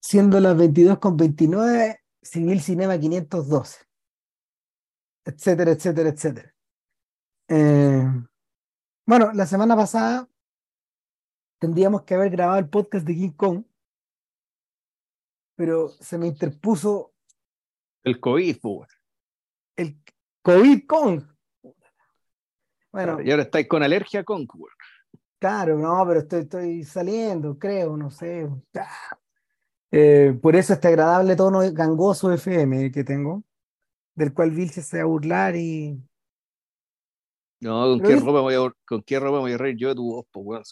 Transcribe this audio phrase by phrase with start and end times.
[0.00, 3.84] siendo las 22 con 29, Civil Cinema 512,
[5.24, 6.54] etcétera, etcétera, etcétera.
[7.48, 8.04] Eh,
[9.06, 10.28] bueno, la semana pasada
[11.58, 13.64] tendríamos que haber grabado el podcast de King Kong,
[15.56, 17.14] pero se me interpuso
[18.04, 18.58] El COVID,
[19.76, 20.02] el
[20.42, 21.24] COVID Kong.
[22.92, 24.72] Bueno, Y ahora estáis con alergia con, weón.
[25.38, 28.48] claro, no, pero estoy, estoy saliendo, creo, no sé.
[29.90, 29.96] Ah.
[29.96, 33.42] Eh, por eso este agradable tono gangoso FM que tengo,
[34.14, 35.98] del cual Vilche se va a burlar y
[37.60, 39.94] No, ¿con qué, es- ropa voy a, ¿con qué ropa voy a reír yo de
[39.94, 40.62] tu voz, po, weón?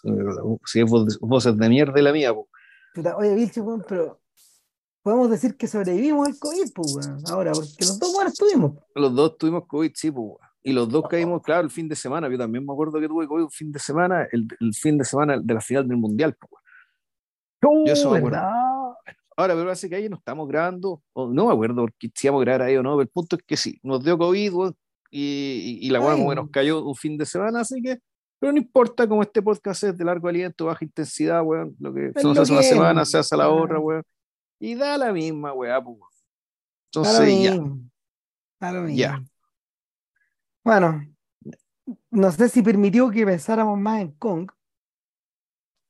[0.64, 2.48] Si es voz, voces de mierda la mía, po.
[2.94, 4.20] Puta, oye, Vilche, weón, pero
[5.02, 8.72] podemos decir que sobrevivimos al COVID, pues, weón, ahora, porque los dos, bueno, estuvimos.
[8.94, 10.36] Los dos tuvimos COVID, sí, weón.
[10.62, 12.28] Y los dos caímos, claro, el fin de semana.
[12.28, 15.04] Yo también me acuerdo que tuve COVID un fin de semana, el, el fin de
[15.04, 17.86] semana de la final del Mundial, weón.
[17.86, 18.38] Yo eso me acuerdo.
[19.36, 22.40] Ahora, pero parece que ahí no estamos grabando, o no me acuerdo porque si íbamos
[22.40, 24.72] a grabar ahí o no, pero el punto es que sí, nos dio COVID,
[25.10, 27.98] y, y, y la que nos cayó un fin de semana, así que,
[28.38, 32.12] pero no importa, como este podcast es de largo aliento, baja intensidad, weón, lo que
[32.14, 34.02] se nos hace una semana, se hace a la otra, weón,
[34.58, 35.98] y da la misma, weá, pues.
[36.94, 37.56] Entonces, ya,
[38.58, 39.12] da lo Ya.
[39.18, 39.28] mismo.
[40.64, 41.06] Bueno,
[42.10, 44.50] no sé si permitió que pensáramos más en Kong,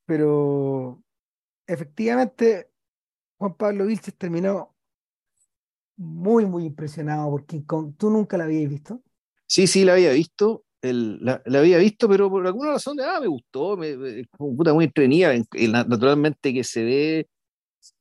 [0.05, 1.01] pero
[1.65, 2.69] efectivamente
[3.37, 4.75] Juan Pablo Vilches terminó
[5.95, 7.93] muy, muy impresionado por King Kong.
[7.97, 9.01] ¿Tú nunca la habías visto?
[9.47, 13.77] sí, sí, la había visto, la, había visto, pero por alguna razón, ah, me gustó,
[13.77, 15.33] me, como puta, muy entretenida,
[15.87, 17.27] naturalmente que se ve,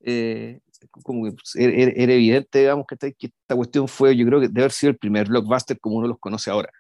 [0.00, 0.60] eh,
[1.04, 4.26] como que pues, era, era- era evidente, digamos, que esta, que esta cuestión fue, yo
[4.26, 6.70] creo que debe haber sido el primer blockbuster como uno los conoce ahora.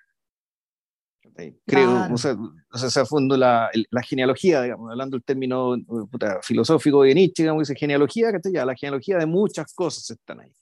[1.36, 2.14] Creo, Claro.
[2.14, 2.32] o sea,
[2.72, 7.02] o sea, ese fondo la, el- la genealogía, digamos, hablando del término eh, puta, filosófico
[7.02, 8.52] de Nietzsche, digamos, dice genealogía, ¿cachai?
[8.52, 10.52] Ya, la genealogía de muchas cosas están ahí.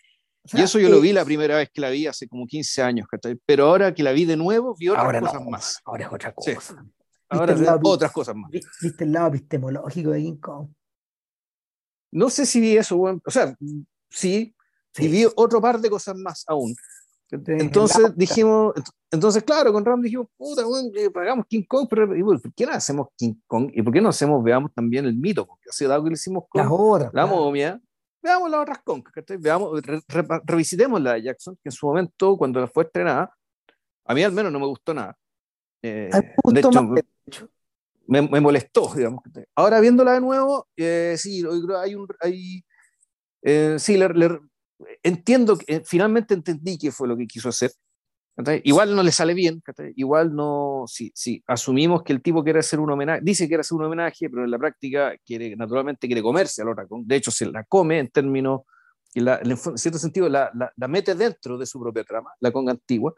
[0.44, 2.28] O sea, Y eso yo lo eh, vi la primera vez que la vi hace
[2.28, 3.38] como 15 años, ¿cachai?
[3.46, 5.80] Pero ahora que la vi de nuevo, vi otras ahora cosas no, más.
[5.84, 6.54] ahora es otra Sí.
[6.54, 6.84] cosa.
[7.30, 8.50] Ahora el lado- otras cosas más.
[8.50, 10.68] Vi- ¿Viste el lado epistemológico de King Kong?
[12.12, 13.56] No sé si vi eso, o sea,
[14.10, 14.54] sí,
[14.92, 15.04] Sí.
[15.04, 16.74] y vi otro par de cosas más aún.
[17.46, 22.14] Entonces dijimos, ent- entonces claro, con Ram dijimos, puta, weón, eh, pagamos King Kong, pero
[22.16, 23.70] y, bueno, ¿por qué no hacemos King Kong?
[23.74, 25.46] ¿Y por qué no hacemos, veamos también el mito?
[25.46, 26.68] Porque así dado que lo hicimos con la
[27.10, 27.28] claro.
[27.28, 27.80] momia,
[28.22, 29.04] veamos las otras Kong.
[29.38, 33.34] Veamos, re- re- revisitemos la de Jackson, que en su momento, cuando fue estrenada,
[34.06, 35.16] a mí al menos no me gustó nada.
[35.82, 36.10] Eh,
[36.44, 37.48] de hecho, más, de hecho.
[38.06, 39.22] me, me molestó, digamos.
[39.54, 41.42] Ahora viéndola de nuevo, eh, sí,
[41.78, 42.64] hay un, hay,
[43.42, 44.40] eh, sí, le- le-
[45.02, 47.70] entiendo, eh, finalmente entendí qué fue lo que quiso hacer.
[48.64, 49.62] Igual no le sale bien,
[49.94, 53.60] igual no, sí, sí, asumimos que el tipo quiere hacer un homenaje, dice que quiere
[53.60, 57.14] hacer un homenaje, pero en la práctica quiere, naturalmente quiere comerse a la otra, de
[57.16, 58.62] hecho se la come en términos,
[59.14, 62.72] la- en cierto sentido la, la, la mete dentro de su propia trama, la conga
[62.72, 63.14] antigua,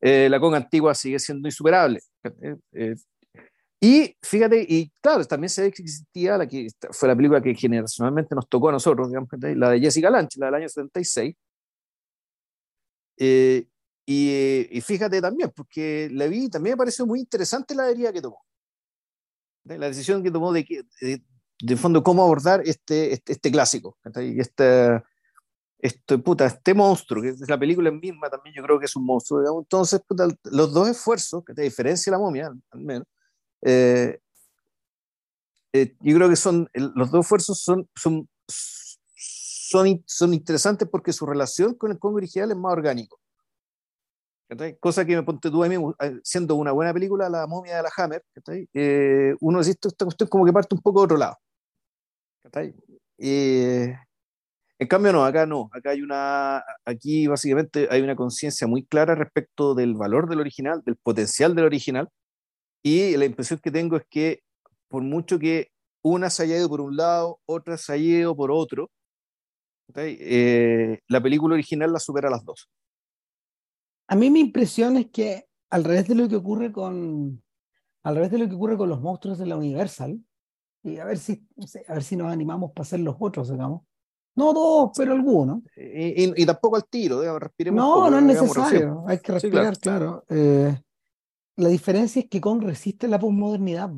[0.00, 1.98] Eh, la conga antigua sigue siendo insuperable.
[2.72, 2.94] Eh,
[3.84, 7.54] y fíjate, y claro, también se ve que existía la que fue la película que
[7.54, 11.34] generacionalmente nos tocó a nosotros, digamos, la de Jessica Lange, la del año 76.
[13.18, 13.66] Eh,
[14.06, 18.22] y, y fíjate también, porque la vi, también me pareció muy interesante la deriva que
[18.22, 18.42] tomó.
[19.64, 20.64] La decisión que tomó de,
[21.02, 21.22] de,
[21.60, 25.02] de fondo cómo abordar este, este, este clásico, este,
[25.78, 29.04] este, puta, este monstruo, que es la película misma también yo creo que es un
[29.04, 29.64] monstruo, digamos.
[29.64, 33.06] entonces puta, los dos esfuerzos, que a diferencia la momia, al menos,
[33.64, 34.18] eh,
[35.72, 41.26] eh, yo creo que son, los dos esfuerzos son, son, son, son interesantes porque su
[41.26, 43.18] relación con el Congo original es más orgánico.
[44.78, 47.82] Cosa que me ponte tú a mí, eh, siendo una buena película, La momia de
[47.82, 48.22] la Hammer.
[48.72, 51.36] Eh, uno dice, esta cuestión como que parte un poco de otro lado.
[53.18, 53.96] Eh,
[54.78, 55.70] en cambio, no, acá no.
[55.72, 60.82] Acá hay una, aquí básicamente hay una conciencia muy clara respecto del valor del original,
[60.84, 62.08] del potencial del original.
[62.86, 64.40] Y la impresión que tengo es que
[64.88, 65.68] por mucho que
[66.02, 68.90] una se haya ido por un lado, otra se haya ido por otro,
[69.86, 70.18] ¿cachai?
[70.20, 72.68] Eh, la película original la supera a las dos.
[74.06, 77.42] A mí mi impresión es que al revés de lo que ocurre con
[78.02, 80.20] al revés de lo que ocurre con los monstruos de la Universal,
[80.82, 81.42] y a ver si,
[81.88, 83.80] a ver si nos animamos para hacer los otros, digamos.
[84.36, 85.62] No todos, pero algunos.
[85.74, 89.04] Y, y- y tampoco al tiro, digamos, respiremos No, poco, no es digamos, necesario.
[89.06, 90.24] Hay que Sí, respirar, claro.
[90.28, 90.76] Eh,
[91.56, 93.90] la diferencia es que Kong resiste la posmodernidad.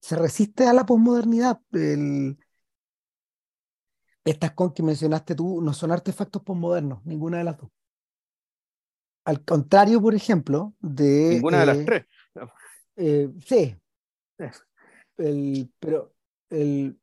[0.00, 1.60] Se resiste a la posmodernidad.
[4.24, 7.70] Estas Kong que mencionaste tú no son artefactos posmodernos, ninguna de las dos.
[9.24, 11.30] Al contrario, por ejemplo, de.
[11.34, 12.06] Ninguna de las eh, tres.
[12.96, 13.76] eh, sí.
[15.16, 16.14] El, pero
[16.50, 16.98] el,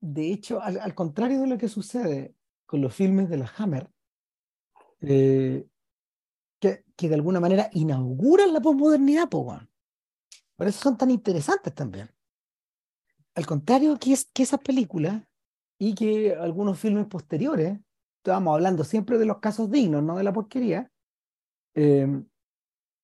[0.00, 2.34] de hecho, al, contrario de lo que sucede
[2.66, 3.88] con los filmes de la Hammer,
[5.00, 5.66] eh,
[6.96, 9.68] que, de alguna manera inauguran la posmodernidad, por
[10.66, 12.10] eso son tan interesantes también.
[13.34, 15.22] Al contrario que, es, que esas películas
[15.78, 17.78] y que algunos filmes posteriores,
[18.18, 20.90] estábamos hablando siempre de los casos dignos, no de la porquería,
[21.74, 22.06] eh,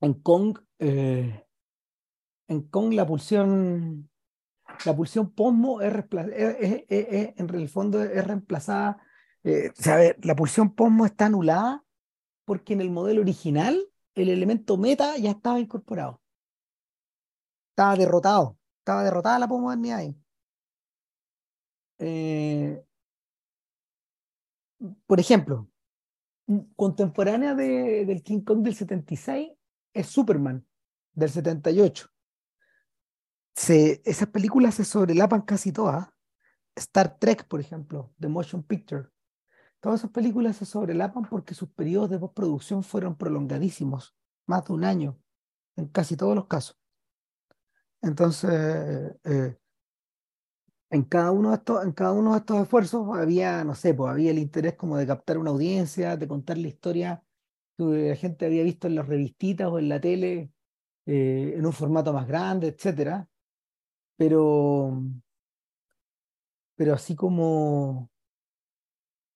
[0.00, 1.46] en Kong, eh,
[2.48, 4.08] en Kong la pulsión,
[4.84, 5.92] la pulsión posmo es,
[6.88, 9.02] en el fondo es reemplazada,
[9.42, 9.72] eh,
[10.22, 11.84] la pulsión posmo está anulada
[12.50, 13.80] porque en el modelo original
[14.16, 16.20] el elemento meta ya estaba incorporado
[17.70, 20.16] estaba derrotado, estaba derrotada la posmodernidad ahí.
[21.98, 22.84] Eh,
[25.06, 25.70] por ejemplo,
[26.74, 29.52] contemporánea de, del King Kong del 76
[29.94, 30.66] es Superman
[31.12, 32.08] del 78.
[33.54, 36.08] Se, esas películas se sobrelapan casi todas.
[36.74, 39.08] Star Trek, por ejemplo, The Motion Picture.
[39.80, 44.14] Todas esas películas se sobrelapan porque sus periodos de postproducción fueron prolongadísimos,
[44.46, 45.18] más de un año,
[45.76, 46.78] en casi todos los casos.
[48.02, 48.50] Entonces,
[49.24, 49.56] eh,
[50.90, 54.10] en, cada uno de estos, en cada uno de estos esfuerzos había, no sé, pues
[54.10, 57.24] había el interés como de captar una audiencia, de contar la historia
[57.76, 60.52] que la gente había visto en las revistitas o en la tele,
[61.06, 63.28] eh, en un formato más grande, etcétera.
[64.16, 65.02] Pero,
[66.76, 68.10] pero así como,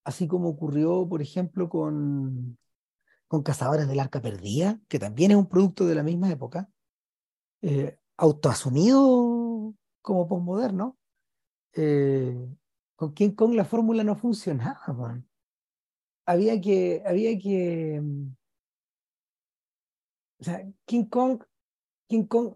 [0.04, 2.58] así como ocurrió, por ejemplo, con,
[3.26, 6.68] con Cazadores del Arca Perdida, que también es un producto de la misma época,
[7.62, 10.98] eh, autoasumido como posmoderno,
[11.72, 12.36] eh,
[12.96, 15.22] con King Kong la fórmula no funcionaba.
[16.26, 18.34] Había que, había que, mm,
[20.40, 21.42] o sea, King Kong,
[22.08, 22.54] King Kong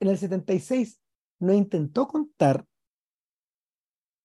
[0.00, 1.00] en el 76
[1.38, 2.66] no intentó contar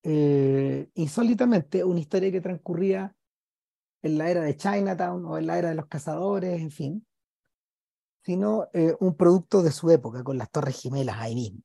[0.08, 3.16] eh, insólitamente una historia que transcurría
[4.04, 7.08] en la era de Chinatown o en la era de los cazadores, en fin,
[8.22, 11.62] sino eh, un producto de su época, con las Torres Gemelas ahí mismo.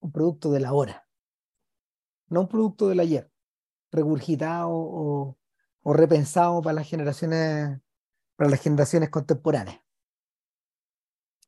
[0.00, 1.08] Un producto de la hora,
[2.28, 3.30] no un producto del ayer,
[3.92, 5.38] regurgitado o,
[5.94, 7.80] repensado para las generaciones,
[8.36, 9.80] para las generaciones contemporáneas.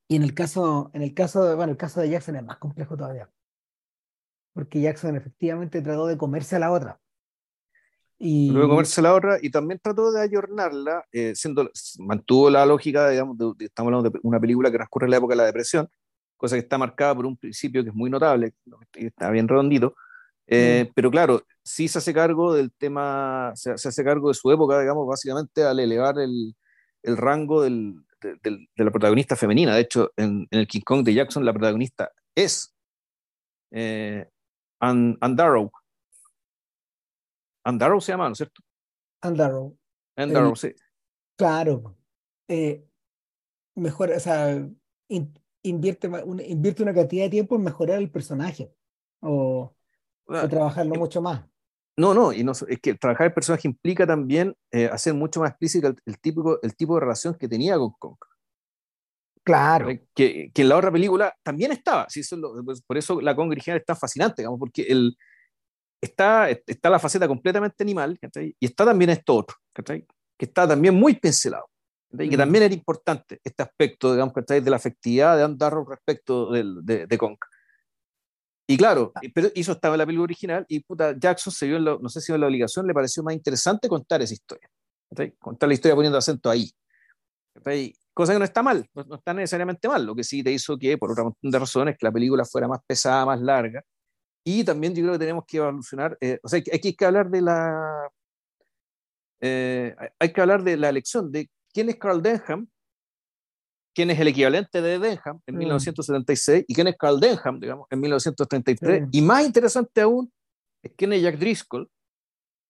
[0.09, 2.57] Y en el caso, en el caso de, bueno, el caso de Jackson es más
[2.57, 3.31] complejo todavía.
[4.59, 6.99] Porque Jackson efectivamente trató de comerse a la otra.
[8.19, 8.51] Y...
[8.51, 11.71] Luego comerse la otra y también trató de ayornarla, eh, siendo,
[12.01, 15.37] mantuvo la lógica, digamos, estamos hablando de una película que transcurre en la época de
[15.37, 15.89] la depresión,
[16.37, 18.53] cosa que está marcada por un principio que es muy notable,
[18.95, 19.95] está bien redondito,
[20.49, 20.93] eh, mm.
[20.93, 25.07] pero claro, sí se hace cargo del tema, se, hace cargo de su época, digamos,
[25.07, 26.57] básicamente al elevar el,
[27.05, 29.77] el rango del, de, la protagonista femenina.
[29.77, 32.75] De hecho, en, el King Kong de Jackson, la protagonista es
[33.71, 34.29] eh,
[34.81, 35.71] Ann, Darrow,
[37.65, 38.63] Andarrow se llama, ¿no es cierto?
[39.21, 39.77] Andarrow.
[40.17, 40.75] Andarrow, sí.
[41.37, 41.97] Claro.
[42.49, 42.85] Eh,
[43.75, 44.67] mejor, o sea,
[45.63, 48.73] invierte, una, invierte una cantidad de tiempo en mejorar el personaje
[49.21, 49.75] o,
[50.25, 51.45] trabajarlo eh, mucho más.
[51.97, 55.51] No, no, y no, es que trabajar el personaje implica también eh, hacer mucho más
[55.51, 58.17] explícito el, típico, el tipo de relación que tenía con Kong.
[59.49, 59.87] Claro.
[60.15, 62.07] Que, que, en la otra película también estaba.
[62.11, 62.21] ¿sí?
[62.21, 65.17] Eso pues, por eso la Kong original es tan fascinante, digamos, porque el,
[66.03, 70.05] está, está la faceta completamente animal, y está también esto otro, que
[70.39, 71.67] está también muy pincelado,
[72.13, 77.07] y que también era importante este aspecto, digamos, de la afectividad de Andarro respecto de,
[77.07, 77.39] de, Kong.
[78.67, 79.21] Y claro, ah.
[79.33, 82.21] pero eso estaba en la película original y puta, Jackson se vio, en no sé
[82.21, 84.69] si en la obligación, le pareció más interesante contar esa historia.
[85.39, 86.71] Contar la historia poniendo acento ahí.
[88.19, 90.99] Cosa que no está mal, no, está necesariamente mal, lo que sí te hizo que,
[90.99, 93.81] por otra montón de razones, que la película fuera más pesada, más larga,
[94.45, 97.41] y también yo creo que tenemos que evolucionar, eh, o sea, hay que, hablar de
[97.41, 98.11] la,
[99.41, 102.67] eh, hay que hablar de la elección de quién es Carl Denham,
[103.95, 106.65] quién es el equivalente de Denham en 1976 mm.
[106.67, 109.11] y quién es Carl Denham, digamos, en 1933.
[109.13, 110.33] Y más interesante aún
[110.83, 111.89] es quién es Jack Driscoll,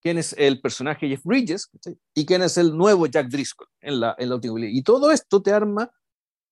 [0.01, 1.71] quién es el personaje Jeff Bridges
[2.15, 5.53] y quién es el nuevo Jack Driscoll en la, en la Y todo esto te
[5.53, 5.91] arma,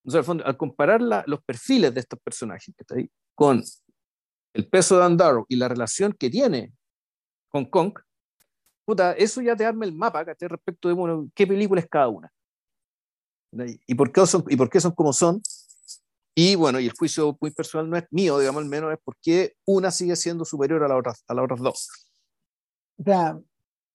[0.04, 2.74] o sea, al, fondo, al comparar los perfiles de estos personajes
[3.34, 3.62] con
[4.54, 6.72] el peso de Andaro y la relación que tiene
[7.48, 7.98] con Kong,
[8.84, 12.32] puta, eso ya te arma el mapa respecto de qué película es cada una.
[13.86, 15.40] Y por, qué son, y por qué son como son.
[16.34, 19.54] Y bueno, y el juicio muy personal no es mío, digamos, al menos es porque
[19.64, 22.05] una sigue siendo superior a, la otra, a las otras dos.
[22.98, 23.40] O sea,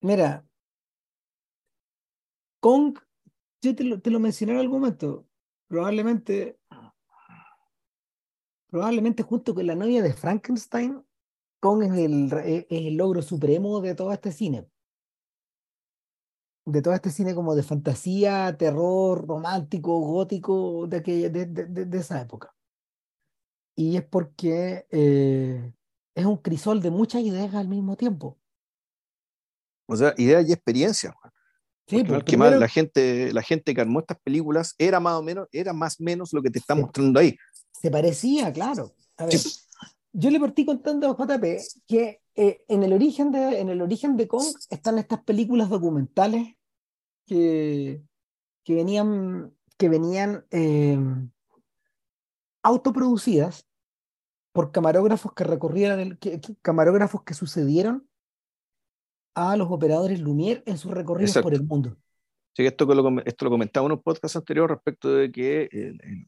[0.01, 0.45] mira,
[2.59, 2.97] Kong,
[3.61, 5.27] yo te lo, te lo mencioné en algún momento,
[5.67, 6.59] probablemente
[8.71, 11.03] probablemente junto con la novia de Frankenstein,
[11.59, 14.67] Kong es el, es el logro supremo de todo este cine.
[16.65, 21.97] De todo este cine como de fantasía, terror, romántico, gótico de, aquella, de, de, de
[21.97, 22.55] esa época.
[23.75, 25.73] Y es porque eh,
[26.15, 28.40] es un crisol de muchas ideas al mismo tiempo.
[29.91, 31.13] O sea, ideas y experiencias.
[31.85, 35.49] Sí, porque primero, la gente, la gente que armó estas películas era más o menos,
[35.51, 37.35] era más o menos lo que te está mostrando ahí.
[37.81, 38.95] Se parecía, claro.
[39.17, 39.51] A ver, sí.
[40.13, 41.43] Yo le partí contando a JP
[41.87, 46.55] que eh, en, el origen de, en el origen de Kong están estas películas documentales
[47.25, 48.01] que,
[48.63, 50.97] que venían, que venían eh,
[52.63, 53.67] autoproducidas
[54.53, 58.07] por camarógrafos que recorrieron, que, que, camarógrafos que sucedieron
[59.33, 61.45] a los operadores Lumière en sus recorridos Exacto.
[61.45, 61.97] por el mundo.
[62.53, 66.27] Sí, esto, lo, esto lo comentaba en un podcast anterior respecto de que el,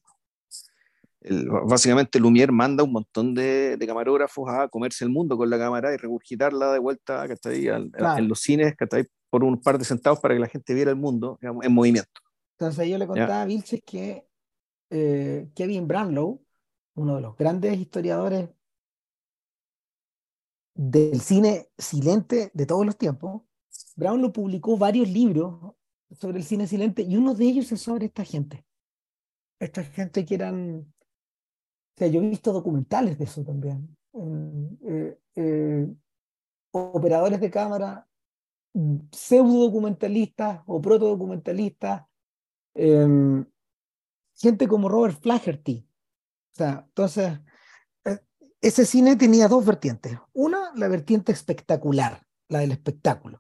[1.22, 5.58] el, básicamente Lumière manda un montón de, de, camarógrafos a comerse el mundo con la
[5.58, 8.20] cámara y regurgitarla de vuelta que está ahí, al, claro.
[8.20, 10.74] en los cines que está ahí por un par de centavos para que la gente
[10.74, 12.22] viera el mundo digamos, en movimiento.
[12.58, 13.42] Entonces yo le contaba ¿Ya?
[13.42, 14.26] a Vilches que
[14.90, 16.42] eh, Kevin Branlow,
[16.96, 18.50] uno de los grandes historiadores
[20.74, 23.44] del cine silente de todos los tiempos,
[23.96, 25.74] Brown lo publicó varios libros
[26.12, 28.66] sobre el cine silente y uno de ellos es sobre esta gente.
[29.60, 30.80] Esta gente que eran...
[30.80, 33.96] O sea, yo he visto documentales de eso también.
[34.14, 35.88] Eh, eh,
[36.72, 38.08] operadores de cámara,
[39.12, 42.04] pseudo documentalistas o proto documentalistas,
[42.74, 43.46] eh,
[44.36, 45.88] gente como Robert Flaherty.
[46.52, 47.40] O sea, entonces,
[48.64, 50.18] ese cine tenía dos vertientes.
[50.32, 53.40] Una, la vertiente espectacular, la del espectáculo.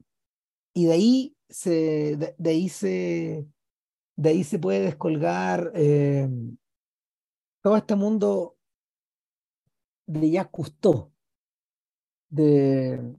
[0.73, 3.47] Y de ahí se, de, ahí se,
[4.17, 6.27] de ahí se puede descolgar eh,
[7.61, 8.57] todo este mundo
[10.07, 11.13] de Jacques Cousteau,
[12.29, 13.15] de,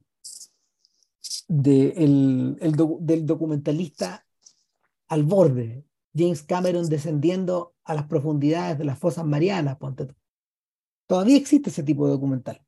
[1.48, 4.26] de el, el del documentalista
[5.08, 10.14] al borde, James Cameron descendiendo a las profundidades de las fosas marianas, ponte.
[11.06, 12.62] Todavía existe ese tipo de documental.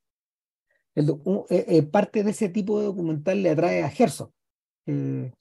[0.95, 1.11] El,
[1.50, 4.31] eh, eh, parte de ese tipo de documental le atrae a Herzog,
[4.87, 5.33] eh,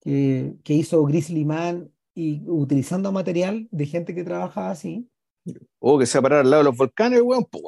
[0.00, 5.08] que, que, hizo Grizzly Man y utilizando material de gente que trabajaba así.
[5.78, 7.64] O oh, que se parar al lado de los volcanes, weón, pues,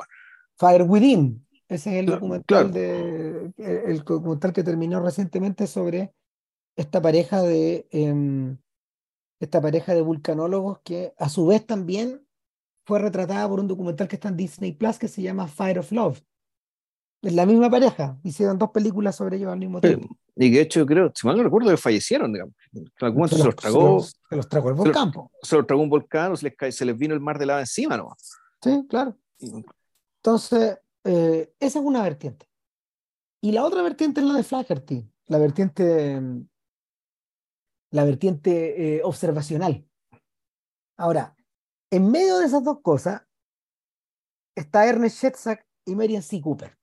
[0.57, 2.69] Fire Within, ese es el documental, claro.
[2.69, 6.13] de, el documental que terminó recientemente sobre
[6.77, 8.57] esta pareja de eh,
[9.39, 12.27] esta pareja de vulcanólogos que a su vez también
[12.91, 15.93] fue retratada por un documental que está en Disney Plus que se llama Fire of
[15.93, 16.21] Love.
[17.23, 20.17] Es la misma pareja, hicieron dos películas sobre ellos al mismo tiempo.
[20.35, 22.53] Y de hecho, creo, si mal no recuerdo, que fallecieron, digamos.
[22.73, 24.01] Se, se, los tragó.
[24.01, 25.13] Se los, tragó el volcán.
[25.41, 27.61] Se, los tragó un volcán se les, cae, se les vino el mar de lava
[27.61, 28.17] encima, ¿no?
[28.61, 29.17] Sí, claro.
[29.39, 32.49] Entonces, eh, esa es una vertiente.
[33.41, 36.21] Y la otra vertiente es la de Flaherty, la vertiente,
[37.93, 39.87] la vertiente eh, observacional.
[40.97, 41.37] Ahora,
[41.91, 43.23] en medio de esas dos cosas
[44.55, 46.41] está Ernest Shetzak y Marian C.
[46.41, 46.79] Cooper,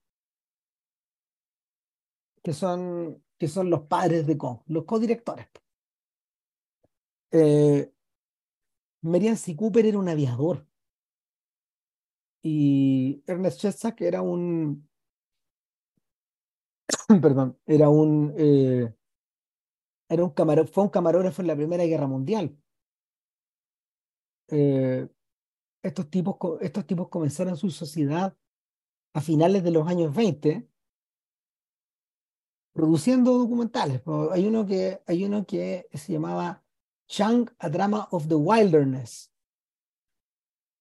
[2.43, 5.47] que son, que son los padres de Kong, los codirectores.
[7.31, 7.91] Eh,
[9.01, 9.55] Marian C.
[9.55, 10.65] Cooper era un aviador
[12.41, 14.87] y Ernest Shetzak era un
[17.21, 18.93] perdón, era un eh,
[20.09, 22.57] era un camarón, fue un camarógrafo en la Primera Guerra Mundial
[24.49, 25.07] eh,
[25.83, 28.35] estos, tipos, estos tipos comenzaron su sociedad
[29.13, 30.67] a finales de los años 20
[32.73, 34.03] produciendo documentales.
[34.31, 36.63] Hay uno que, hay uno que se llamaba
[37.07, 39.33] Chang, A Drama of the Wilderness.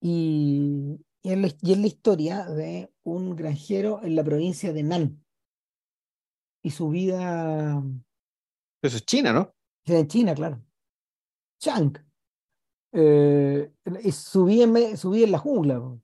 [0.02, 4.82] Y, y, es la, y es la historia de un granjero en la provincia de
[4.82, 5.24] Nan.
[6.62, 7.82] Y su vida...
[8.82, 9.54] Eso es China, ¿no?
[9.86, 10.62] En China, claro.
[11.58, 12.05] Chang
[12.98, 13.70] eh,
[14.10, 16.00] subí, en, subí en la jungla.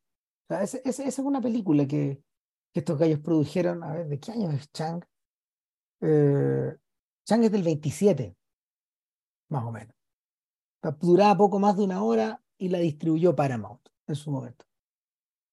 [0.48, 2.22] Esa, es una película que,
[2.70, 3.82] que, estos gallos produjeron.
[3.82, 5.02] A ver, ¿de qué año es Chang?
[6.02, 6.76] Eh,
[7.24, 8.36] Chang es del 27,
[9.48, 9.94] más o menos.
[11.00, 14.66] Duraba poco más de una hora y la distribuyó Paramount en su momento.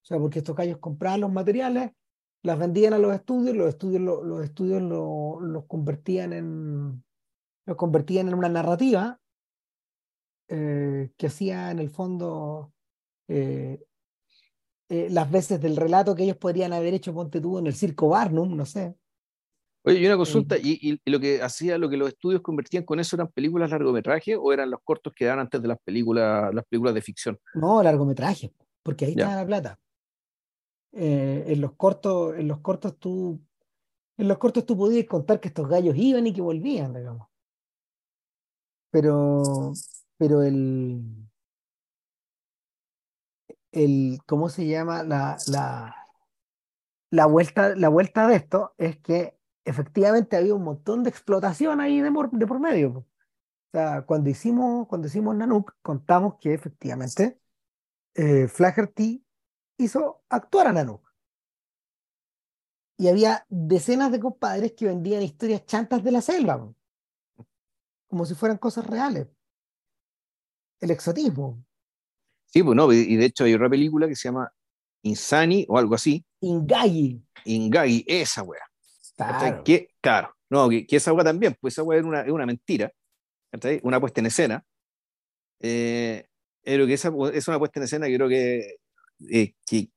[0.04, 1.94] O sea, porque estos gallos compraban los materiales,
[2.42, 7.04] las vendían a los estudios, los estudios, lo, los estudios lo, los convertían en
[7.66, 9.22] los convertían en una narrativa
[10.50, 12.74] eh, que hacía en el fondo
[13.28, 13.80] eh,
[14.90, 18.10] eh, las veces del relato que ellos podrían haber hecho, ponte tú, en el circo
[18.10, 18.96] Barnum, no sé.
[19.84, 23.00] Oye, y una consulta, ¿y, y, lo que hacía, lo que los estudios convertían con
[23.00, 26.66] eso eran películas largometraje o eran los cortos que daban antes de las películas, las
[26.66, 27.40] películas de ficción?
[27.54, 28.52] No, largometraje.
[28.82, 29.80] porque ahí estaba la plata.
[30.92, 33.40] Eh, en los cortos, en los cortos tú,
[34.18, 37.28] en los cortos tú podías contar que estos gallos iban y que volvían, digamos.
[38.92, 39.72] Pero,
[40.20, 41.02] pero el,
[43.72, 45.04] el, ¿cómo se llama?
[45.04, 45.96] La, la,
[47.12, 52.02] la vuelta, la vuelta de esto es que efectivamente había un montón de explotación ahí
[52.02, 52.90] de, de por medio.
[53.00, 53.06] O
[53.74, 57.40] sea, cuando hicimos, cuando hicimos Nanook, contamos que efectivamente
[58.16, 59.26] eh, Flaherty
[59.78, 61.08] hizo actuar a Nanook.
[62.98, 66.72] Y había decenas de compadres que vendían historias chantas de la selva,
[68.08, 69.28] como si fueran cosas reales.
[70.80, 71.64] El exotismo,
[72.46, 74.52] Sí, pues no, y de hecho hay otra película que se llama
[75.04, 77.22] Insani o algo así, Ingagi.
[77.46, 78.44] Ingagi, esa.
[79.16, 79.50] ¿cachai?
[79.50, 79.64] Claro.
[79.64, 82.92] Que, claro, no, que, que esa wea también, pues esa wea es una, una mentira,
[83.52, 83.80] ¿cachai?
[83.84, 84.66] Una puesta en escena.
[85.60, 86.26] Eh,
[86.64, 88.78] pero que esa es una puesta en escena que creo que,
[89.30, 89.90] eh, que,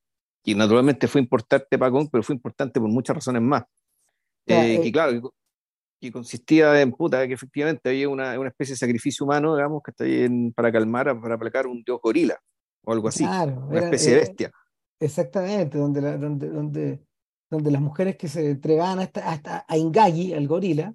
[0.43, 3.63] que naturalmente fue importante para Kong, pero fue importante por muchas razones más.
[4.45, 5.33] Eh, eh, que claro,
[6.07, 9.91] que, consistía en puta, que efectivamente había una, una especie de sacrificio humano, digamos, que
[9.91, 12.37] está ahí en- para calmar, para aplacar un dios gorila
[12.85, 14.51] o algo así, Claro, una era- especie de eh, bestia.
[14.99, 17.05] Exactamente, donde, la- donde, donde,
[17.49, 20.93] donde las mujeres que se entregaban a, esta, a, esta- a Ingagi, al gorila,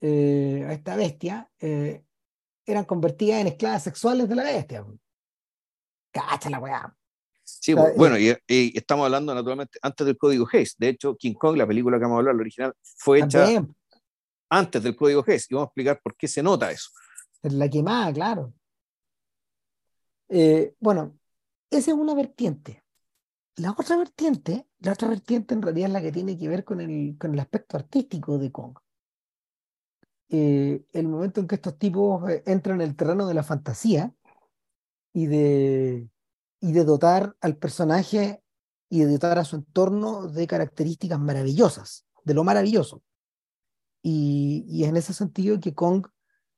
[0.00, 2.04] eh, a esta bestia, eh,
[2.66, 4.84] eran convertidas en esclavas sexuales de la bestia.
[6.12, 6.96] Cacha la weá.
[7.64, 10.74] Sí, o sea, pues, bueno, y, y estamos hablando naturalmente antes del código Hayes.
[10.76, 13.74] De hecho, King Kong, la película que vamos a hablar, la original, fue hecha También,
[14.50, 15.46] antes del código Hayes.
[15.48, 16.90] Y vamos a explicar por qué se nota eso.
[17.40, 18.52] la quemada, claro.
[20.28, 21.18] Eh, bueno,
[21.70, 22.84] esa es una vertiente.
[23.56, 26.82] La otra vertiente, la otra vertiente en realidad es la que tiene que ver con
[26.82, 28.76] el, con el aspecto artístico de Kong.
[30.28, 34.12] Eh, el momento en que estos tipos eh, entran en el terreno de la fantasía
[35.14, 36.10] y de,
[36.64, 38.42] y de dotar al personaje
[38.88, 43.02] y de dotar a su entorno de características maravillosas, de lo maravilloso.
[44.02, 46.06] Y, y es en ese sentido que Kong,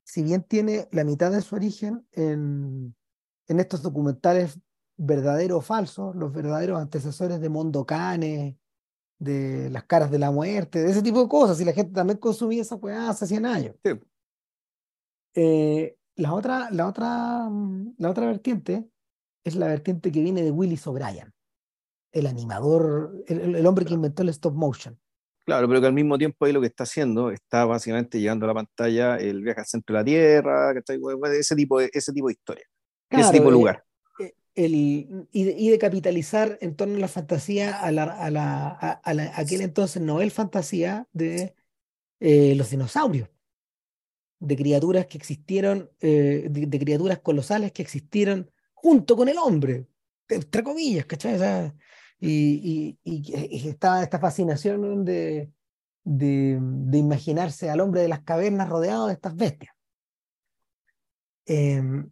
[0.05, 2.95] si bien tiene la mitad de su origen en,
[3.49, 4.61] en estos documentales
[4.97, 8.61] verdaderos o falsos, los verdaderos antecesores de Mondo Cane,
[9.19, 12.21] de las caras de la muerte, de ese tipo de cosas, y la gente también
[12.21, 13.75] consumía esa weá hace 100 años.
[13.85, 13.91] Sí.
[15.35, 17.51] Eh, la otra, la otra,
[17.99, 18.89] la otra vertiente
[19.49, 21.33] es la vertiente que viene de Willis O'Brien,
[22.13, 24.99] el animador, el, hombre que inventó el stop motion.
[25.45, 28.49] Claro, pero que al mismo tiempo ahí lo que está haciendo está básicamente llevando a
[28.49, 30.73] la pantalla el viaje al centro de la Tierra,
[31.39, 32.67] ese tipo de, ese tipo de historia,
[33.11, 33.85] ese tipo de eh, lugar.
[34.19, 38.31] eh, el, y, de, y de capitalizar en torno a la fantasía, a, la, a,
[38.31, 41.55] la, a, a la- aquel entonces novel fantasía de
[42.19, 43.29] eh, los dinosaurios,
[44.41, 49.89] de criaturas que existieron, eh, de, de criaturas colosales que existieron junto con el hombre,
[50.29, 51.73] entre comillas, ¿cachai?
[52.21, 55.51] Y, y, y esta fascinación de,
[56.05, 59.75] de, de imaginarse al hombre de las cavernas rodeado de estas bestias.
[61.47, 62.11] Em,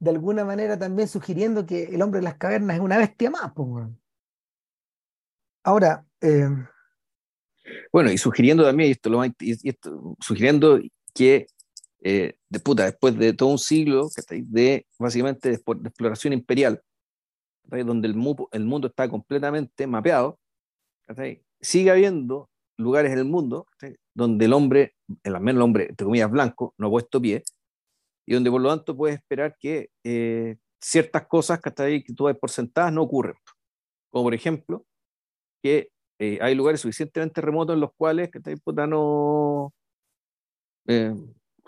[0.00, 3.52] de alguna manera también sugiriendo que el hombre de las cavernas es una bestia más.
[3.54, 3.88] pues.
[5.64, 6.66] Ahora, em,
[7.92, 9.10] Bueno, y sugiriendo también, y esto,
[9.90, 10.78] lo sugiriendo
[11.14, 11.46] que
[12.02, 16.82] eh, de puta, después de todo un siglo de básicamente de, de exploración imperial,
[17.64, 20.38] donde el, mu- el mundo está completamente mapeado,
[21.60, 23.66] sigue habiendo lugares en el mundo
[24.14, 27.42] donde el hombre, el, al menos el hombre, entre comillas, blanco, no ha puesto pie,
[28.26, 32.02] y donde por lo tanto puedes esperar que eh, ciertas cosas ¿cachai?
[32.02, 33.36] que tú das por sentadas no ocurren.
[34.10, 34.84] Como por ejemplo,
[35.62, 38.56] que eh, hay lugares suficientemente remotos en los cuales ¿cachai?
[38.56, 39.72] Puta, no,
[40.86, 41.14] eh,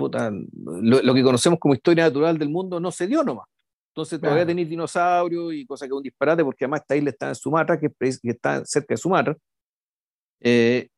[0.00, 3.46] puta, lo, lo que conocemos como historia natural del mundo no se dio nomás.
[3.92, 4.48] Entonces todavía Claro.
[4.48, 7.78] tenéis dinosaurios y cosas que es un disparate, porque además esta isla está en Sumatra,
[7.78, 9.36] que, es que está cerca de Sumatra,
[10.40, 10.88] eh,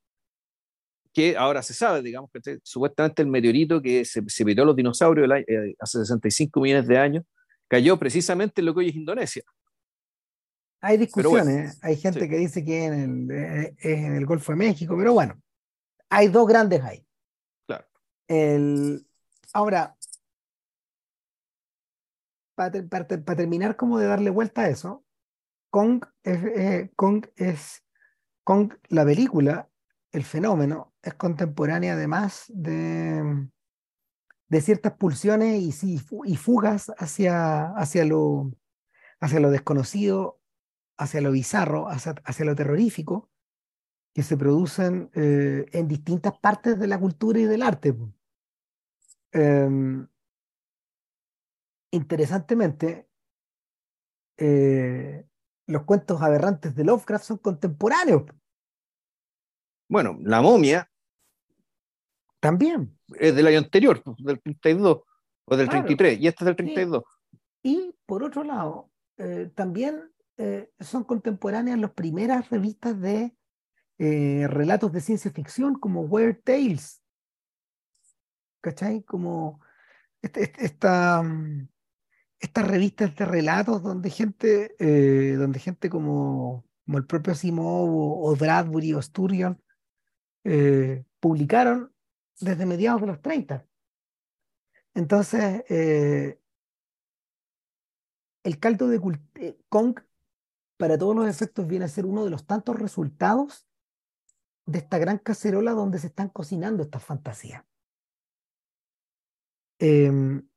[1.13, 4.77] que ahora se sabe, digamos, que este- supuestamente el meteorito que se, metió a los
[4.77, 7.25] dinosaurios año- eh, hace 65 millones de años,
[7.69, 9.43] cayó precisamente en lo que hoy es Indonesia.
[10.85, 12.29] hay Pero bueno, discusiones, hay gente sí.
[12.29, 15.35] que dice que en el, eh, es en el Golfo de México, pero bueno,
[16.11, 17.07] hay dos grandes ahí.
[18.29, 19.07] El,
[19.53, 19.97] ahora,
[22.55, 25.05] para, terminar como de darle vuelta a eso,
[25.71, 26.91] Kong es, eh,
[27.37, 27.85] es
[28.89, 29.69] la película,
[30.13, 33.49] el fenómeno, es contemporánea además de,
[34.49, 38.53] de ciertas pulsiones y, y fugas hacia, hacia, lo,
[39.21, 40.41] hacia lo desconocido,
[40.99, 43.32] hacia lo bizarro, hacia, hacia lo terrorífico,
[44.15, 47.95] que se producen eh, en distintas partes de la cultura y del arte.
[49.33, 50.07] Em,
[51.91, 53.09] interesantemente,
[54.37, 55.27] eh,
[55.67, 58.25] los cuentos aberrantes de Lovecraft son contemporáneos.
[59.89, 60.91] Bueno, la momia.
[62.41, 62.99] También.
[63.19, 65.03] Es del año anterior, del 32
[65.45, 67.05] o del 33, y este es del 32.
[67.63, 70.11] Y por otro lado, eh, también
[70.81, 73.33] son contemporáneas las primeras revistas de
[74.05, 77.01] eh, relatos de ciencia ficción como Weird Tales.
[78.61, 79.05] ¿Cachai?
[79.05, 79.61] Como
[80.21, 81.23] este, este, esta,
[82.41, 84.75] estas revistas de relatos donde gente,
[85.39, 89.63] donde gente como, el propio Asimov o, Bradbury o Sturgeon
[91.21, 91.95] publicaron
[92.41, 93.65] desde mediados de los 30.
[94.95, 95.63] Entonces,
[98.43, 99.01] el caldo de
[99.69, 100.01] Kong
[100.77, 103.69] para todos los efectos viene a ser uno de los tantos resultados
[104.67, 107.65] de esta gran cacerola donde se están cocinando estas fantasías.
[109.79, 110.49] Em,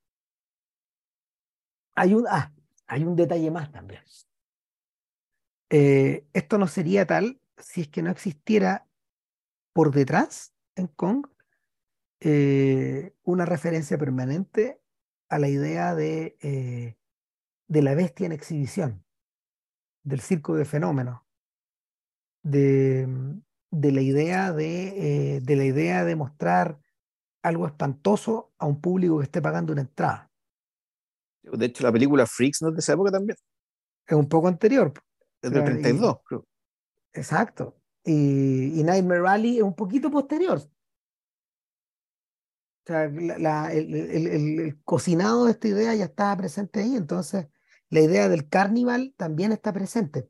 [1.96, 2.54] hay, un, ah,
[2.88, 4.02] hay un detalle más también.
[5.70, 8.88] Eh, esto no sería tal si es que no existiera
[9.74, 11.28] por detrás en Kong
[12.20, 14.82] eh, una referencia permanente
[15.28, 16.98] a la idea de, eh,
[17.68, 19.04] de la bestia en exhibición
[20.04, 21.22] del circo de fenómenos,
[22.44, 23.08] de,
[23.80, 26.80] de la idea de, eh, de, la idea de mostrar
[27.44, 30.32] algo espantoso a un público que esté pagando una entrada.
[31.44, 33.38] De hecho, la película Freaks no es de esa época también.
[34.08, 34.94] Es un poco anterior.
[35.42, 36.48] Es del 32, creo.
[37.14, 37.78] Exacto.
[38.04, 40.58] Y, y, Nightmare Rally es un poquito posterior.
[40.58, 40.68] O
[42.86, 47.48] sea, la, el, el, el, cocinado de esta idea ya estaba presente ahí, entonces
[47.90, 50.30] la idea del carnival también está presente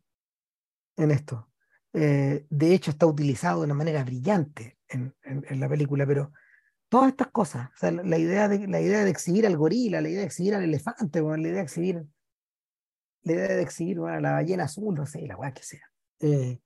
[0.96, 1.50] en esto.
[1.98, 5.14] Eh, de hecho, está utilizado de una manera brillante en,
[5.60, 6.34] la película, pero
[6.90, 10.26] todas estas cosas, la, idea de, la idea de exhibir al gorila, la idea de
[10.26, 12.06] exhibir al elefante, la idea de exhibir,
[13.24, 15.90] la idea de exhibir a la ballena azul, no sé, la weá que sea.
[16.20, 16.60] Eh,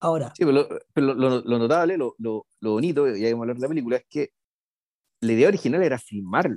[0.00, 0.32] ahora.
[0.34, 0.44] Sí,
[0.94, 4.30] pero, lo, notable, lo, lo, bonito, y hay que hablar de la película, es que
[5.20, 6.56] la idea original era filmarlo.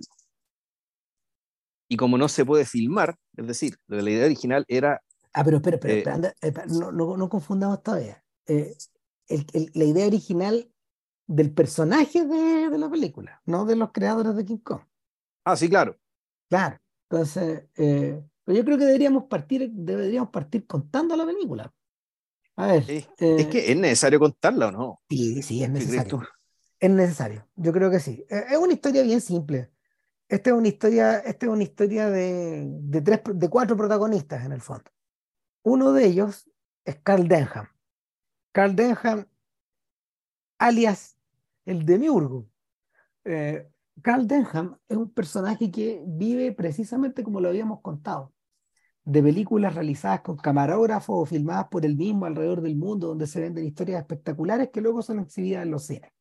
[1.90, 5.02] Y como no se puede filmar, es decir, la idea original era...
[5.34, 8.24] Ah, pero espera, espera, eh, no, no, no, confundamos todavía.
[8.48, 8.76] Eh,
[9.28, 10.72] el, el, la idea original
[11.28, 14.82] del personaje de, de, la película, no de los creadores de King Kong.
[15.44, 15.98] Ah, sí, claro.
[16.50, 16.80] Claro.
[17.10, 21.72] Entonces, eh, pero yo creo que deberíamos partir, deberíamos partir contando la película.
[22.56, 22.84] A ver.
[22.90, 25.02] es que es necesario contarla o no.
[25.10, 26.22] Sí, sí, es necesario.
[26.80, 27.48] Es necesario.
[27.56, 28.26] Yo creo que sí.
[28.28, 29.70] Es una historia bien simple.
[30.28, 34.52] Esta es una historia, esta es una historia de, de, tres, de cuatro protagonistas en
[34.52, 34.90] el fondo.
[35.64, 36.50] Uno de ellos
[36.86, 37.68] es Carl Denham.
[38.52, 39.26] Carl Denham,
[40.58, 41.18] alias
[41.66, 42.48] el Demiurgo.
[43.26, 43.70] Eh,
[44.02, 48.34] Carl Denham es un personaje que vive precisamente como lo habíamos contado,
[49.04, 53.42] de películas realizadas con camarógrafos o filmadas por él mismo alrededor del mundo, donde se
[53.42, 56.12] venden historias espectaculares que luego son exhibidas en los cines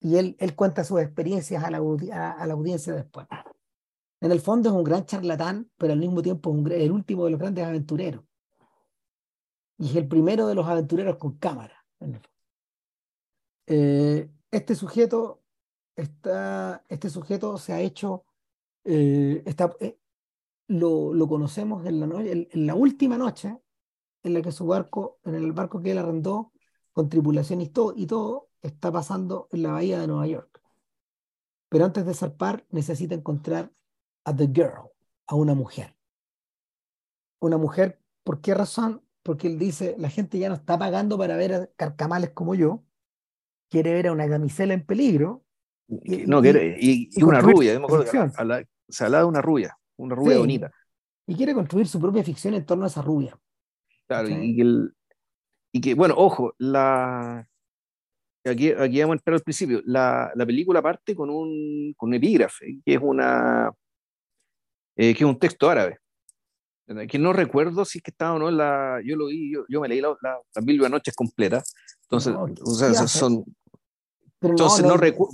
[0.00, 3.26] y él, él cuenta sus experiencias a la, a, la audiencia después.
[4.20, 7.24] En el fondo es un gran charlatán, pero al mismo tiempo es un, el último
[7.24, 8.24] de los grandes aventureros.
[9.78, 11.84] Y es el primero de los aventureros con cámara.
[13.66, 15.42] Eh, este sujeto
[15.96, 18.24] está, este sujeto se ha hecho,
[18.84, 19.98] eh, está, eh,
[20.68, 23.58] lo, lo, conocemos en la, noche, en la última noche
[24.22, 26.52] en la que su barco, en el barco que él arrendó,
[26.92, 30.62] con tripulación y todo, y todo está pasando en la bahía de Nueva York.
[31.68, 33.72] Pero antes de zarpar necesita encontrar
[34.26, 34.90] a The Girl,
[35.28, 35.94] a una mujer.
[37.40, 39.02] Una mujer, ¿por qué razón?
[39.22, 42.84] Porque él dice, la gente ya no está pagando para ver a carcamales como yo,
[43.70, 45.44] quiere ver a una camisela en peligro.
[45.88, 48.06] Y, no, quiere, y, una rubia, me acuerdo
[48.88, 50.72] se hablaba de una rubia, una rubia bonita.
[51.26, 53.38] Y quiere construir su propia ficción en torno a esa rubia.
[54.08, 54.92] Claro, y, el,
[55.72, 57.48] y que, bueno, ojo, la,
[58.44, 59.82] aquí, aquí vamos a entrar al principio.
[59.84, 63.72] La, la película parte con un, con un epígrafe, que es, una,
[64.96, 65.98] eh, que es un texto árabe.
[67.08, 69.00] Que no recuerdo si es que estaba o no en la.
[69.04, 71.62] Yo lo vi, yo, yo me leí la, la, la Biblia noches completa.
[72.02, 73.44] Entonces, no, o sea, son.
[74.40, 75.28] entonces, no, no,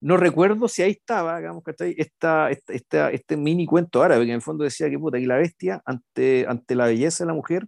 [0.00, 4.30] no, recuerdo si ahí estaba, digamos, que esta, esta, esta, este mini cuento árabe, que
[4.30, 7.34] en el fondo decía que puta, y la bestia, ante, ante la belleza de la
[7.34, 7.66] mujer,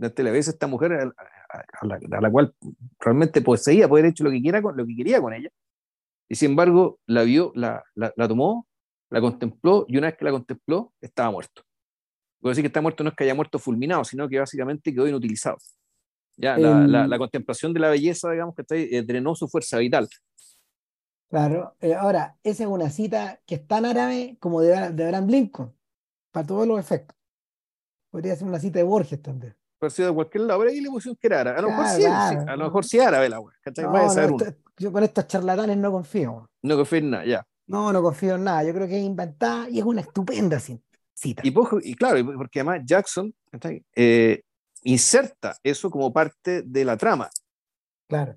[0.00, 2.52] ante la belleza de esta mujer, a la, cual
[2.98, 5.50] realmente poseía poder hecho lo que, quiera con, lo que quería con ella.
[6.28, 8.66] Y sin embargo, la vio, la, la, tomó,
[9.12, 11.62] la contempló y una vez que la contempló, estaba muerto.
[12.40, 15.06] Puedo decir que está muerto no es que haya muerto fulminado, sino que básicamente quedó
[15.06, 15.58] inutilizado.
[16.38, 19.76] Ya, la, la, contemplación de la belleza, digamos, que está ahí, eh, drenó su fuerza
[19.78, 20.08] vital.
[21.28, 25.28] Claro, eh, ahora, esa es una cita que es tan árabe como de, de Abraham
[25.28, 25.76] Lincoln,
[26.30, 27.16] para todos los efectos.
[28.10, 29.54] Podría ser una cita de Borges también.
[29.78, 31.58] Puede ser de cualquier lado, pero ahí le pusieron que era árabe.
[31.58, 32.40] A lo mejor Claro, sí, claro.
[32.40, 33.54] sí, a lo mejor sí árabe la wea.
[33.76, 36.50] No, no, esto- yo con estos charlatanes no confío.
[36.62, 37.46] No confío en nada, ya.
[37.72, 38.62] No, no confío en nada.
[38.64, 41.42] Yo creo que es inventada y es una estupenda cita.
[41.42, 43.82] Y, poco- y claro, porque además Jackson ¿cachai?
[43.96, 44.42] Eh,
[44.82, 47.30] inserta eso como parte de la trama,
[48.08, 48.36] Claro.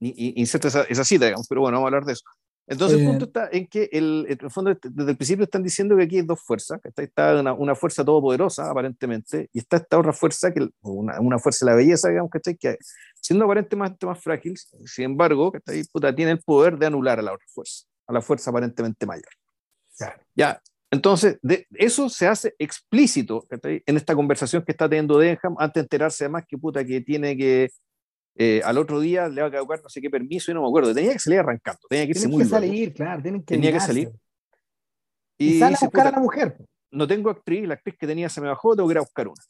[0.00, 2.24] y, y- inserta esa, esa cita, digamos, pero bueno, vamos a hablar de eso.
[2.68, 5.44] Entonces, Eh, el punto está en que el, en el fondo, este, desde el principio
[5.44, 9.48] están diciendo que aquí hay dos fuerzas, que está, está una, una fuerza todopoderosa, aparentemente,
[9.52, 12.76] y está esta otra fuerza, que una, una fuerza de la belleza, digamos, que, que
[13.20, 15.60] siendo aparentemente más frágil, sin embargo, que
[15.92, 19.28] puta, tiene el poder de anular a la otra fuerza, a la fuerza aparentemente mayor.
[19.96, 20.20] Claro.
[20.34, 25.74] Ya, entonces, de, eso se hace explícito en esta conversación que está teniendo Denham antes
[25.74, 27.70] de enterarse además que puta que tiene que
[28.36, 30.68] eh, al otro día le va a caducar no sé qué permiso y no me
[30.68, 33.54] acuerdo, tenía que salir arrancando, tenía que irse Tienen muy que salir, claro, tienen que
[33.54, 34.10] Tenía que salir.
[35.38, 36.56] Y, Y sale a buscar puta, a la mujer.
[36.90, 39.28] no tengo actriz, la actriz que tenía se me bajó, tengo que ir a buscar
[39.28, 39.42] una.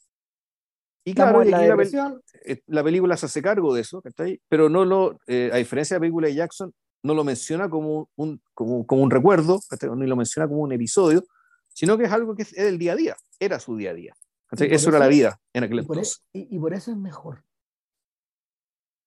[1.05, 4.41] Y claro, la la, eh, la película se hace cargo de eso, ¿cachai?
[4.49, 6.73] pero no lo, eh, a diferencia de la película de Jackson,
[7.07, 9.59] no lo menciona como un, como, como un recuerdo,
[9.95, 11.23] ni lo menciona como un episodio,
[11.69, 14.15] sino que es algo que es el día a día, era su día a día.
[14.49, 16.23] por Eso era la eso- vida en aquel Y por, e- entonces.
[16.33, 17.43] y- y por eso es mejor.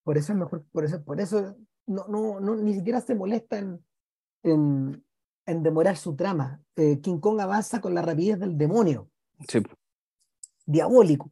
[0.03, 3.59] Por eso es mejor, por eso, por eso no, no, no, ni siquiera se molesta
[3.59, 3.85] en,
[4.43, 5.05] en,
[5.47, 6.61] en demorar su trama.
[6.77, 9.09] Eh, King Kong avanza con la rapidez del demonio,
[9.49, 9.63] Sí.
[10.67, 11.31] diabólico.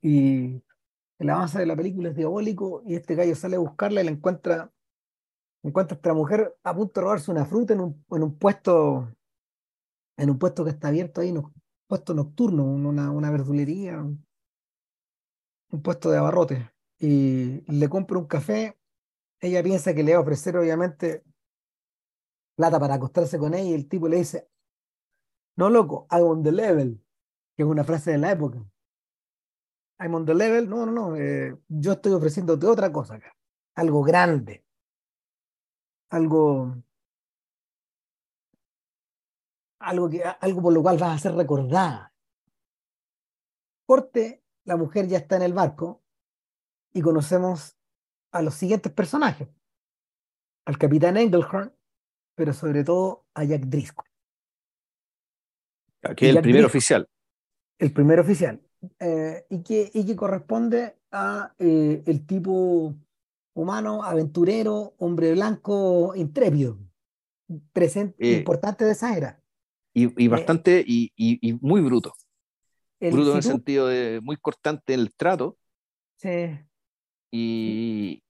[0.00, 0.62] Y
[1.18, 4.10] el avance de la película es diabólico y este gallo sale a buscarla y la
[4.10, 4.72] encuentra,
[5.62, 9.08] encuentra a esta mujer a punto de robarse una fruta en un, puesto,
[10.16, 11.52] en un puesto que está abierto ahí, un
[11.86, 14.26] puesto nocturno, una, verdulería, un,
[15.70, 16.64] un puesto de abarrotes.
[16.98, 18.78] Y le compra un café.
[19.40, 21.24] Ella piensa que le va a ofrecer, obviamente,
[22.54, 24.48] plata para acostarse con ella, y el tipo le dice,
[25.56, 27.02] no loco, I'm on the level,
[27.56, 28.64] que es una frase de la época.
[29.98, 33.36] I'm on the level, no, no, no, eh, yo estoy ofreciéndote otra cosa acá,
[33.74, 34.64] algo grande,
[36.12, 36.76] algo,
[39.80, 42.14] algo, que, algo por lo cual vas a ser recordada.
[43.86, 46.02] Corte, la mujer ya está en el barco
[46.92, 47.76] y conocemos
[48.32, 49.48] a los siguientes personajes,
[50.66, 51.74] al capitán Engelhorn,
[52.34, 54.06] pero sobre todo a Jack Driscoll.
[56.18, 56.66] Es el Jack primer Driscoll.
[56.66, 57.08] oficial.
[57.78, 58.60] el primer oficial,
[58.98, 62.94] eh, y, que, y que corresponde a eh, el tipo
[63.54, 66.78] humano, aventurero, hombre blanco, intrépido,
[67.72, 69.40] presente, Eh, importante de esa era.
[69.94, 72.14] Y, y bastante, y, y, y muy bruto.
[72.98, 75.58] El, bruto en si el tú- sentido de muy cortante en el trato,
[76.16, 76.58] sí,
[77.30, 78.22] y,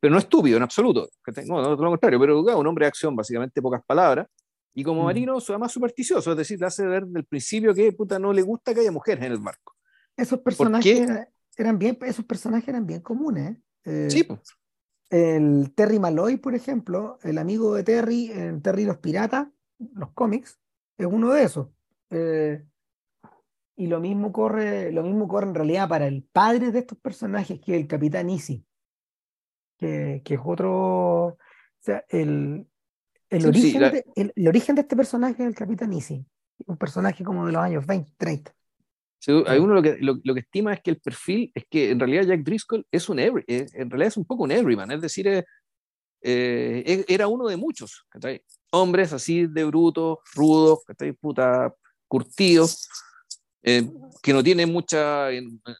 [0.00, 1.08] pero no estúpido en absoluto.
[1.46, 4.26] No, no, lo contrario, pero claro, un hombre de acción, básicamente pocas palabras.
[4.72, 5.04] Y como Mm.
[5.06, 8.72] marino, además supersticioso, es decir, le hace ver del principio que puta no le gusta
[8.72, 9.74] que haya mujeres en el barco.
[10.16, 11.08] esos personajes
[11.56, 13.52] eran bien, esos personajes eran bien comunes.
[13.56, 13.60] ¿eh?
[13.84, 14.26] Eh, Sí.
[15.10, 19.48] El Terry Malloy, por ejemplo, el amigo de Terry en Terry y los Piratas,
[19.94, 20.60] los cómics,
[20.96, 21.68] es uno de esos.
[22.10, 22.64] Eh,
[23.76, 27.58] y lo mismo corre, lo mismo corre en realidad para el padre de estos personajes,
[27.60, 28.64] que es el Capitán Easy,
[29.78, 31.26] que, que es otro.
[31.26, 31.38] O
[31.80, 32.66] sea, el,
[33.30, 35.92] el, Sí, sí, origen la- de, el, el origen de este personaje es el Capitán
[35.92, 36.26] Easy,
[36.66, 38.54] un personaje como de los años 20, 30.
[39.22, 41.90] Sí, hay uno lo que, lo, lo que estima es que el perfil es que
[41.90, 44.90] en realidad Jack Driscoll es un every, eh, en realidad es un poco un everyman,
[44.92, 45.44] es decir, eh,
[46.22, 48.42] eh, e- era uno de muchos, ¿cachai?
[48.72, 51.12] hombres así de brutos, rudos, ¿cachai?
[51.12, 51.74] puta,
[52.08, 52.88] curtidos,
[53.62, 53.82] eh,
[54.22, 55.28] que no tienen mucha,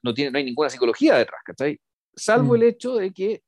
[0.02, 1.80] no, tiene, no hay ninguna psicología detrás, ¿cachai?
[2.14, 2.56] salvo Mm.
[2.56, 3.42] el hecho de que,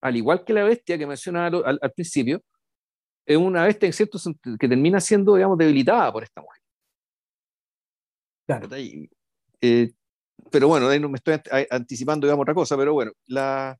[0.00, 2.40] al igual que la bestia que mencionaba al, al- al principio,
[3.26, 6.60] es una bestia en cierto sentido que termina siendo, digamos, debilitada por esta mujer.
[8.46, 8.68] Claro.
[9.60, 9.92] Eh,
[10.50, 13.78] pero bueno, ahí no me estoy ant- anticipando, digamos, otra cosa, pero bueno, la,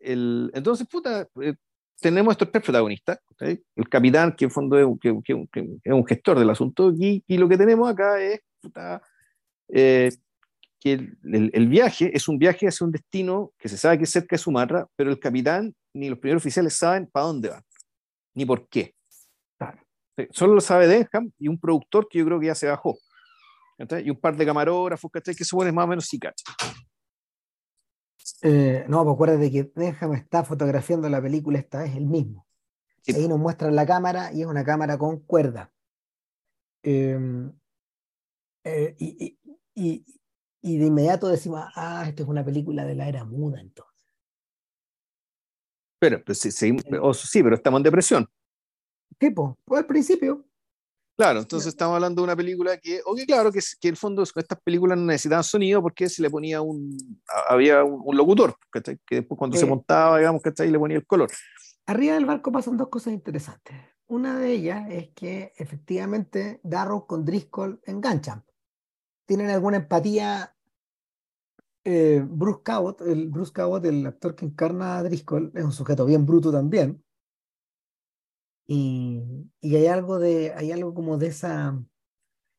[0.00, 1.54] el, entonces, puta, eh,
[2.00, 3.62] tenemos estos tres protagonistas, ¿cachai?
[3.74, 6.92] el capitán, que en fondo es, un- que, que- que es un gestor del asunto,
[6.92, 9.02] y, y lo que tenemos acá es puta,
[9.68, 10.10] eh,
[10.80, 14.04] que el, el- el viaje es un viaje hacia un destino que se sabe que
[14.04, 17.62] es cerca de Sumatra, pero el capitán ni los primeros oficiales saben para dónde van,
[18.34, 18.94] ni por qué.
[19.58, 19.78] Claro.
[20.18, 22.98] Sí, Solo lo sabe Denham y un productor que yo creo que ya se bajó.
[23.78, 24.06] ¿Cachai?
[24.06, 25.34] Y un par de camarógrafos, ¿cachai?
[25.34, 26.54] Que suponen más o menos sí, ¿cachai?
[28.42, 32.46] Eh, no, pues acuérdate que Denham está fotografiando la película esta vez el mismo.
[33.02, 33.12] Sí.
[33.14, 35.72] Ahí nos muestran la cámara y es una cámara con cuerda.
[36.82, 37.50] Eh,
[38.64, 39.38] eh, y, y-
[39.74, 40.04] y-
[40.62, 43.94] y de inmediato decimos, ah, esto es una película de la era muda entonces.
[46.00, 46.76] Pero, pues, sí, sí,
[47.14, 48.26] sí, pero estamos en depresión.
[49.18, 50.44] Tipo, pues al principio.
[51.16, 54.22] Claro, entonces estamos hablando de una película que, o claro, que, que en el fondo
[54.22, 56.94] estas películas no necesitaban sonido porque se le ponía un,
[57.48, 61.30] había un, locutor, que después cuando se montaba, digamos, ahí le ponía el color.
[61.86, 63.74] Arriba del barco pasan dos cosas interesantes.
[64.08, 68.44] Una de ellas es que efectivamente Darrow con Driscoll enganchan.
[69.24, 70.52] Tienen alguna empatía.
[71.84, 76.04] Eh, Bruce Cabot, el Bruce Cabot, el actor que encarna a Driscoll, es un sujeto
[76.04, 77.02] bien bruto también.
[78.66, 79.22] Y,
[79.62, 81.80] hay algo de, hay algo como de esa,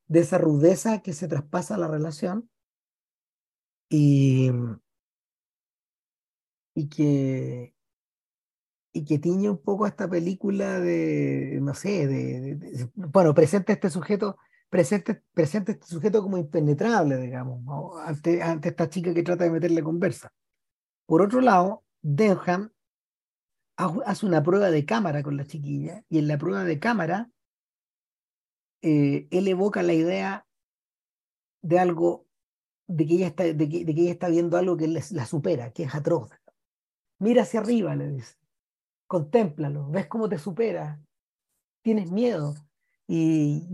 [0.07, 2.49] de esa rudeza que se traspasa a la relación
[3.89, 4.51] y,
[6.75, 7.73] y que,
[8.93, 14.37] y que tiñe un poco esta película de, no sé, de, bueno, presenta este sujeto,
[14.69, 17.61] presenta, presenta este sujeto como impenetrable, digamos,
[18.05, 20.31] ante, ante esta chica que trata de meterle conversa.
[21.05, 22.71] Por otro lado, Denham
[23.77, 27.29] hace una prueba de cámara con la chiquilla y en la prueba de cámara
[28.81, 30.47] eh, él evoca la idea
[31.61, 32.27] de algo,
[32.87, 35.95] de que ella está, de que, ella está viendo algo que la supera, que es
[35.95, 36.29] atroz.
[37.19, 38.35] Mira hacia arriba, le dice.
[39.07, 40.99] Contémplalo, ves cómo te supera,
[41.81, 42.55] tienes miedo.
[43.07, 43.65] Y,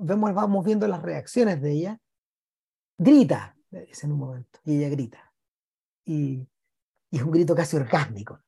[0.00, 2.00] vemos, vamos viendo las reacciones de ella.
[2.98, 5.32] Grita, le dice en un momento, y ella grita.
[6.04, 6.46] Y,
[7.10, 8.43] y es un grito casi orgásmico.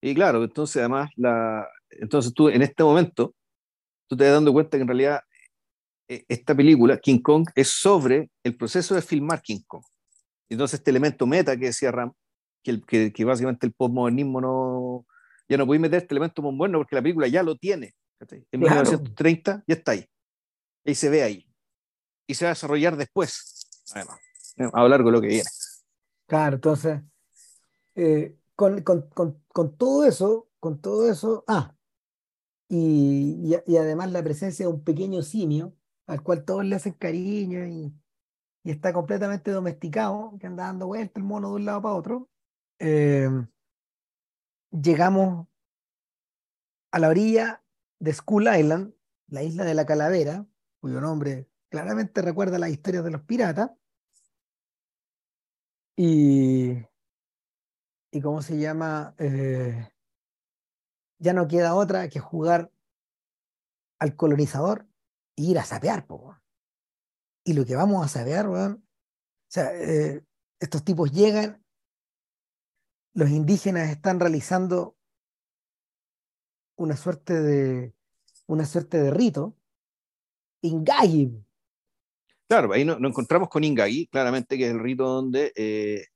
[0.00, 3.34] Y claro, entonces además, la, entonces tú en este momento,
[4.08, 5.20] tú te das dando cuenta que en realidad
[6.08, 9.82] eh, esta película, King Kong, es sobre el proceso de filmar King Kong.
[10.48, 12.12] Entonces este elemento meta que decía Ram,
[12.62, 15.06] que, el, que, que básicamente el postmodernismo no,
[15.48, 17.94] ya no puede meter este elemento muy bueno porque la película ya lo tiene.
[18.20, 20.06] En 1930 ya está ahí.
[20.84, 21.46] Y se ve ahí.
[22.26, 24.18] Y se va a desarrollar después, además,
[24.72, 25.48] a lo largo de lo que viene.
[26.26, 27.00] Claro, entonces,
[27.94, 31.76] eh, con, con, con, con, todo eso, con todo eso, ah,
[32.68, 37.64] y, y, además la presencia de un pequeño simio al cual todos le hacen cariño
[37.66, 37.94] y,
[38.64, 42.28] y está completamente domesticado, que anda dando vueltas el mono de un lado para otro,
[42.80, 43.28] eh,
[44.70, 45.46] llegamos
[46.90, 47.62] a la orilla
[48.00, 48.94] de Skull Island,
[49.28, 50.46] la isla de la calavera,
[50.80, 53.70] cuyo nombre claramente recuerda las historias de los piratas,
[55.96, 56.84] y
[58.16, 59.90] y cómo se llama, eh,
[61.18, 62.72] ya no queda otra que jugar
[63.98, 64.86] al colonizador
[65.36, 66.34] e ir a sapear, po,
[67.44, 68.80] Y lo que vamos a sapear, o
[69.48, 70.24] sea, eh,
[70.58, 71.62] estos tipos llegan,
[73.12, 74.96] los indígenas están realizando
[76.76, 77.94] una suerte de
[78.46, 79.58] una suerte de rito,
[80.62, 81.44] Ingagi.
[82.48, 86.06] Claro, ahí nos, encontramos con Ingagi, claramente que es el rito donde eh,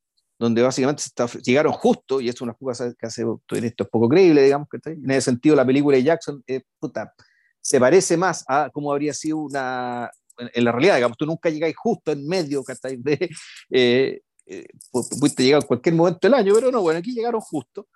[0.40, 1.02] donde básicamente
[1.44, 5.10] llegaron justo, y es una jugada que hace esto es poco creíble, digamos, que en
[5.10, 6.42] ese sentido la película de Jackson
[6.78, 7.12] puta,
[7.60, 11.76] se parece más a cómo habría sido una, en, la realidad, digamos, tú nunca llegáis
[11.76, 13.30] justo en medio, De,
[13.70, 17.86] eh, eh, pudiste llegar en cualquier momento del año, pero no, bueno, aquí llegaron justo,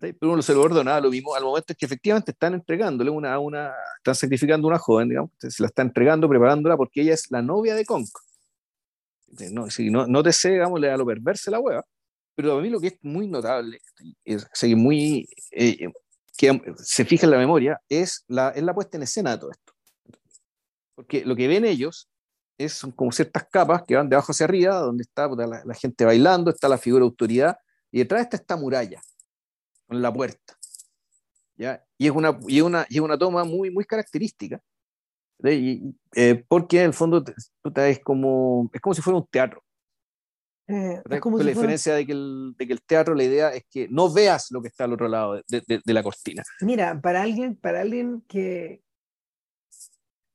[0.00, 3.36] pero uno se lo ordena lo mismo al momento es que efectivamente están entregándole una,
[3.40, 7.42] una, están sacrificando una joven, digamos, se la está entregando, preparándola porque ella es la
[7.42, 8.08] novia de Conk
[9.50, 11.84] no, si no, no te sé, a lo perverse la hueva,
[12.34, 13.80] pero a mí lo que es muy notable,
[14.24, 15.88] es, muy, eh,
[16.36, 19.50] que se fija en la memoria, es la, es la puesta en escena de todo
[19.50, 19.72] esto.
[20.94, 22.08] Porque lo que ven ellos
[22.56, 25.74] es, son como ciertas capas que van de abajo hacia arriba, donde está la, la,
[25.74, 27.58] gente bailando, está la figura de autoridad,
[27.90, 29.00] y detrás está esta muralla,
[29.86, 30.56] con la puerta.
[31.56, 31.84] ¿ya?
[31.98, 34.60] Y, es una, y, una, y es una toma muy, muy característica,
[35.42, 37.24] eh, porque en el fondo
[37.76, 39.62] es como, es como si fuera un teatro.
[40.68, 43.50] Eh, es como Con la diferencia de, que el, de que el teatro, la idea
[43.50, 46.44] es que no veas lo que está al otro lado de, de, la cortina.
[46.60, 48.80] Mira, para alguien, para alguien que,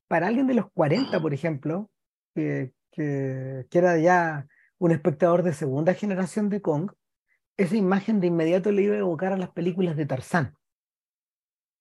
[0.10, 1.90] para alguien de los 40, por ejemplo,
[2.34, 4.46] que, que, que era ya
[4.78, 6.92] un espectador de segunda generación de Kong,
[7.58, 10.58] esa imagen de inmediato le iba a evocar a las películas de Tarzán,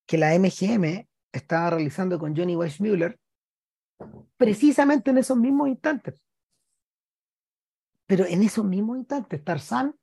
[0.07, 3.19] que la MGM estaba realizando con Johnny Weissmuller
[4.37, 6.23] precisamente en esos mismos instantes.
[8.07, 9.97] Pero en esos mismos instantes, Tarzan,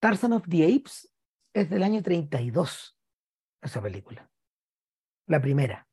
[0.00, 1.12] Tarzan of the Apes
[1.52, 2.98] es del año 32,
[3.62, 4.30] esa película.
[5.26, 5.88] La primera.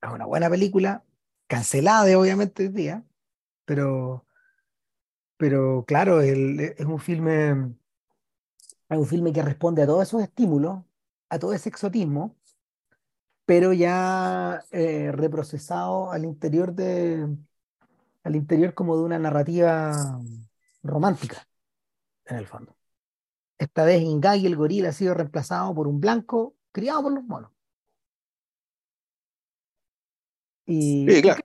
[0.00, 1.04] Es una buena película,
[1.46, 3.04] cancelada obviamente hoy día,
[3.64, 4.26] pero,
[5.36, 7.74] pero claro, es un filme
[8.88, 10.84] es un filme que responde a todos esos estímulos,
[11.28, 12.36] a todo ese exotismo,
[13.44, 17.28] pero ya eh, reprocesado al interior de
[18.22, 20.20] al interior como de una narrativa
[20.82, 21.46] romántica
[22.26, 22.74] en el fondo
[23.58, 27.50] esta vez Ingagi el gorila ha sido reemplazado por un blanco criado por los monos.
[30.66, 31.42] Y, Sí, claro.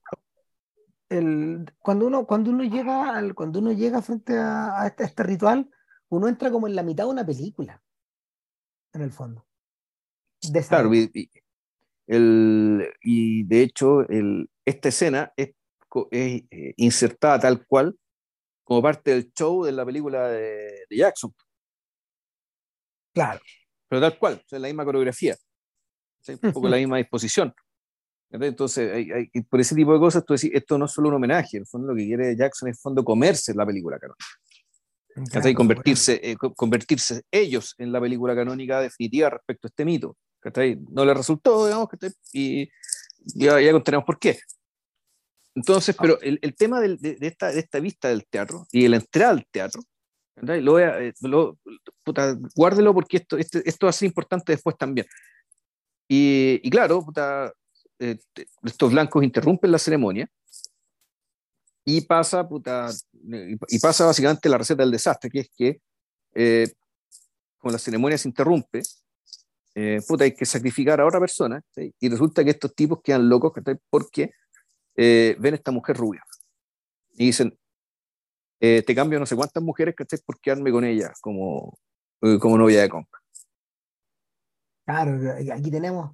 [1.09, 5.07] el, cuando uno, cuando uno llega al, cuando uno llega frente a, a este, a
[5.07, 5.69] este ritual,
[6.09, 7.81] uno entra como en la mitad de una película,
[8.93, 9.45] en el fondo.
[10.67, 11.29] Claro, y-
[12.09, 15.49] el, y de hecho, el, esta escena es,
[16.11, 17.95] es, eh, insertada tal cual
[18.63, 21.33] como parte del show de la película de, de Jackson,
[23.13, 23.39] Claro.
[23.87, 25.35] pero tal cual, sea, la misma coreografía,
[26.21, 26.33] ¿sí?
[26.41, 27.53] un poco la misma disposición.
[28.31, 31.09] Entonces, hay- hay- y por ese tipo de cosas, tú decís, esto no es solo
[31.09, 33.65] un homenaje, en el fondo lo que quiere Jackson es, en el fondo, comerse la
[33.65, 34.25] película canónica.
[35.31, 40.15] Claro, convertirse, eh, co- convertirse ellos en la película canónica definitiva respecto a este mito.
[40.39, 40.77] ¿Cachai?
[40.91, 42.11] No le resultó, digamos, ¿cachai?
[42.33, 42.69] y
[43.35, 44.39] ya, ya contaremos por qué.
[45.55, 48.83] Entonces, pero el, el tema del- de, de esta, de esta vista del teatro y
[48.83, 49.81] de la entrada al teatro.
[50.41, 51.57] Lo voy a- eh, lo-
[52.03, 55.05] puta, guárdelo porque esto, este- esto va a ser importante después también.
[56.07, 57.51] Y, y claro, puta,
[57.99, 58.17] eh,
[58.63, 60.29] estos blancos interrumpen la ceremonia
[61.85, 62.89] y pasa, puta,
[63.67, 65.81] y pasa básicamente la receta del desastre, que es que
[66.35, 66.71] eh,
[67.57, 68.81] como la ceremonia se interrumpe,
[69.81, 71.93] eh, puta, hay que sacrificar a otra persona, ¿sí?
[71.99, 73.53] y resulta que estos tipos quedan locos
[73.89, 74.31] porque
[74.97, 76.21] eh, ven a esta mujer rubia
[77.13, 77.57] y dicen,
[78.59, 80.19] eh, te cambio no sé cuántas mujeres, ¿cachai?
[80.25, 81.77] Por quedarme con ella como,
[82.21, 83.17] eh, como novia de compa.
[84.85, 85.17] Claro,
[85.53, 86.11] aquí tenemos,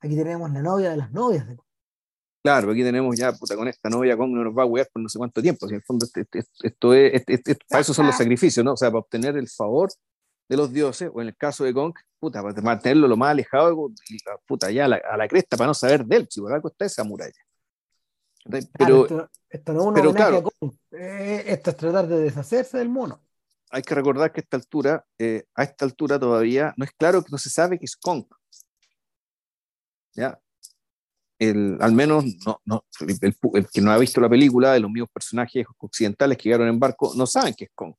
[0.00, 1.48] aquí tenemos la novia de las novias.
[1.48, 1.56] de-
[2.44, 5.02] Claro, aquí tenemos ya, puta, con esta novia con no nos va a huear por
[5.02, 5.66] no sé cuánto tiempo.
[5.66, 8.16] Si en el fondo este- este- este- esto es, este- este- para eso son los
[8.16, 8.74] sacrificios, ¿no?
[8.74, 9.90] O sea, para obtener el favor
[10.50, 13.88] de los dioses, o en el caso de Kong, puta, para mantenerlo lo más alejado,
[14.44, 16.68] puta, ya a la, a la cresta, para no saber de él, si por algo
[16.68, 17.32] está esa muralla.
[18.44, 20.50] Claro, Pero esto, esto no es pero claro.
[20.90, 23.22] eh, esto es tratar de deshacerse del mono.
[23.70, 27.22] hay que recordar que a esta altura, eh, a esta altura todavía no es claro
[27.22, 28.24] que no se sabe que es Kong.
[30.14, 30.36] ¿Ya?
[31.38, 34.80] El, al menos no, no, el, el- el que no ha visto la película de
[34.80, 37.94] los mismos personajes occidentales que llegaron en barco no saben que es Kong.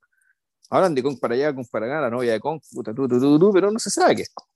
[0.72, 3.40] Hablan de Kong para allá, Kong para acá, la novia de Kong, puta, tu, tu,
[3.40, 4.48] tu, pero no se sabe es Kong.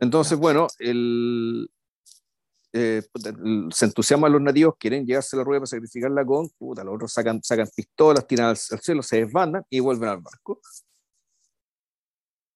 [0.00, 1.70] Entonces, bueno, el,
[2.72, 3.02] eh,
[3.70, 7.12] se entusiasman los nativos, quieren llevarse la rueda para sacrificarla a Kong, puta, los otros
[7.12, 10.60] sacan, sacan pistolas, tiran al, al cielo, se desbandan y vuelven al barco.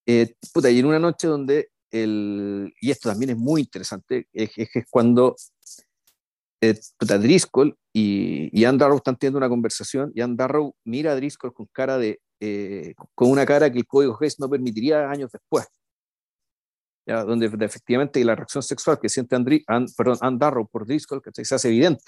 [0.07, 4.49] Eh, puta, y en una noche donde el, y esto también es muy interesante, es,
[4.57, 5.35] es, es cuando
[6.61, 11.15] eh, Driscoll y, y Ann Darrow están teniendo una conversación y Ann Darrow mira a
[11.15, 15.31] Driscoll con cara de, eh, con una cara que el código Hayes no permitiría años
[15.31, 15.65] después.
[17.05, 17.23] ¿ya?
[17.23, 20.17] Donde de- efectivamente la reacción sexual que siente Andri, Ann, perdón,
[20.67, 21.45] por Driscoll ¿cachai?
[21.45, 22.03] se hace evidente,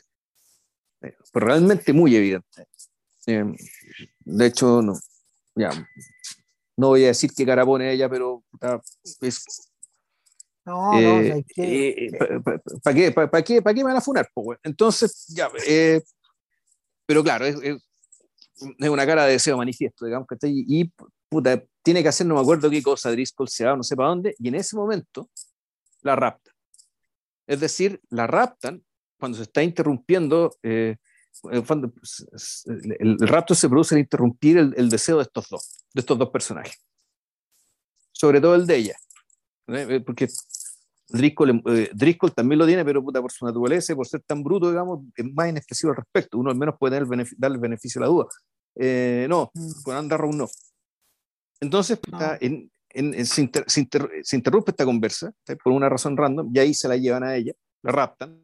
[1.02, 2.68] eh, pero realmente muy evidente.
[3.28, 3.45] Eh,
[4.20, 4.93] de hecho, no,
[5.56, 5.70] ya,
[6.78, 8.43] no voy a decir qué cara pone ella, pero
[9.22, 9.70] es,
[10.66, 11.89] No, no, eh, ¿sabes qué?
[11.89, 12.12] eh,
[12.84, 14.30] ¿Para qué, pa- pa qué, pa qué me van a funar?
[14.36, 14.59] weón?
[14.64, 16.01] Entonces, ya, eh,
[17.05, 17.82] pero claro, es, es-
[18.80, 20.91] una cara de deseo manifiesto, digamos, que y
[21.30, 24.09] puta, tiene que hacer, no me acuerdo qué cosa, Driscoll se va, no sé para
[24.09, 25.30] dónde, y en ese momento
[26.01, 26.53] la raptan.
[27.47, 28.84] Es decir, la raptan
[29.20, 30.95] cuando se está interrumpiendo, eh,
[31.45, 35.18] en el, fondo, s- s- el- el rapto se produce al interrumpir el, el deseo
[35.18, 36.78] de estos dos, de estos dos personajes.
[38.12, 38.95] Sobre todo el de ella.
[39.68, 39.88] ¿Eh?
[39.89, 40.28] Eh, Porque
[41.09, 44.70] Driscoll, eh, Driscoll también lo tiene, pero puta, por su naturaleza, por ser tan bruto,
[44.70, 46.38] digamos, es más inexpresivo al respecto.
[46.38, 48.26] Uno al menos puede tener el beneficio, darle el beneficio de la duda.
[48.76, 50.47] Eh, no, Mm, con Andarrow no.
[51.59, 52.20] Entonces, No.
[52.39, 55.55] en- en- en- se, inter- se inter- se interrumpe esta conversa ¿sí?
[55.62, 57.53] por una razón random y ahí se la llevan a ella,
[57.84, 58.41] la raptan.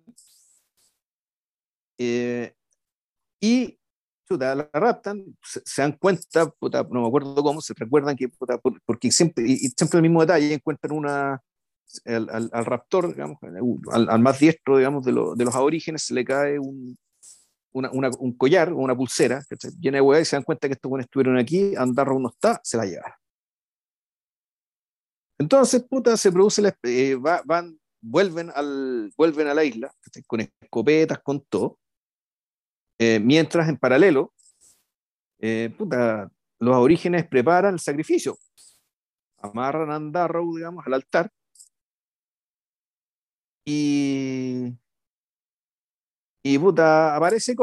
[1.98, 2.54] Eh,
[3.42, 3.77] y
[4.28, 6.54] chuta, la raptan, se, dan cuenta,
[6.92, 10.22] no me acuerdo cómo, se recuerdan que, puta, por- porque siempre, y, siempre el mismo
[10.22, 11.42] detalle, encuentran una,
[12.06, 13.38] al, raptor, digamos,
[13.92, 16.98] al, al más diestro, digamos, de, lo- de los aborígenes, se le cae un,
[17.72, 19.72] un collar o una pulsera ¿cachai?
[19.80, 22.60] llena de hueá y se dan cuenta que estos buenos estuvieron aquí, Andarro no está,
[22.64, 23.14] se la llevaron.
[25.40, 29.92] Entonces, puta, se produce, la, eh, va- van, vuelven, al, vuelven a la isla,
[30.26, 31.80] con escopetas, con todo,
[33.00, 34.34] Eh, mientras en paralelo,
[35.40, 38.38] eh, puta, los aborígenes preparan el sacrificio,
[39.38, 41.32] amarran a Andarrow, digamos, al altar,
[43.64, 44.74] y,
[46.42, 47.54] y puta, aparece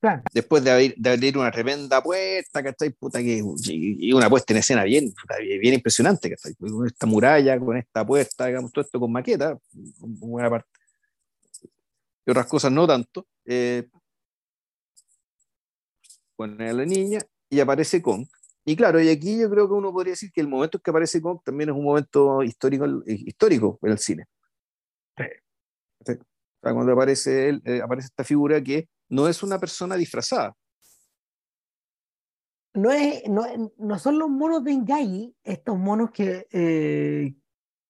[0.00, 0.22] claro.
[0.34, 2.90] después de abrir, de abrir una tremenda puerta, ¿cachai?
[2.90, 5.14] Puta que, y una puesta en escena bien,
[5.60, 6.54] bien impresionante, ¿cachai?
[6.56, 9.56] Con esta muralla, con esta puerta, digamos, todo esto con maqueta,
[10.00, 10.75] con buena parte.
[12.26, 13.26] Y otras cosas no tanto.
[13.44, 13.88] Eh,
[16.34, 18.26] pone a la niña y aparece Kong.
[18.64, 20.90] Y claro, y aquí yo creo que uno podría decir que el momento en que
[20.90, 24.24] aparece Kong también es un momento histórico, histórico en el cine.
[26.60, 30.52] cuando aparece, él, eh, aparece esta figura que no es una persona disfrazada.
[32.74, 37.34] No, es, no, son los monos de Ingai, estos monos que, eh,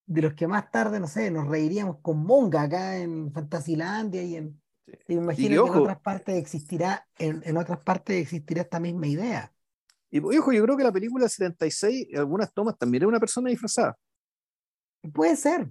[0.06, 4.36] de los que más tarde, no sé, nos reiríamos con Monga acá en Fantasilandia y
[4.36, 4.62] en...
[5.08, 9.52] Me imagino que en otras partes existirá, en, en otras partes existirá esta misma idea.
[10.10, 13.98] Y ojo, yo creo que la película 76, algunas tomas también es una persona disfrazada.
[15.12, 15.70] Puede ser,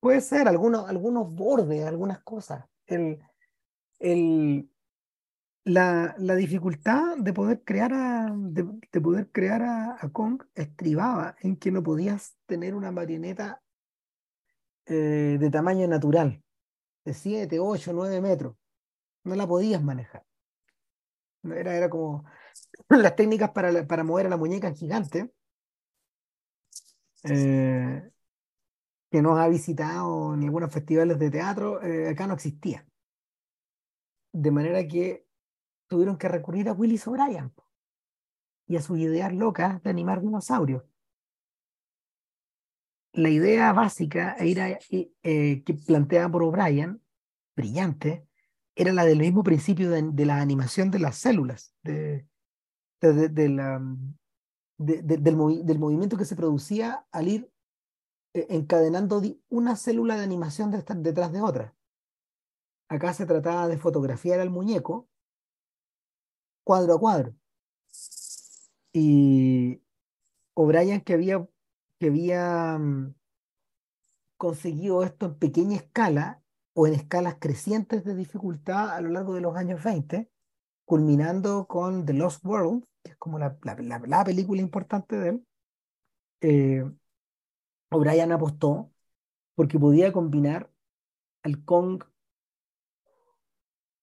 [0.00, 2.64] puede ser, algunos, algunos bordes, algunas cosas.
[2.86, 3.18] El,
[3.98, 4.68] el,
[5.64, 11.70] la, la dificultad de poder crear a, de, poder crear a, Kong estribaba en que
[11.70, 13.61] no podías tener una marioneta
[14.86, 16.42] eh, de tamaño natural,
[17.04, 18.56] de 7, 8, 9 metros.
[19.24, 20.24] No la podías manejar.
[21.44, 22.24] Era, era como
[22.88, 25.32] las técnicas para, para mover a la muñeca gigante,
[27.24, 28.10] eh,
[29.10, 32.86] que nos ha visitado en algunos festivales de teatro, eh, acá no existía.
[34.32, 35.26] De manera que
[35.86, 37.52] tuvieron que recurrir a Willis O'Brien
[38.66, 40.82] y a sus ideas locas de animar dinosaurios.
[43.12, 47.02] La idea básica era, eh, que planteaba por O'Brien,
[47.54, 48.26] brillante,
[48.74, 52.26] era la del mismo principio de, de la animación de las células, de,
[53.00, 53.82] de, la,
[54.78, 57.52] del, del, movimiento que se producía al ir
[58.34, 61.74] eh, encadenando una célula de animación detrás de otra.
[62.88, 65.08] Acá se trataba de fotografiar al muñeco
[66.64, 67.34] cuadro a cuadro.
[68.92, 69.82] Y
[70.54, 71.46] O'Brien que había,
[72.02, 73.14] que había mm,
[74.36, 76.42] conseguido esto en pequeña escala
[76.74, 80.28] o en escalas crecientes de dificultad a lo largo de los años 20,
[80.84, 85.46] culminando con The Lost World, que es como la, la, película importante de él,
[86.40, 86.92] eh,
[87.92, 88.90] O'Brien apostó
[89.54, 90.72] porque podía combinar
[91.44, 92.02] al Kong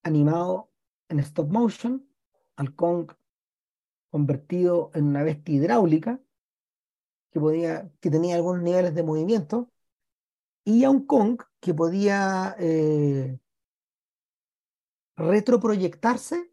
[0.04, 0.72] animado
[1.10, 2.10] en stop motion,
[2.56, 3.12] al Kong
[4.10, 6.22] convertido en una bestia hidráulica,
[7.32, 9.72] que, tenía algunos niveles de movimiento,
[10.64, 13.40] y a un Kong que podía eh,
[15.16, 16.50] retroproyectarse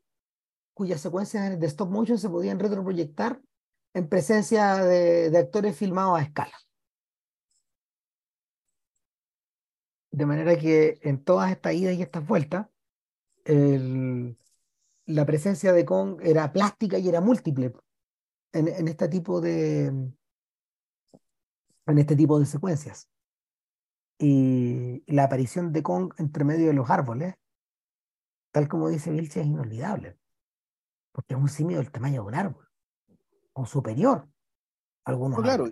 [0.76, 3.40] cuyas secuencias de stop motion se podían retroproyectar
[3.94, 6.52] en presencia de, actores filmados a escala.
[10.10, 12.66] De manera que en todas estas idas y estas vueltas,
[15.06, 17.72] la presencia de Kong era plástica y era múltiple
[18.52, 20.12] en, este tipo de
[21.86, 23.08] en este tipo de secuencias.
[24.18, 27.34] Y la aparición de Kong entre medio de los árboles,
[28.52, 30.18] tal como dice Vilche, es inolvidable
[31.16, 32.68] porque es un simio del tamaño de un árbol,
[33.54, 34.28] o superior
[35.06, 35.40] algunos.
[35.40, 35.66] claro,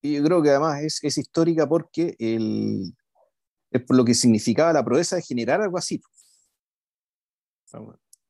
[0.00, 2.92] y yo creo que además es, es histórica porque el,
[3.70, 6.02] es por lo que significaba la proeza de generar algo así,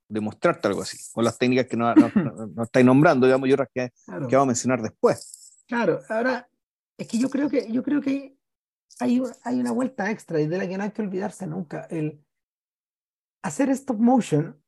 [0.08, 3.68] de mostrarte algo así, con las técnicas que no, no, estáis nombrando, digamos, y otras
[3.72, 5.64] que, que vamos a mencionar después.
[5.66, 6.50] Claro, ahora,
[7.02, 8.38] es que yo creo que, yo creo que
[9.00, 11.86] hay, hay una vuelta extra y de la que no hay que olvidarse nunca.
[11.90, 12.24] El
[13.42, 14.62] hacer stop motion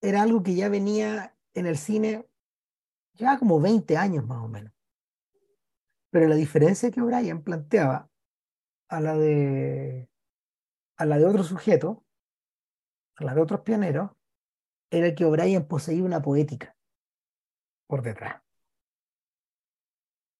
[0.00, 2.26] era algo que ya venía en el cine
[3.12, 4.72] ya como 20 años más o menos.
[6.10, 8.10] Pero la diferencia que O'Brien planteaba
[8.88, 10.08] a la de
[10.96, 12.04] a la de otro sujeto,
[13.16, 14.12] a la de otros pioneros,
[14.90, 16.76] era que O'Brien poseía una poética
[17.86, 18.43] por detrás.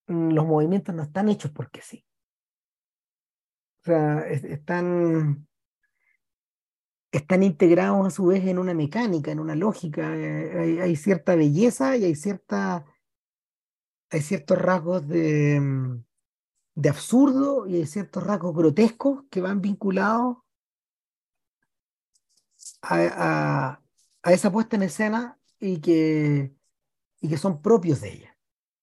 [0.06, 2.04] Los movimientos no están hechos porque sí.
[3.82, 5.46] O sea, están
[7.16, 10.16] están integrados a su vez en una mecánica, en una lógica.
[10.16, 12.84] Eh, hay, cierta belleza y hay, cierta,
[14.10, 16.04] hay ciertos rasgos de, mm,
[16.74, 20.38] de absurdo y hay ciertos rasgos grotescos que van vinculados
[22.82, 23.80] a,
[24.22, 26.54] a, esa puesta en escena y que,
[27.20, 28.38] y que son propios de ella.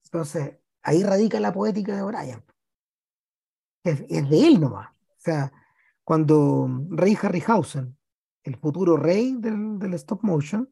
[0.06, 2.44] Entonces, ahí radica la poética de Brian.
[3.84, 4.90] Es, es de él nomás.
[4.92, 5.52] O sea,
[6.04, 7.98] cuando Rey Harryhausen
[8.44, 10.70] el futuro rey del, stop motion.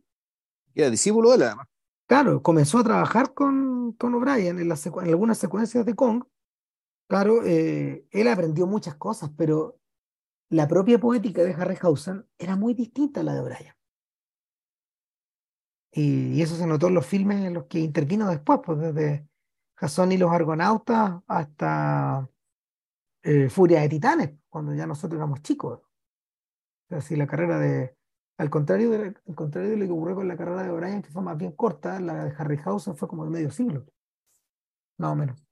[0.73, 1.67] era discípulo de él, además.
[2.07, 6.23] Claro, comenzó a trabajar con, con O'Brien en, en, algunas secuencias de Kong.
[7.07, 9.79] Claro, eh, él aprendió muchas cosas, pero
[10.49, 13.73] la propia poética de Harryhausen era muy distinta a la de O'Brien.
[15.91, 19.28] Y, eso se notó en los filmes en los que intervino después, pues desde
[19.79, 22.29] Jason y los Argonautas hasta
[23.23, 25.81] eh, Furia de Titanes, cuando ya nosotros éramos chicos.
[26.89, 27.95] Así la carrera de
[28.37, 31.11] Al contrario, de, al contrario de lo que ocurrió con la carrera de O'Brien, que
[31.11, 33.85] fue más bien corta, la de Harryhausen fue como de medio siglo,
[34.97, 35.45] más o menos.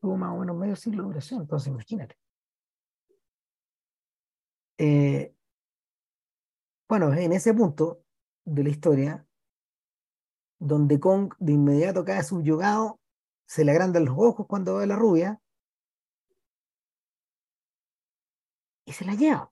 [0.00, 2.16] Tuvo más o menos medio siglo de duración, entonces imagínate.
[4.78, 5.34] Eh,
[6.88, 8.04] bueno, en ese punto
[8.44, 9.26] de la historia,
[10.62, 13.00] donde Kong de inmediato cae subyugado,
[13.46, 15.40] se le agrandan los ojos cuando ve la rubia
[18.84, 19.50] y se la lleva.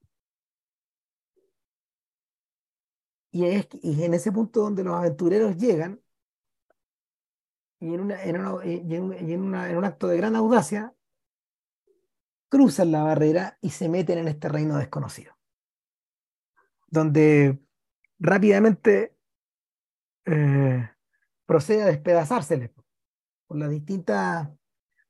[3.32, 6.00] Y es y en ese punto donde los aventureros llegan,
[7.80, 10.94] y en, una, en, y en, en un acto de gran audacia,
[12.48, 15.36] cruzan la barrera y se meten en este reino desconocido,
[16.88, 17.58] donde
[18.18, 19.16] rápidamente
[20.26, 20.90] eh,
[21.50, 22.70] procede a despedazárseles
[23.48, 24.48] por las distintas,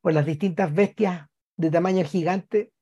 [0.01, 1.29] por las distintas bestias
[1.59, 2.73] de tamaño gigante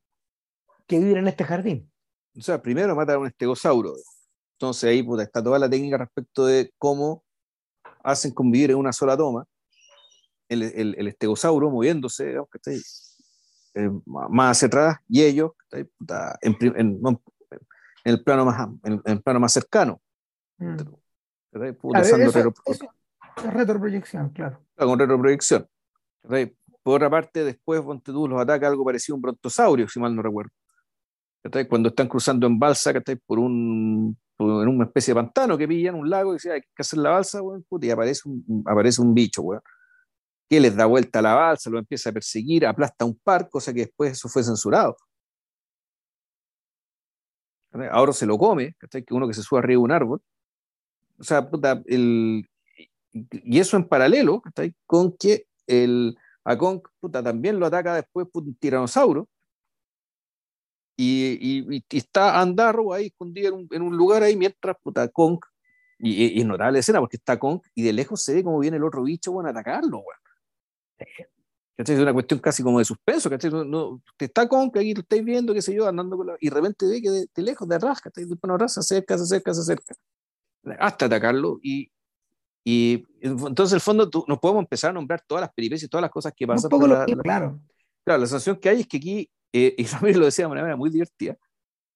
[0.86, 1.90] que viven en este jardín.
[2.36, 3.94] O sea, primero mata a un estegosauro.
[4.52, 7.24] Entonces ahí puta, está toda la técnica respecto de cómo
[8.04, 9.44] hacen convivir en una sola toma
[10.48, 12.80] el, el, el estegosauro moviéndose, digamos, que está ahí,
[13.74, 15.50] eh, más hacia atrás y ellos
[15.98, 17.20] puta, en, en, en,
[18.04, 20.00] el plano más, en, el plano más cercano.
[20.59, 20.76] Mm.
[21.80, 22.88] Puta, eso, eso,
[23.43, 24.61] retroproyección, claro.
[24.76, 25.66] Con retroproyección.
[26.82, 30.14] Por otra parte, después ponte tú, los ataca algo parecido a un brontosaurio, si mal
[30.14, 30.51] no recuerdo.
[31.68, 32.93] Cuando están cruzando en balsa
[33.26, 36.68] por un en una especie de pantano que pillan, un lago, y dicen, hay que
[36.78, 39.62] hacer la balsa, bueno, y aparece un, aparece un bicho, bueno,
[40.49, 43.72] que les da vuelta a la balsa, lo empieza a perseguir, aplasta un par, cosa
[43.72, 44.97] que después eso fue censurado.
[47.91, 50.22] Ahora se lo come, que uno que se sube arriba de un árbol.
[51.18, 52.49] O sea, puta, el,
[53.12, 54.42] y eso en paralelo
[54.86, 59.28] con que el, a Kong puta, también lo ataca después un tiranosaurio
[60.96, 65.06] y, y, y, está Andarro ahí escondido en un, en un, lugar ahí mientras puta,
[65.09, 65.38] Kong,
[65.98, 68.59] y, y, es notable la escena porque está Kong y de lejos se ve como
[68.59, 70.02] viene el otro bicho bueno, a atacarlo.
[70.02, 70.20] Bueno.
[71.76, 73.52] Es una cuestión casi como de suspenso, ¿cachai?
[73.52, 76.48] No, no, está Kong, que lo estáis viendo, qué sé yo, andando con la, y
[76.48, 78.24] de repente ve que de, de lejos, de atrás, ¿cachai?
[78.24, 78.36] De
[78.68, 79.94] se acerca, se acerca, se acerca,
[80.80, 81.88] hasta atacarlo y,
[82.70, 86.02] y entonces, en el fondo, tú, nos podemos empezar a nombrar todas las peripecias, todas
[86.02, 86.66] las cosas que pasan.
[86.66, 87.58] Un poco la, lo, claro.
[88.04, 90.76] Claro, la sensación que hay es que aquí eh, y Ramiro lo decía de manera
[90.76, 91.34] muy divertida,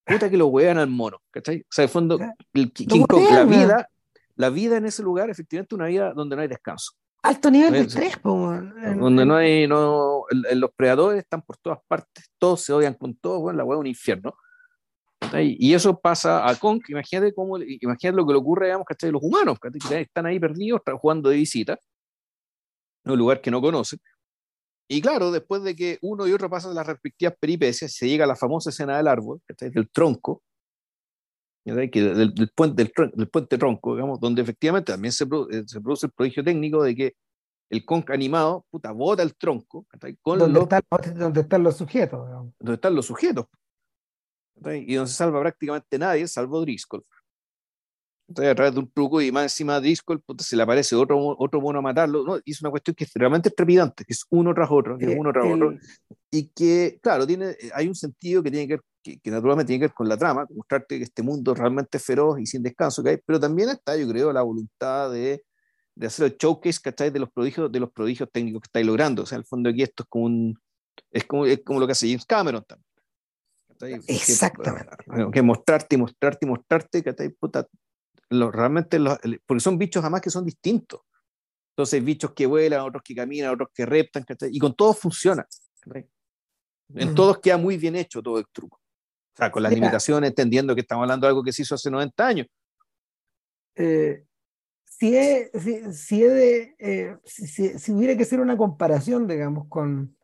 [0.07, 1.61] puta que lo huean al mono, ¿cachai?
[1.61, 2.19] O sea, de fondo,
[2.55, 3.89] el, Kong, la vida,
[4.37, 6.93] la vida en ese lugar, efectivamente, una vida donde no hay descanso.
[7.23, 12.31] Alto nivel de estrés, Donde no hay, no, el, los predadores están por todas partes,
[12.39, 14.35] todos se odian con todo, bueno, la hueá es un infierno.
[15.23, 15.57] ¿Cachai?
[15.59, 19.11] Y eso pasa a Kong, imagínate cómo, imagínate lo que le ocurre, digamos, ¿cachai?
[19.11, 20.03] Los humanos, ¿cachai?
[20.03, 21.79] Están ahí perdidos, están jugando de visita,
[23.05, 23.99] en un lugar que no conocen,
[24.89, 28.29] y claro, después de que uno y otro pasan las respectivas peripecias, se llega a
[28.29, 30.43] la famosa escena del árbol, del tronco,
[31.65, 36.07] del, del, puente, del, del, puente tronco, digamos, donde efectivamente también se, produce, se produce
[36.07, 37.15] el prodigio técnico de que
[37.71, 39.87] el conc animado, puta, bota el tronco.
[40.21, 42.27] Con donde, los, están, donde están los sujetos.
[42.27, 42.53] Digamos.
[42.59, 43.47] Donde están los sujetos.
[44.67, 47.05] Y donde se salva prácticamente nadie, salvo Driscoll
[48.41, 51.61] a través de un truco y más encima de disco se le aparece otro, otro
[51.61, 52.25] mono a matarlo.
[52.25, 52.39] ¿no?
[52.45, 55.33] Y es una cuestión que es realmente trepidante, que es uno tras otro, que uno
[55.33, 55.75] tras otro.
[56.31, 59.81] Y que, claro, tiene, hay un sentido que tiene que ver, que, que, naturalmente tiene
[59.81, 63.03] que ver con la trama, mostrarte que este mundo realmente es feroz y sin descanso
[63.03, 65.45] que hay, pero también está, yo creo, la voluntad de,
[65.95, 67.11] de hacer el showcase, ¿cachai?
[67.11, 69.23] De los prodigios, de los prodigios técnicos que estáis logrando.
[69.23, 70.59] O sea, el fondo aquí esto es como un,
[71.11, 72.92] es como, es como lo que hace James Cameron también.
[74.07, 74.97] Exactamente.
[75.05, 77.67] Que, que, mostrarte y mostrarte y mostrarte, que puta,
[78.31, 81.01] los, realmente, los, porque son bichos además que son distintos.
[81.73, 85.47] Entonces, bichos que vuelan, otros que caminan, otros que reptan, y con todos funciona.
[86.95, 87.15] En mm.
[87.15, 88.77] todos queda muy bien hecho todo el truco.
[88.77, 91.75] O sea, con las Mira, limitaciones, entendiendo que estamos hablando de algo que se hizo
[91.75, 92.47] hace 90 años.
[93.75, 94.25] Eh,
[94.85, 99.67] si, es, si, si, es de, eh, si, si, hubiera que hacer una comparación, digamos,
[99.69, 100.15] con,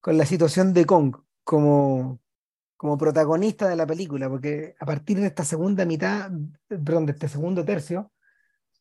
[0.00, 2.19] con la situación de Kong como,
[2.80, 6.30] como protagonista de la película, porque a partir de esta segunda mitad,
[6.66, 8.10] perdón, de este segundo tercio,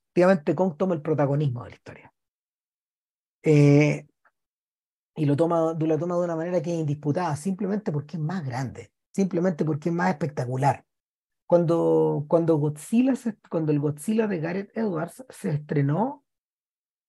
[0.05, 2.13] efectivamente Kong toma el protagonismo de la historia.
[3.43, 4.07] Eh,
[5.17, 8.45] y lo toma, lo toma de una manera que es indisputada, simplemente porque es más
[8.45, 10.85] grande, simplemente porque es más espectacular.
[11.45, 16.23] Cuando, cuando, Godzilla se, cuando el Godzilla de Gareth Edwards se estrenó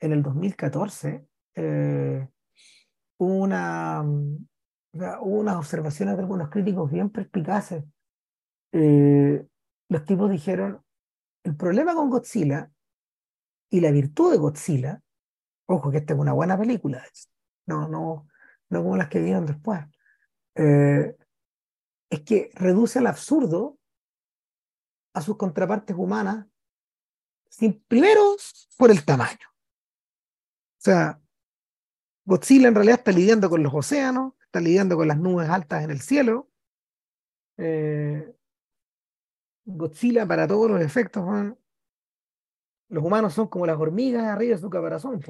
[0.01, 1.25] en el 2014,
[1.55, 2.29] eh,
[3.19, 4.05] una,
[4.93, 7.85] hubo unas observaciones de algunos críticos bien perspicaces.
[8.73, 9.47] Eh,
[9.89, 10.85] los tipos dijeron,
[11.45, 12.71] el problema con Godzilla
[13.71, 15.03] y la virtud de Godzilla,
[15.67, 17.05] ojo que esta es una buena película,
[17.67, 18.29] no, no,
[18.69, 19.81] no como las que vieron después,
[20.57, 21.17] eh,
[22.11, 23.79] es que reduce al absurdo
[25.15, 26.47] a sus contrapartes humanas,
[27.89, 28.37] primero
[28.77, 29.49] por el tamaño.
[29.53, 31.21] O sea,
[32.25, 35.93] Godzilla en realidad está lidiando con los océanos, está lidiando con las nubes altas en
[35.93, 36.51] el cielo.
[37.57, 38.35] Eh,
[39.65, 41.25] Godzilla, para todos los efectos,
[42.89, 45.21] los humanos son como las hormigas arriba de su caparazón.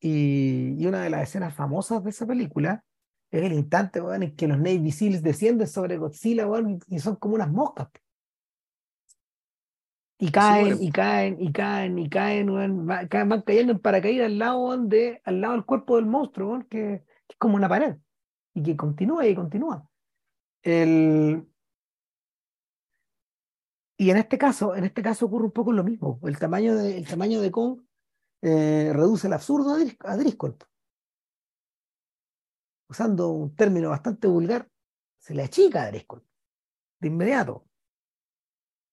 [0.00, 2.82] Y, una de las escenas famosas de esa película
[3.30, 6.46] es el instante en que los Navy Seals descienden sobre Godzilla
[6.88, 7.88] y son como unas moscas.
[10.18, 15.20] Y caen, y caen, y caen, y caen, van, cayendo en paracaídas al lado, de,
[15.24, 17.96] al lado del cuerpo del monstruo, que, es como una pared,
[18.54, 19.86] y que continúa y continúa.
[20.62, 21.46] El...
[23.98, 26.18] Y en este caso, en este caso ocurre un poco lo mismo.
[26.22, 27.80] El tamaño de, el tamaño de Kong
[28.42, 30.56] eh, reduce el absurdo a, Driscoll.
[32.88, 34.68] Usando un término bastante vulgar,
[35.18, 36.22] se le achica a Driscoll.
[37.00, 37.65] De inmediato.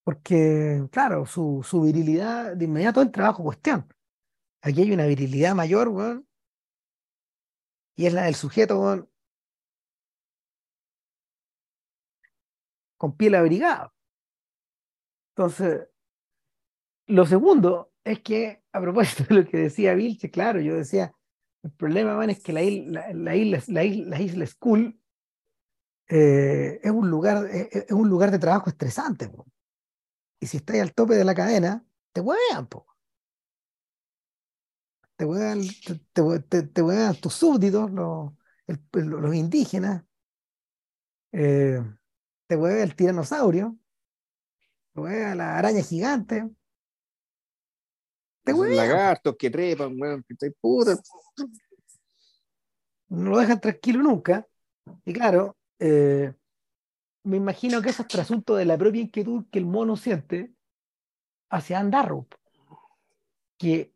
[0.04, 3.88] Porque, claro, su, su virilidad de inmediato entra bajo cuestión.
[4.62, 6.28] Aquí hay una virilidad mayor, weón,
[7.96, 9.10] y es la del sujeto, weón,
[12.98, 13.94] con piel abrigada.
[15.36, 15.90] Entonces,
[17.08, 21.14] lo segundo es que, a propósito de lo que decía Vilche, claro, yo decía,
[21.64, 25.00] el problema, man, es que la isla, la, isla, la isla, la isla School
[26.08, 29.28] es, un lugar, es, un lugar de trabajo estresante.
[29.28, 29.53] weón.
[30.44, 32.86] Y si estáis al tope de la cadena, te huevean, po.
[35.16, 35.62] Te huevean,
[36.12, 38.34] te, te, tus súbditos, los,
[38.92, 40.04] los indígenas.
[41.32, 41.82] Eh,
[42.46, 43.78] te hueve el tiranosaurio.
[44.94, 46.50] Te hueve la araña gigante.
[48.44, 48.76] Te hueve.
[48.76, 50.98] Lagartos que trepan, weón, que puta.
[53.08, 54.46] No lo dejan tranquilo nunca.
[55.06, 56.34] Y claro, eh,
[57.24, 60.54] me imagino que eso es trasunto de la propia inquietud que el mono siente
[61.50, 62.28] hacia Andarro.
[63.58, 63.94] Que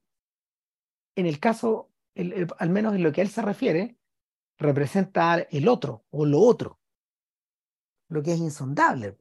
[1.16, 3.98] en el caso, al menos en lo que a él se refiere,
[4.58, 6.80] representa el otro o lo otro,
[8.10, 9.18] lo que es insondable.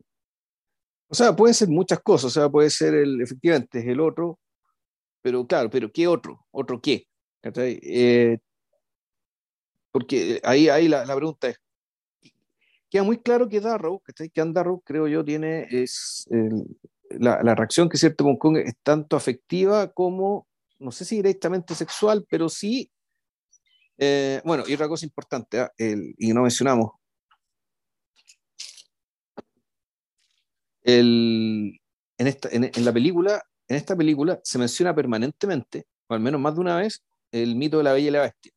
[1.08, 4.40] O sea, pueden ser muchas cosas, o sea, puede ser el, efectivamente, es el otro,
[5.22, 6.46] pero claro, pero ¿qué otro?
[6.50, 7.06] ¿Otro qué?
[7.42, 8.38] Eh,
[9.92, 11.58] porque ahí, ahí la, la, pregunta es,
[12.90, 16.26] queda muy claro que Darrow, que Darrow, creo yo, tiene es
[17.10, 20.46] la, reacción que cierto con Kong es tanto afectiva como,
[20.78, 22.90] no sé si directamente sexual, pero sí,
[23.98, 25.72] eh, bueno, y otra cosa importante, ¿ah?
[25.78, 26.92] y no mencionamos,
[30.82, 31.80] el,
[32.18, 36.40] en, esta, en, en, la película, en esta película se menciona permanentemente, o al menos
[36.40, 38.52] más de una vez, el mito de la Bella y la Bestia.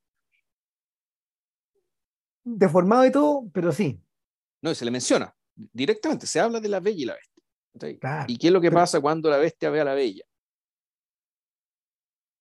[2.44, 4.00] Deformado y todo, pero sí.
[4.62, 5.34] No, se le menciona
[5.74, 8.26] directamente, se habla de la bella y la bestia.
[8.28, 10.24] ¿Y qué es lo que pasa cuando la bestia ve a la bella?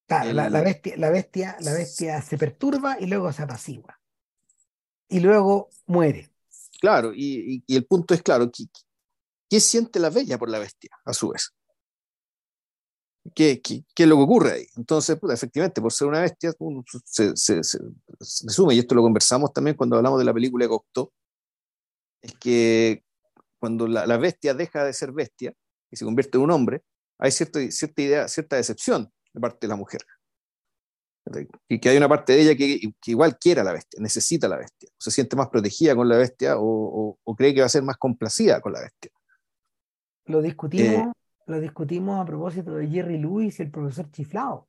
[0.07, 4.01] Claro, la, bestia, la, bestia, la bestia se perturba y luego se apacigua.
[5.09, 6.31] Y luego muere.
[6.81, 8.65] Claro, y, el punto es claro, ¿qué,
[9.51, 11.51] ¿qué, siente la bella por la bestia a su vez?
[13.35, 14.67] ¿Qué, qué, es lo que ocurre ahí?
[14.77, 16.55] Entonces, pues, efectivamente, por ser una bestia,
[17.05, 17.79] se, se, se,
[18.21, 21.13] se, y esto lo conversamos también cuando hablamos de la película de Cocteau,
[22.23, 23.05] es que
[23.59, 25.53] cuando la, bestia deja de ser bestia
[25.91, 26.83] y se convierte en un hombre,
[27.19, 30.03] hay cierta, cierta idea, cierta decepción de parte de la mujer.
[31.69, 34.51] Y que hay una parte de ella que, igual quiere a la bestia, necesita a
[34.51, 37.71] la bestia, o se siente más protegida con la bestia o, cree que va a
[37.71, 39.11] ser más complacida con la bestia.
[40.27, 41.13] Lo discutimos, eh,
[41.47, 44.69] lo discutimos a propósito de Jerry Lewis y el profesor Chiflado.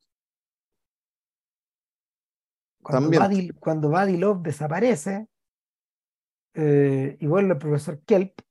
[2.82, 5.28] Cuando Buddy, cuando Buddy Love desaparece,
[6.62, 8.41] eh, y vuelve el profesor Kelp,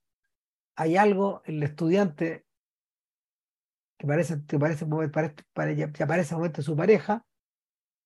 [0.77, 2.47] hay algo en el estudiante
[3.99, 7.27] que parece, que parece, parece, que aparece momento su pareja,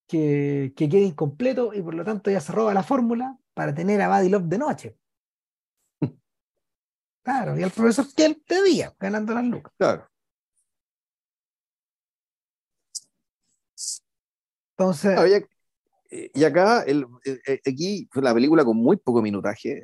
[0.09, 4.00] que, que queda incompleto y por lo tanto ya se roba la fórmula para tener
[4.00, 4.98] a Buddy Love de noche.
[7.24, 9.72] Claro, y el profesor Kelp de día, ganando las lucas.
[9.78, 10.09] Claro.
[14.76, 15.16] Entonces.
[15.18, 15.46] Eh,
[16.12, 19.82] y acá, el, eh, aquí, la película con muy poco minutaje,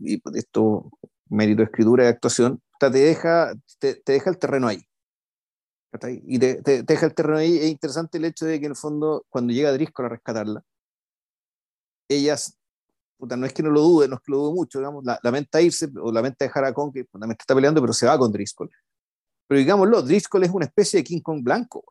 [0.00, 0.90] y esto,
[1.28, 4.82] mérito de escritura y actuación, te deja, te, deja el terreno ahí.
[6.24, 7.58] Y te, deja el terreno ahí.
[7.58, 10.62] Es interesante el hecho de que, en el fondo, cuando llega Driscoll a rescatarla,
[12.08, 12.58] ellas,
[13.18, 15.18] puta, no es que no lo dude, no es que lo dude mucho, digamos, la,
[15.22, 18.32] lamenta irse o lamenta dejar a Kong, que fundamentalmente está peleando, pero se va con
[18.32, 18.70] Driscoll.
[19.46, 21.84] Pero digámoslo, Driscoll es una especie de King Kong blanco.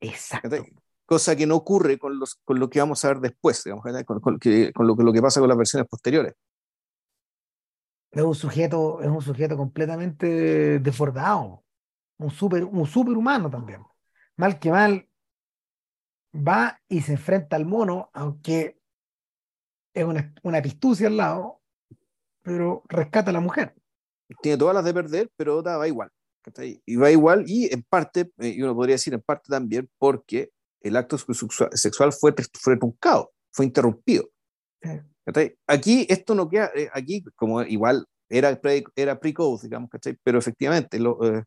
[0.00, 0.64] Exacto
[1.06, 4.20] cosa que no ocurre con, los, con lo que vamos a ver después, digamos, con,
[4.20, 4.38] con,
[4.86, 6.34] lo, que pasa con las versiones posteriores.
[8.10, 11.64] Es un sujeto, es un sujeto completamente desbordado,
[12.18, 13.82] un super, un superhumano también.
[14.36, 15.08] Mal que mal,
[16.34, 18.78] va y se enfrenta al mono, aunque
[19.94, 21.60] es una, una pistucia al lado,
[22.42, 23.74] pero rescata a la mujer.
[24.42, 26.10] Tiene todas las de perder, pero va igual.
[26.84, 30.52] Y va igual, y en parte, eh, y uno podría decir en parte también, porque
[30.86, 34.28] el acto sexual fue, fue truncado, fue interrumpido.
[35.66, 39.90] Aquí esto no queda, eh, aquí como igual era pre, era pre-code, digamos,
[40.22, 41.44] pero efectivamente lo, eh,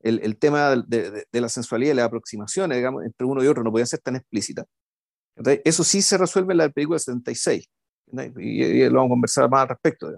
[0.00, 3.62] el, el, tema de, de, la sensualidad y las aproximaciones, digamos, entre uno y otro
[3.62, 4.66] no podían ser tan explícitas.
[5.64, 7.68] Eso sí se resuelve en la película 76,
[8.36, 10.12] y, y, lo vamos a conversar más al respecto.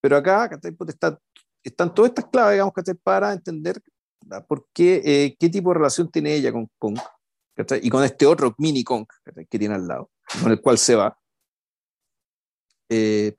[0.00, 1.18] Pero acá pues, está,
[1.62, 2.72] están todas estas claves, digamos,
[3.02, 3.80] para entender
[4.46, 6.94] por qué, eh, qué tipo de relación tiene ella con
[7.64, 9.06] Kong y con este otro mini Kong
[9.48, 10.10] que tiene al lado,
[10.42, 11.18] con el cual se va.
[12.90, 13.34] Eh,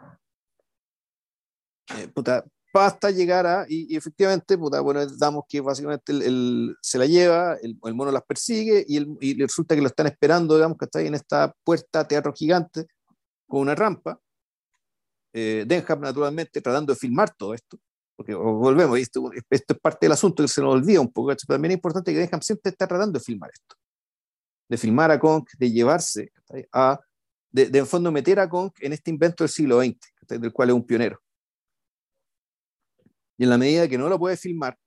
[1.95, 7.05] eh, puta, hasta llegar a, y, efectivamente, puta, bueno, damos que básicamente el, se la
[7.05, 10.85] lleva, el, el, mono las persigue y, y, resulta que lo están esperando, digamos, que
[10.85, 12.85] está ahí en esta puerta teatro gigante
[13.47, 14.19] con una rampa.
[15.33, 17.77] Eh, Denham, naturalmente, tratando de filmar todo esto,
[18.15, 21.37] porque volvemos, esto, esto es parte del asunto que se nos olvida un poco, pero
[21.47, 23.75] también es importante que Denham siempre está tratando de filmar esto,
[24.69, 26.31] de filmar a Kong, de llevarse
[26.71, 26.99] a,
[27.51, 29.97] de, de en fondo meter a Kong en este invento del siglo XX,
[30.39, 31.19] del cual es un pionero
[33.39, 34.77] y en la medida que no lo puede filmar,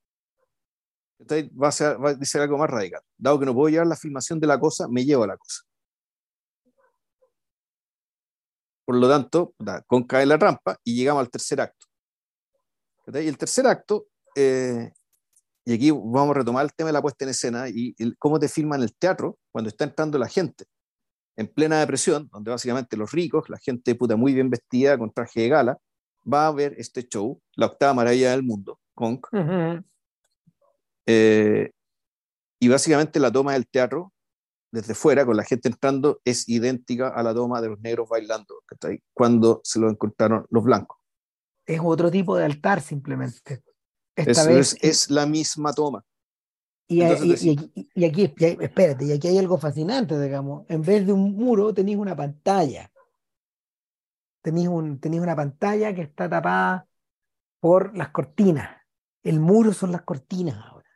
[1.20, 3.01] va a, ser, va a ser algo más radical.
[3.16, 5.62] Dado que no puedo llevar la filmación de la cosa, me llevo a la cosa.
[8.85, 9.55] Por lo tanto,
[9.87, 11.87] con cae la rampa y llegamos al tercer acto.
[13.07, 14.93] Y el tercer acto, eh,
[15.65, 18.49] y aquí vamos a retomar el tema de la puesta en escena y cómo te
[18.49, 20.67] filman el teatro cuando está entrando la gente
[21.37, 25.43] en plena depresión, donde básicamente los ricos, la gente puta muy bien vestida con traje
[25.43, 25.79] de gala,
[26.31, 29.21] va a ver este show, la octava maravilla del mundo, Kong.
[31.07, 31.71] Eh,
[32.61, 34.13] y básicamente la toma del teatro
[34.71, 38.63] desde fuera, con la gente entrando, es idéntica a la toma de los negros bailando,
[39.13, 40.99] cuando se lo encontraron los blancos.
[41.67, 43.63] Es otro tipo de altar simplemente.
[44.17, 46.05] Esta vez es, es, la misma toma.
[46.87, 50.67] Y, y, y, aquí, espérate, y aquí hay algo fascinante, digamos.
[50.69, 52.93] En vez de un muro, tenéis una pantalla
[54.43, 56.87] tenéis, un, una pantalla que está tapada
[57.61, 58.83] por las cortinas.
[59.23, 60.89] El muro son las cortinas ahora.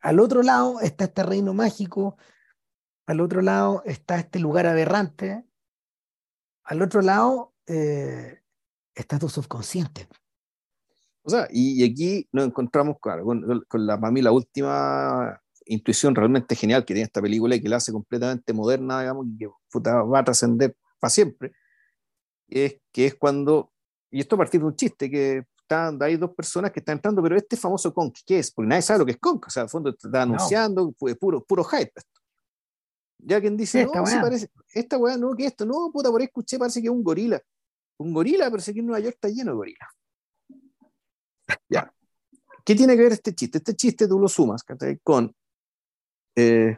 [0.00, 2.16] Al otro lado está este reino mágico,
[3.06, 5.44] al otro lado está este lugar aberrante,
[6.62, 8.42] al otro lado eh,
[8.94, 10.08] está tu subconsciente.
[11.24, 16.14] O sea, y, aquí nos encontramos claro, con, con, la, para mí la última intuición
[16.14, 19.46] realmente genial que tiene esta película y que la hace completamente moderna, digamos, y que
[19.46, 21.52] va a trascender para siempre,
[22.48, 23.72] es que es cuando,
[24.10, 27.22] y esto a partir de un chiste, que están, hay dos personas que están entrando,
[27.22, 28.50] pero este famoso Conk, ¿qué es?
[28.50, 31.16] Porque nadie sabe lo que es Conk, o sea, al fondo está anunciando, no.
[31.16, 32.20] puro, puro hype esto.
[33.24, 36.26] Ya quien dice, no, se parece, esta weá, no, que esto, no, puta, por ahí
[36.26, 37.40] escuché, parece que es un gorila.
[37.98, 39.88] Un gorila, pero sé que en Nueva York está lleno de gorilas.
[42.64, 43.58] ¿Qué tiene que ver este chiste?
[43.58, 44.62] Este chiste tú lo sumas
[45.02, 45.34] con,
[46.36, 46.76] eh,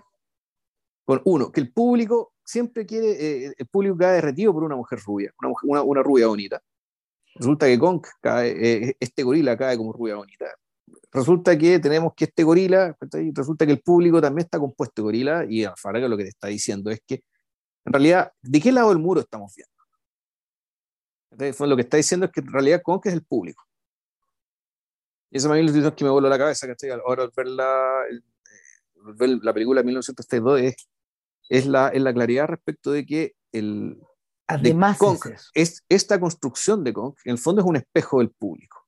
[1.04, 3.10] con uno, que el público siempre quiere,
[3.46, 6.62] eh, el público cae derretido por una mujer rubia, una, una rubia bonita.
[7.34, 10.46] Resulta que Kong cae, eh, este gorila cae como rubia bonita.
[11.10, 12.96] Resulta que tenemos que este gorila,
[13.34, 16.48] resulta que el público también está compuesto de gorila, y Alfaraga lo que te está
[16.48, 17.22] diciendo es que,
[17.84, 19.72] en realidad, ¿de qué lado del muro estamos viendo?
[21.30, 23.64] Entonces, lo que está diciendo es que en realidad Kong es el público.
[25.34, 26.90] Y eso a mí es que me voló la cabeza, ¿cachai?
[26.90, 28.04] Ahora al ver la,
[29.16, 30.88] ver la película de 1932 es
[31.48, 34.00] es la, es la claridad respecto de que el,
[34.46, 34.96] Además,
[35.54, 38.86] es, esta construcción de Kong, en el fondo es un espejo del público.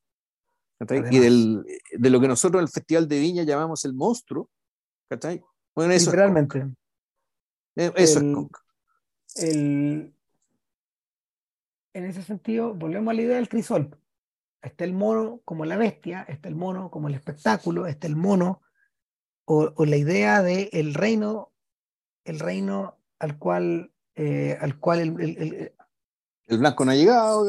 [1.10, 4.48] y del, de lo que nosotros en el Festival de Viña llamamos el monstruo.
[5.74, 6.66] Bueno, eso Literalmente.
[7.74, 8.50] Es eh, eso es Kong.
[9.36, 10.14] El,
[11.94, 13.98] en ese sentido, volvemos a la idea del crisol.
[14.62, 18.62] Está el mono como la bestia, está el mono como el espectáculo, está el mono
[19.44, 21.52] o, o la idea del el reino
[22.26, 25.72] el reino al cual, eh, al cual el, el,
[26.46, 27.46] el, blanco no ha llegado.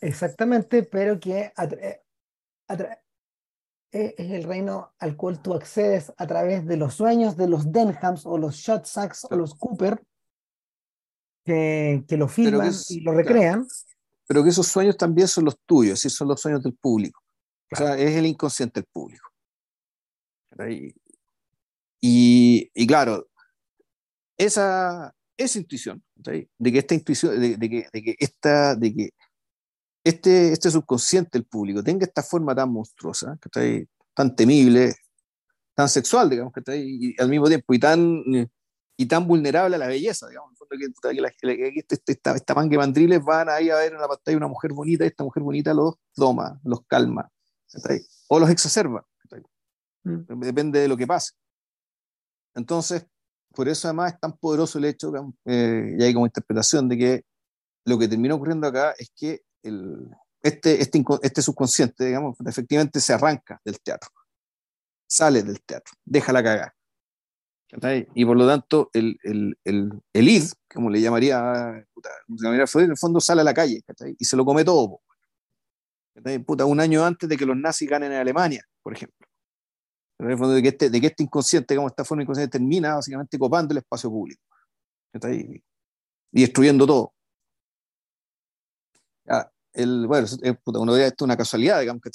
[0.00, 2.00] exactamente, pero que eh,
[3.92, 8.26] es el reino al cual tú accedes a través de los sueños de los Denhams
[8.26, 10.02] o los Shotsacks o los Cooper
[11.44, 13.66] que, que lo filman y lo recrean.
[14.26, 17.20] Pero que esos sueños también son los tuyos y son los sueños del público.
[17.72, 19.28] O sea, es el inconsciente del público.
[22.00, 23.26] Y, y, claro,
[24.38, 29.10] esa, esa intuición, de que esta intuición, de, que, de, que esta, de que
[30.04, 33.38] este, este subconsciente del público tenga esta forma tan monstruosa,
[34.14, 34.94] tan temible,
[35.74, 38.22] tan sexual, digamos, y al mismo tiempo y tan,
[38.96, 43.48] y tan vulnerable a la belleza, digamos, que, que, este, esta, esta de mandriles van
[43.48, 46.60] ahí a ver en la pantalla una mujer bonita, y esta mujer bonita los doma,
[46.64, 47.30] los calma,
[48.28, 49.04] o los exacerba,
[50.04, 50.40] mm.
[50.40, 51.32] depende de lo que pase.
[52.54, 53.06] Entonces,
[53.54, 55.12] por eso además es tan poderoso el hecho,
[55.44, 57.24] eh, y hay como interpretación de que
[57.84, 60.08] lo que termina ocurriendo acá es que el,
[60.42, 64.10] este, este, este subconsciente, digamos, efectivamente se arranca del teatro,
[65.06, 66.74] sale del teatro, deja la cagada.
[68.14, 72.96] Y por lo tanto, el, el, el, el id, como le llamaría, puta, en el
[72.96, 73.82] fondo sale a la calle
[74.18, 75.00] y se lo come todo.
[76.46, 79.26] Puta, un año antes de que los nazis ganen en Alemania, por ejemplo.
[80.18, 82.94] En el fondo de que este, de que este inconsciente, como esta forma inconsciente, termina
[82.94, 84.42] básicamente copando el espacio público
[86.32, 87.12] y destruyendo todo.
[89.74, 90.26] bueno,
[90.66, 92.10] uno diría esto es una casualidad, digamos, que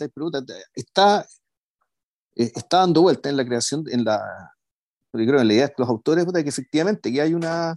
[0.73, 1.25] está,
[2.35, 4.53] eh, está dando vuelta en la creación, en la,
[5.11, 7.75] creo en la idea de los autores, que efectivamente que hay una,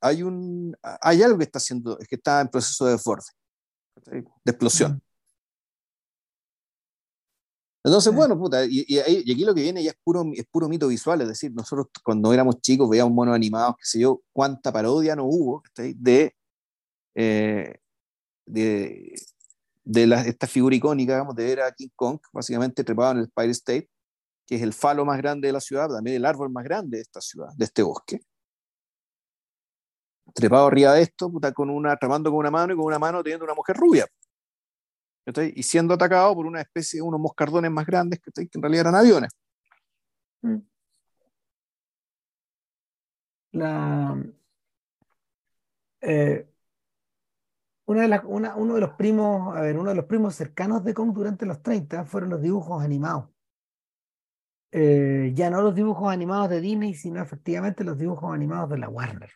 [0.00, 3.24] hay un, hay algo que está haciendo, que está en proceso de desborde,
[4.06, 5.02] de explosión.
[7.84, 10.88] Entonces, bueno, puta, y, y, aquí lo que viene ya es puro, es puro mito
[10.88, 15.16] visual, es decir, nosotros cuando éramos chicos veíamos monos animados, qué sé yo, cuánta parodia
[15.16, 16.34] no hubo de,
[17.14, 17.74] eh,
[18.44, 19.14] de,
[19.84, 23.24] de la, esta figura icónica, digamos, de ver a King Kong, básicamente trepado en el
[23.24, 23.88] Empire State,
[24.48, 27.02] que es el falo más grande de la ciudad, también el árbol más grande de
[27.02, 28.20] esta ciudad, de este bosque.
[30.34, 33.22] Trepado arriba de esto, puta, con una, tramando con una mano y con una mano
[33.22, 34.06] teniendo una mujer rubia
[35.54, 38.94] y siendo atacado por una especie de unos moscardones más grandes que, en realidad eran
[38.94, 39.30] aviones.
[40.42, 40.58] Mm.
[43.52, 44.16] La,
[46.00, 46.48] eh,
[47.84, 51.12] una de uno de los primos, a ver, uno de los primos cercanos de Kong
[51.12, 53.28] durante los 30 fueron los dibujos animados.
[54.70, 58.88] Eh, ya no los dibujos animados de Disney, sino efectivamente los dibujos animados de la
[58.88, 59.30] Warner.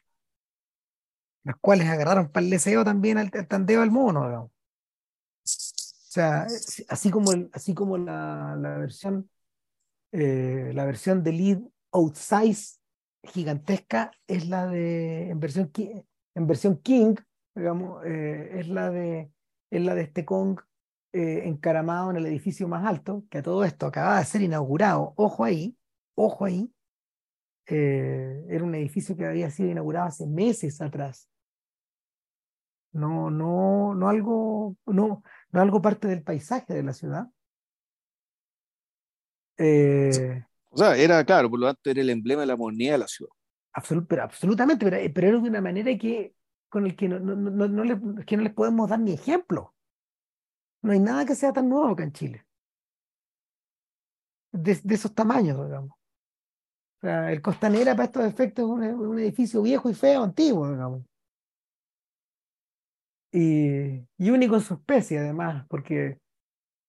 [1.44, 4.50] Los cuales agarraron para el deseo también al, tandeo al mono, digamos.
[4.50, 6.46] O sea,
[6.88, 9.30] así como, el, así como la, la versión,
[10.12, 11.58] eh, la versión de lead
[11.90, 12.78] outsize
[13.24, 17.14] gigantesca es la de, en versión, en versión King,
[17.54, 19.30] digamos, eh, es, la de,
[19.70, 20.60] es la de este Kong
[21.12, 25.12] eh, encaramado en el edificio más alto, que a todo esto acaba de ser inaugurado,
[25.16, 25.76] ojo ahí,
[26.14, 26.72] ojo ahí,
[27.64, 31.28] era un edificio que había sido inaugurado hace meses atrás.
[32.92, 37.26] No, no, no algo, no, no algo parte del paisaje de la ciudad.
[39.56, 42.98] Eh, o sea, era claro, por lo tanto era el emblema de la moneda de
[42.98, 43.32] la ciudad.
[44.08, 46.34] pero absolutamente, pero, pero, era de una manera que,
[46.68, 49.71] con el que no, no, no, no, le, que no les podemos dar ni ejemplo.
[50.82, 52.46] No hay nada que sea tan nuevo acá en Chile.
[54.52, 55.90] De, esos tamaños, digamos.
[55.90, 60.70] O sea, el Costanera para estos efectos es un, un edificio viejo y feo, antiguo,
[60.70, 61.02] digamos
[63.32, 66.20] y, único en su especie además, porque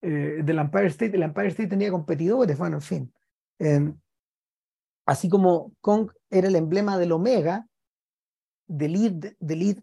[0.02, 3.14] eh, del Empire State, el Empire State tenía competidores, bueno, en fin.
[5.06, 7.68] así como Kong era el emblema del Omega,
[8.68, 9.80] del id, del id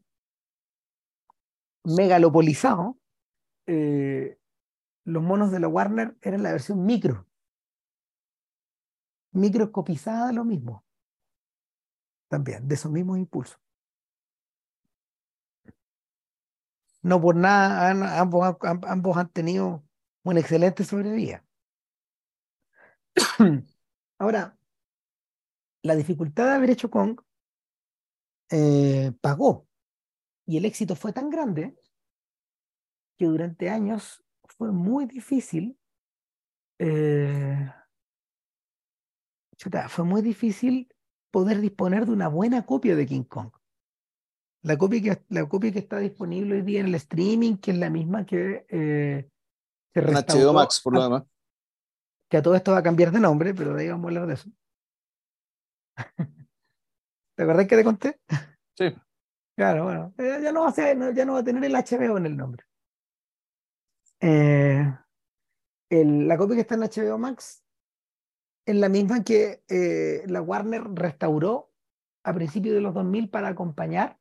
[1.84, 2.98] megalopolizado,
[3.66, 4.38] eh,
[5.04, 7.26] los monos de la Warner eran la versión micro.
[9.32, 10.84] Microscopizada lo mismo.
[12.28, 13.60] También, de esos mismos impulsos.
[17.02, 17.90] no por nada
[18.20, 19.84] ambos, ambos han tenido
[20.22, 21.44] una excelente sobrevida.
[24.18, 24.56] Ahora,
[25.82, 27.20] la dificultad de haber hecho Kong
[28.50, 29.66] eh, pagó
[30.46, 31.74] y el éxito fue tan grande
[33.20, 35.78] que durante años fue muy difícil
[36.78, 37.70] eh,
[39.90, 40.88] fue muy difícil
[41.30, 43.50] poder disponer de una buena copia de King Kong.
[44.62, 47.76] La copia, que, la copia que está disponible hoy día en el streaming, que es
[47.76, 49.28] la misma que eh,
[49.92, 51.24] se En HBO Max, por lo demás.
[52.30, 54.26] Que a todo esto va a cambiar de nombre, pero de ahí vamos a hablar
[54.28, 54.48] de eso.
[57.36, 58.18] ¿Te acordás que te conté?
[58.78, 58.94] Sí.
[59.54, 62.16] Claro, bueno, eh, ya no, va a ser, ya no va a tener el HBO
[62.16, 62.64] en el nombre.
[64.20, 64.94] Eh,
[65.88, 67.64] el, la copia que está en HBO Max
[68.66, 71.72] es la misma que eh, la Warner restauró
[72.22, 74.18] a principios de los 2000 para acompañar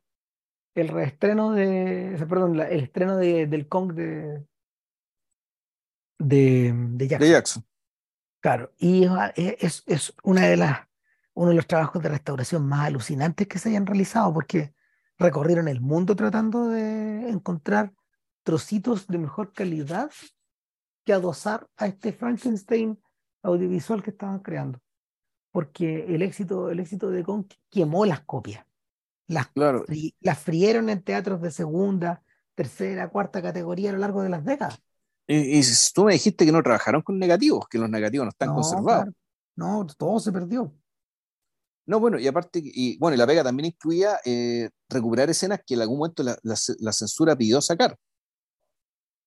[0.76, 4.45] el reestreno de, perdón, el estreno de, del Kong de,
[6.18, 7.66] de, de, Jackson.
[8.39, 10.88] Claro, y es, es una de las,
[11.34, 14.74] uno de los trabajos de restauración más alucinantes que se hayan realizado, porque
[15.18, 17.93] recorrieron el mundo tratando de encontrar
[18.50, 20.10] trocitos de mejor calidad
[21.06, 23.00] que adosar a este Frankenstein
[23.43, 24.80] audiovisual que estaban creando.
[25.52, 28.66] Porque el éxito, el éxito de Kong quemó las copias.
[29.28, 29.86] Las, Claro.
[29.86, 32.24] fri- las frieron en teatros de segunda,
[32.56, 34.82] tercera, cuarta categoría a lo largo de las décadas.
[35.28, 35.62] Y, y
[35.93, 39.04] tú me dijiste que no trabajaron con negativos, que los negativos no están No, conservados.
[39.04, 39.14] claro.
[39.58, 40.74] No, todo se perdió.
[41.86, 45.76] No, bueno, y aparte, y bueno, y la pega también incluía eh, recuperar escenas que
[45.76, 47.95] en algún momento la, la- la censura pidió sacar.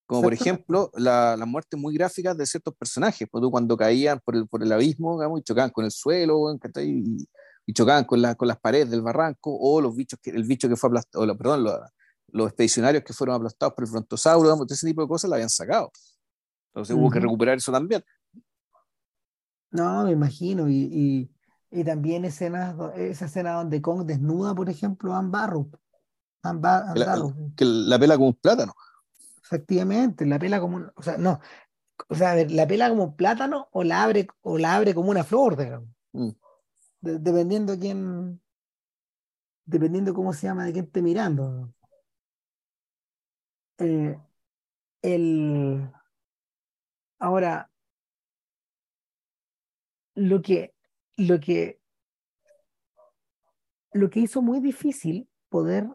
[0.06, 4.36] Como por ejemplo, la- las muertes muy gráficas de ciertos personajes, pues, cuando caían por
[4.36, 7.26] el, por el abismo, digamos, y chocaban con el suelo, y,
[7.66, 10.68] y chocaban con, la- con las paredes del barranco, o los bichos que, el bicho
[10.68, 11.78] que fue aplastado, o la- perdón, los,
[12.28, 15.50] los expedicionarios que fueron aplastados por el frontosauro, digamos, ese tipo de cosas la habían
[15.50, 15.90] sacado.
[16.74, 18.02] Entonces hubo que recuperar eso también.
[19.70, 20.68] No, me imagino.
[20.68, 20.74] Y,
[21.70, 25.70] y, y también escenas, esa escena donde Kong desnuda, por ejemplo, a Ann Barrow.
[26.42, 28.74] Ann Ba- Ann Que la, que la pela como un plátano.
[29.52, 31.40] Efectivamente, la pela como un- o sea, no,
[32.08, 34.94] o sea, a ver, la pela como un plátano o la abre, o la abre
[34.94, 35.88] como una flor, digamos.
[36.12, 36.30] Mm.
[37.02, 38.40] De- dependiendo quién,
[39.64, 41.72] dependiendo cómo se llama, de quién esté mirando.
[43.78, 44.16] Eh,
[45.02, 45.90] el,
[47.18, 47.70] ahora,
[50.14, 50.74] lo que,
[51.16, 51.80] lo que,
[53.92, 55.88] lo que hizo muy difícil poder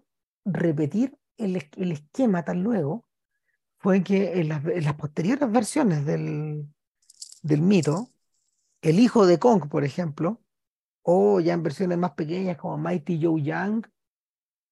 [0.45, 3.06] repetir el, el esquema tan luego
[3.79, 6.67] fue que en las, posteriores versiones del,
[7.43, 8.09] del mito,
[8.81, 10.41] el hijo de Kong, por ejemplo,
[11.03, 13.85] o ya en versiones más pequeñas como Mighty Joe Young,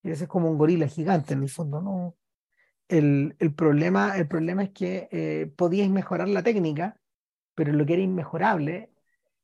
[0.02, 2.16] y ese es como un gorila gigante en el fondo, ¿no?
[2.88, 7.00] El, el problema, el problema es que eh, podíais mejorar la técnica,
[7.54, 8.92] pero lo que era inmejorable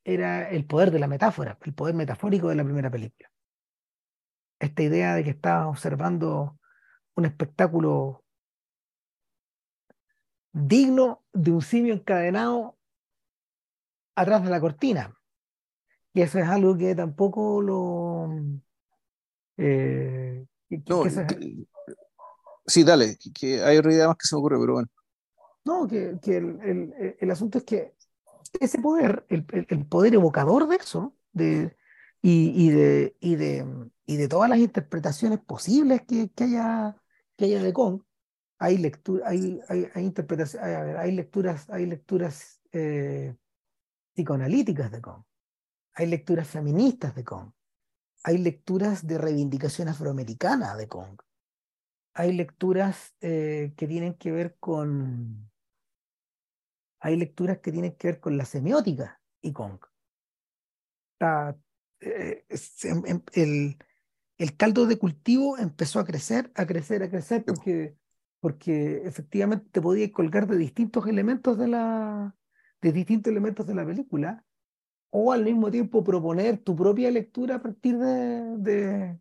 [0.05, 3.31] era el poder de la metáfora, el poder metafórico de la primera película.
[4.61, 6.59] Esta idea de que estabas observando
[7.15, 8.22] un espectáculo
[10.53, 12.77] digno de un simio encadenado
[14.15, 15.17] atrás de la cortina.
[16.15, 18.29] Y eso es algo que tampoco lo...
[19.57, 21.67] eh, que- que- No, que eso es- que-
[22.67, 24.89] sí, dale, que, hay otra idea más que se me ocurre, pero bueno.
[25.65, 27.95] No, que, que el, el- el asunto es que
[28.61, 31.77] ese poder, el, el- el poder evocador de eso, de,
[32.21, 33.67] y, y de, y, de,
[34.05, 36.97] y de todas las interpretaciones posibles que, que haya,
[37.37, 38.03] que haya de Kong,
[38.63, 43.35] hay lectura, hay, hay, hay interpretaciones, hay, a ver, hay lecturas, hay lecturas eh,
[44.15, 45.25] psicoanalíticas de Kong,
[45.95, 47.51] hay lecturas feministas de Kong,
[48.23, 51.19] hay lecturas de reivindicación afroamericana de Kong,
[52.15, 55.51] hay lecturas eh, que tienen que ver con
[57.01, 59.81] hay lecturas que tienen que ver con la semiótica y Kong.
[61.15, 61.59] Está,
[61.99, 63.77] eh, es- em- em- el,
[64.39, 67.97] el caldo de cultivo empezó a crecer, a crecer, a crecer, porque,
[68.43, 72.35] porque efectivamente te podías colgar de distintos elementos de la,
[72.81, 74.45] de distintos elementos de la película,
[75.11, 79.21] o al mismo tiempo proponer tu propia lectura a partir de, de,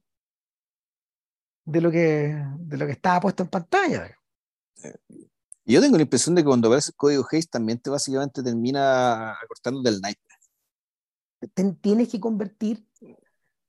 [1.66, 4.18] de lo que, de lo que estaba puesto en pantalla.
[5.66, 9.34] Yo tengo la impresión de que cuando aparece el código Hayes también te básicamente termina
[9.34, 10.18] acortando del night.
[11.54, 12.88] ten- tienes que convertir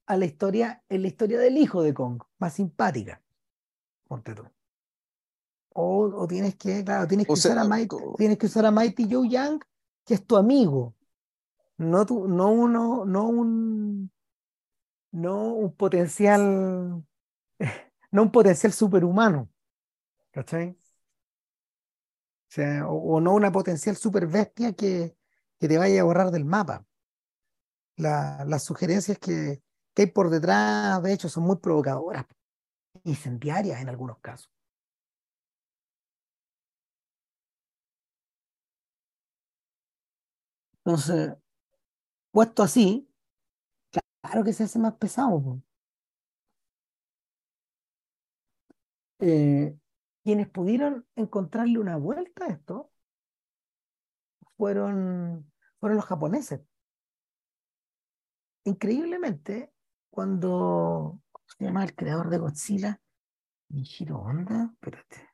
[0.07, 3.23] a la historia en la historia del hijo de Kong, más simpática.
[4.09, 4.45] Ponte tú.
[5.75, 8.67] O, o tienes que, claro, tienes que O sea, usar a Mighty, tienes que usar
[8.67, 9.61] a Mighty Joe Young,
[10.05, 10.95] que es tu amigo.
[11.79, 14.13] No tu, no uno, no un,
[15.13, 17.05] no un potencial,
[18.13, 19.51] no un potencial superhumano.
[20.33, 20.71] ¿Cachai?
[20.71, 25.17] O sea, o, o no una potencial super bestia que,
[25.59, 26.87] que te vaya a borrar del mapa.
[27.97, 29.63] La- las sugerencias que,
[29.95, 32.27] que hay por detrás, de hecho, son muy provocadoras,
[33.05, 34.51] incendiarias en algunos casos.
[40.85, 41.37] Entonces,
[42.33, 43.09] puesto así,
[44.23, 45.63] claro que se hace más pesado.
[49.21, 49.77] Eh,
[50.25, 52.91] quienes pudieron encontrarle una vuelta a esto
[54.57, 56.61] fueron, fueron los japoneses.
[58.65, 59.73] Increíblemente,
[60.11, 63.01] cuando ¿cómo se llama el creador de Godzilla?
[63.69, 65.31] Michiro Honda, espérate.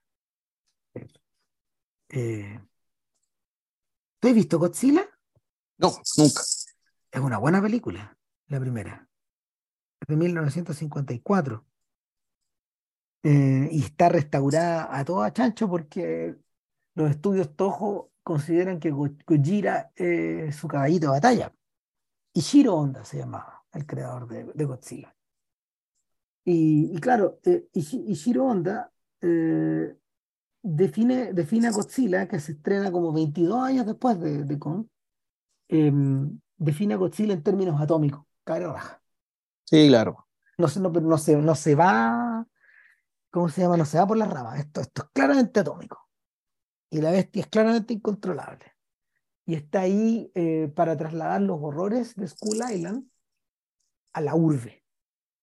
[2.11, 2.61] Eh,
[4.21, 5.08] ¿tú has visto Godzilla?
[5.79, 6.43] No, nunca.
[7.13, 8.17] Es una buena película,
[8.49, 9.09] la primera.
[10.01, 11.67] Es de 1954.
[13.25, 16.37] Eh, y está restaurada a toda chancho porque
[16.95, 21.55] los estudios Toho consideran que Go- Gojira es su caballito de batalla.
[22.35, 25.17] Ishiro Honda se llamaba, el creador de, de Godzilla.
[26.45, 28.91] Y, y claro, eh, Ishi- Ishiro Honda
[29.21, 29.95] eh,
[30.63, 34.87] define, define a Godzilla, que se estrena como 22 años después de, de Kong,
[35.69, 39.03] em, define a Godzilla en términos atómicos, cara raja.
[39.65, 40.27] Sí, claro.
[40.59, 42.47] No, se- no, no, se, no se va,
[43.31, 43.77] ¿cómo se llama?
[43.77, 44.61] No se va por las ramas.
[44.61, 46.09] Esto, esto es claramente atómico.
[46.91, 48.65] Y la bestia es claramente incontrolable.
[49.47, 53.09] Y está ahí eh, para trasladar los horrores de Skull Island
[54.13, 54.85] a la urbe,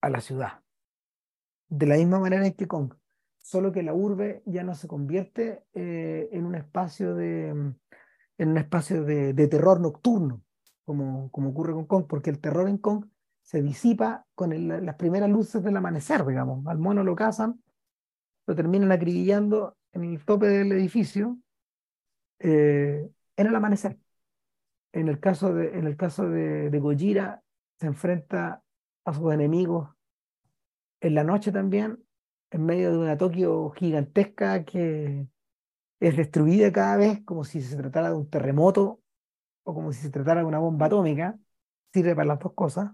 [0.02, 0.64] a la ciudad.
[1.70, 2.94] De la misma manera en que Kong.
[3.42, 7.74] Solo que la urbe ya no se convierte eh, en un espacio de,
[8.38, 10.42] en un espacio de, terror nocturno,
[10.84, 13.06] como, como ocurre con Kong, porque el terror en Kong
[13.42, 16.66] se disipa con las primeras luces del amanecer, digamos.
[16.68, 17.62] Al mono lo cazan,
[18.48, 21.38] lo terminan acribillando en el tope del edificio
[22.40, 24.00] eh, en el amanecer.
[24.92, 27.44] En el caso de, en el caso de, de Gojira,
[27.80, 28.64] se enfrenta
[29.04, 29.90] a sus enemigos
[31.02, 32.04] en la noche también,
[32.52, 35.28] en medio de una Tokio gigantesca que
[36.00, 39.02] es destruida cada vez como si se tratara de un terremoto
[39.64, 41.40] o como si se tratara de una bomba atómica.
[41.94, 42.92] Sirve para las dos cosas.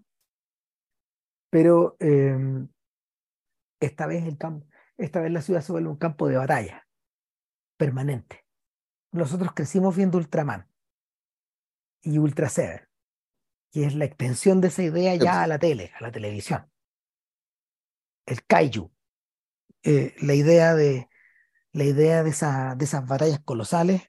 [1.50, 2.38] Pero eh,
[3.80, 4.68] esta vez el campo,
[4.98, 6.88] esta vez la ciudad se vuelve un campo de batalla
[7.78, 8.46] permanente.
[9.12, 10.70] Nosotros crecimos viendo Ultraman
[12.02, 12.88] y Ultra Seven,
[13.72, 16.72] que es la extensión de esa idea ya a la tele, a la televisión.
[18.26, 18.92] El kaiju,
[19.84, 21.10] eh, la idea de
[21.74, 24.04] la idea de, esa, de esas batallas colosales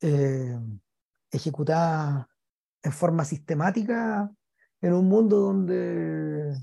[0.00, 0.58] eh,
[1.30, 2.26] ejecutadas
[2.82, 4.30] en forma sistemática
[4.80, 6.56] en un mundo donde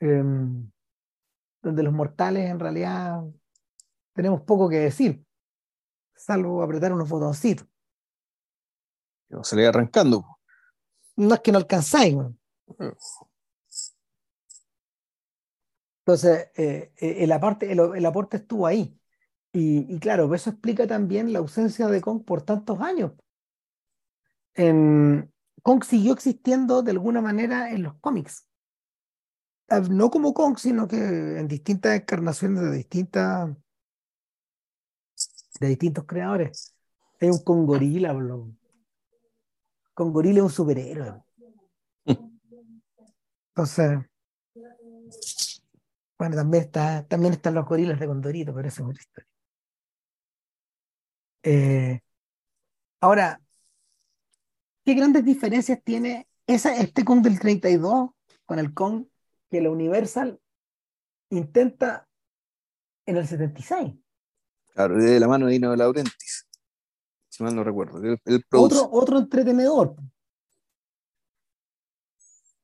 [0.00, 0.70] em,
[1.62, 3.22] donde los mortales en realidad
[4.14, 5.24] tenemos poco que decir,
[6.16, 7.66] salvo apretar unos botoncitos.
[9.28, 10.38] Que Se le va arrancando.
[11.16, 12.16] No es que no alcanzáis.
[16.00, 18.97] Entonces, eh, eh, el, aporte, el, el aporte estuvo ahí.
[19.60, 23.12] Y, claro, eso explica también la ausencia de Kong por tantos años.
[24.54, 25.32] En,
[25.62, 28.46] Kong siguió existiendo de alguna manera en los cómics.
[29.68, 33.50] Ah, No como Kong, sino que en distintas encarnaciones de distintas
[35.60, 36.72] de distintos creadores.
[37.20, 38.52] Hay un Kongorila, bro.
[39.92, 41.20] Kongorila es un superhéroe.
[43.48, 43.98] Entonces,
[46.16, 49.27] bueno, también está, también están los gorilas de Condorito, pero esa es otra historia.
[51.42, 52.00] Eh,
[53.00, 53.40] ahora,
[54.84, 58.10] ¿qué grandes diferencias tiene esa, este Kong del 32
[58.44, 59.06] con el Kong
[59.50, 60.40] que la Universal
[61.30, 62.08] intenta
[63.06, 63.94] en el 76?
[64.74, 66.46] Claro, de la mano de Dino de Laurentiis.
[67.28, 68.00] Si mal no recuerdo.
[68.52, 69.96] Otro, otro entretenedor.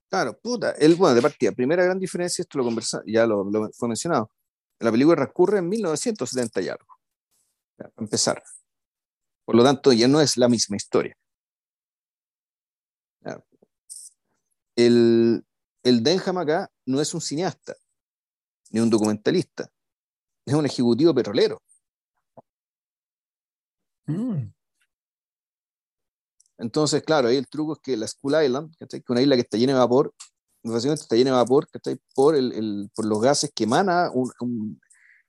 [0.09, 0.73] Claro, puta.
[0.73, 4.31] Él, bueno, de partida, primera gran diferencia, esto lo conversa, ya lo, lo fue mencionado.
[4.79, 6.87] La película transcurre en 1970 y algo.
[7.77, 8.43] Para empezar.
[9.45, 11.16] Por lo tanto, ya no es la misma historia.
[14.77, 15.45] El,
[15.83, 17.77] el Denham acá no es un cineasta,
[18.71, 19.71] ni un documentalista,
[20.45, 21.62] es un ejecutivo petrolero.
[24.07, 24.53] Mm.
[26.59, 29.01] Entonces, claro, ahí el truco es que la Skull Island, ¿cachai?
[29.01, 30.15] que es una isla que está llena de vapor,
[30.62, 31.99] básicamente está llena de vapor ¿cachai?
[32.15, 34.81] por, el, el- por los gases que emana, un, un-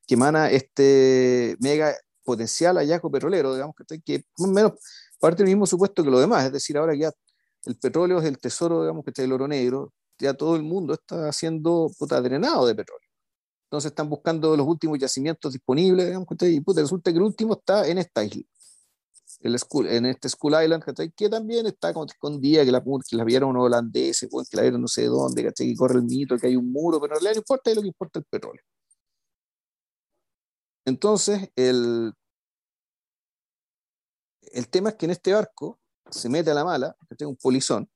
[0.07, 1.95] que emana este mega
[2.25, 4.01] potencial hallazgo petrolero, digamos, ¿cachai?
[4.01, 4.71] que más o menos
[5.19, 7.11] parte del mismo supuesto que lo demás, es decir, ahora ya
[7.65, 10.93] el petróleo es el tesoro, digamos, que está el oro negro, ya todo el mundo
[10.93, 13.07] está siendo puta, drenado de petróleo.
[13.67, 16.55] Entonces están buscando los últimos yacimientos disponibles, digamos, ¿cachai?
[16.55, 18.45] y puta, resulta que el último está en esta isla
[19.41, 20.83] el school, en este School Island,
[21.15, 25.05] que también está escondida, que la, que la vieron holandeses, que la vieron no sé
[25.05, 27.75] dónde, que corre el mito, que hay un muro, pero en realidad no importa, es
[27.75, 28.63] lo que importa el petróleo.
[30.85, 32.13] Entonces, el,
[34.41, 35.79] el tema es que en este barco
[36.09, 37.27] se mete a la mala, ¿cachai?
[37.27, 37.89] un polizón,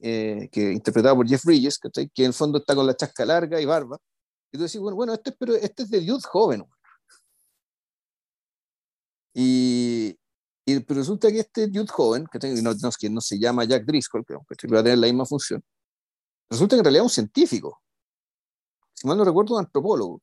[0.00, 3.60] eh, que interpretado por Jeff Bridges, que en el fondo está con la chasca larga
[3.60, 3.98] y barba,
[4.52, 6.64] y tú decís, bueno, bueno este, es, pero este es de Dude joven,
[9.34, 10.18] y,
[10.64, 13.84] y pero resulta que este Dude joven, que, no, no, que no se llama Jack
[13.84, 15.62] Driscoll, que, que va a tener la misma función,
[16.50, 17.80] resulta que en realidad es un científico.
[18.94, 20.22] Si mal no recuerdo, un antropólogo.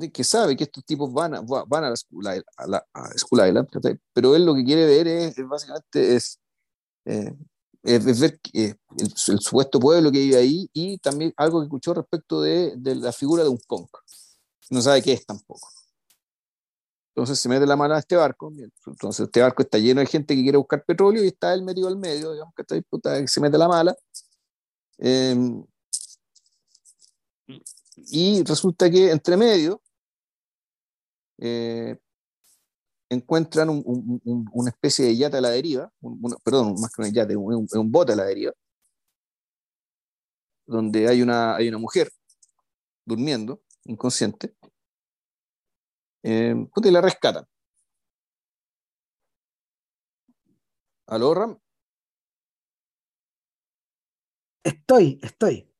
[0.00, 0.10] ¿Sí?
[0.10, 3.08] Que sabe que estos tipos van a, van a la School Island, a la, a
[3.18, 3.68] School Island
[4.12, 6.40] pero él lo que quiere ver es, es básicamente es,
[7.04, 7.34] eh,
[7.82, 11.66] es, es ver eh, el, el, supuesto pueblo que vive ahí y también algo que
[11.66, 13.88] escuchó respecto de, de la figura de un Kong.
[14.70, 15.68] No sabe qué es tampoco.
[17.16, 18.52] Entonces se mete la mano a este barco.
[18.86, 21.88] Entonces este barco está lleno de gente que quiere buscar petróleo y está él metido
[21.88, 23.96] al medio, digamos que está disputa, que se mete la mala.
[24.98, 25.34] Eh,
[27.96, 29.82] y resulta que entre medio
[31.38, 31.98] eh,
[33.08, 35.92] encuentran una especie de yate a la deriva,
[36.44, 38.52] perdón, más que un yate, un, bote a la deriva,
[40.66, 42.10] donde hay una, hay una mujer
[43.04, 44.54] durmiendo, inconsciente,
[46.22, 47.46] eh, y la rescatan.
[51.06, 51.58] ¿Aló, Ram?
[54.64, 55.75] Estoy, estoy.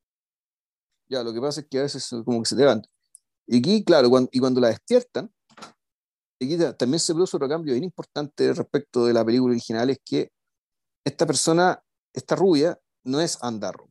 [1.09, 2.89] Ya, lo que pasa es que a veces como que se levanta.
[3.47, 5.31] Y aquí, claro, y cuando la despiertan,
[6.41, 10.33] aquí también se produce otro cambio bien importante respecto de la película original, es que
[11.05, 11.81] esta persona,
[12.12, 13.89] esta rubia, no es Andarro.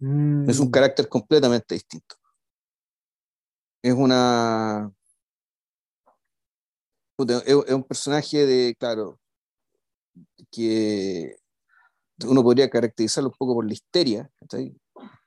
[0.00, 0.70] Es un mm.
[0.70, 2.16] carácter completamente distinto.
[3.82, 4.92] Es una...
[7.18, 9.18] Es un personaje de, claro,
[10.52, 11.36] que
[12.24, 14.30] uno podría caracterizarlo un poco por la histeria,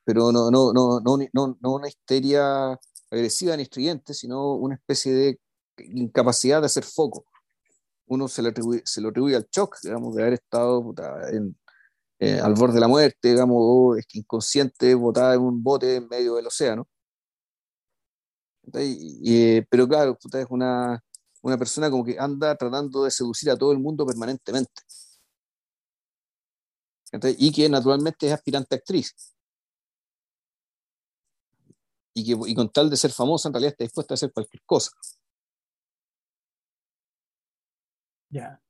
[0.03, 2.78] pero no, no, no, no, no, una histeria
[3.10, 5.40] agresiva ni estridente, sino una especie de
[5.78, 7.26] incapacidad de hacer foco.
[8.07, 10.94] Uno se, le atribuye, se lo atribuye al shock, digamos, de haber estado
[12.19, 16.36] eh, al borde de la muerte, digamos, o inconsciente, botada en un bote en medio
[16.36, 16.88] del océano.
[18.73, 21.03] Eh, pero claro, es una,
[21.41, 24.82] una persona como que anda tratando de seducir a todo el mundo permanentemente
[27.38, 29.14] y que naturalmente es aspirante actriz.
[32.14, 34.62] Y que y con tal de ser famosa, en realidad está dispuesta a hacer cualquier
[34.66, 34.92] cosa.
[38.30, 38.62] Ya.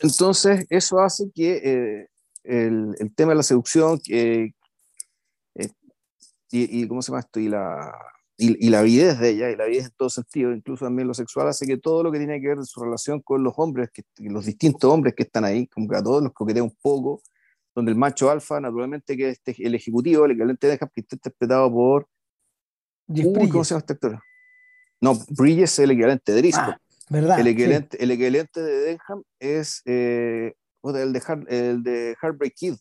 [0.00, 2.08] Entonces, eso hace que eh,
[2.44, 4.54] el, el, tema de la seducción que,
[5.54, 5.68] eh,
[6.50, 7.40] y, y, ¿cómo se llama esto?
[7.40, 7.92] Y la,
[8.40, 11.48] y, la avidez de ella, y la avidez en todo sentido, incluso también lo sexual,
[11.48, 14.02] hace que todo lo que tiene que ver en su relación con los hombres, que,
[14.18, 17.22] los distintos hombres que están ahí, como que a todos los coquetea un poco,
[17.74, 21.16] donde el macho alfa, naturalmente, que es el ejecutivo, el equivalente de Denham, que está
[21.16, 22.08] interpretado por...
[23.08, 24.20] Uy, ¿Cómo se llama este actor?
[25.00, 26.74] No, Bridges es el equivalente de Driscoll.
[26.74, 27.40] Ah, ¿verdad?
[27.40, 32.74] El equivalente, el equivalente de Denham es eh, el, de el de Heartbreak Kid.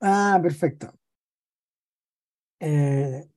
[0.00, 0.92] Ah, perfecto.
[2.58, 3.28] Eh,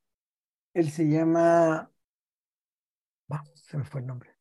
[0.73, 1.91] él se llama.
[3.53, 4.35] se me fue el nombre.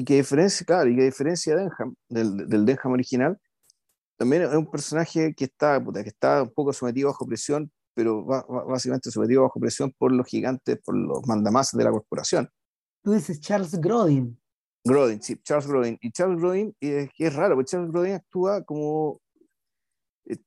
[0.00, 3.38] Y que diferencia, claro, y que diferencia Denham, del, del Denham original,
[4.16, 9.10] también es un personaje que está, que está un poco sometido bajo presión, pero básicamente
[9.10, 12.48] sometido bajo presión por los gigantes, por los mandamases de la corporación.
[13.04, 14.40] Tú dices Charles Grodin.
[14.86, 15.98] Grodin, sí, Charles Grodin.
[16.00, 19.20] Y Charles Grodin, es, que es raro, porque Charles Grodin actúa como
[20.30, 20.38] eh,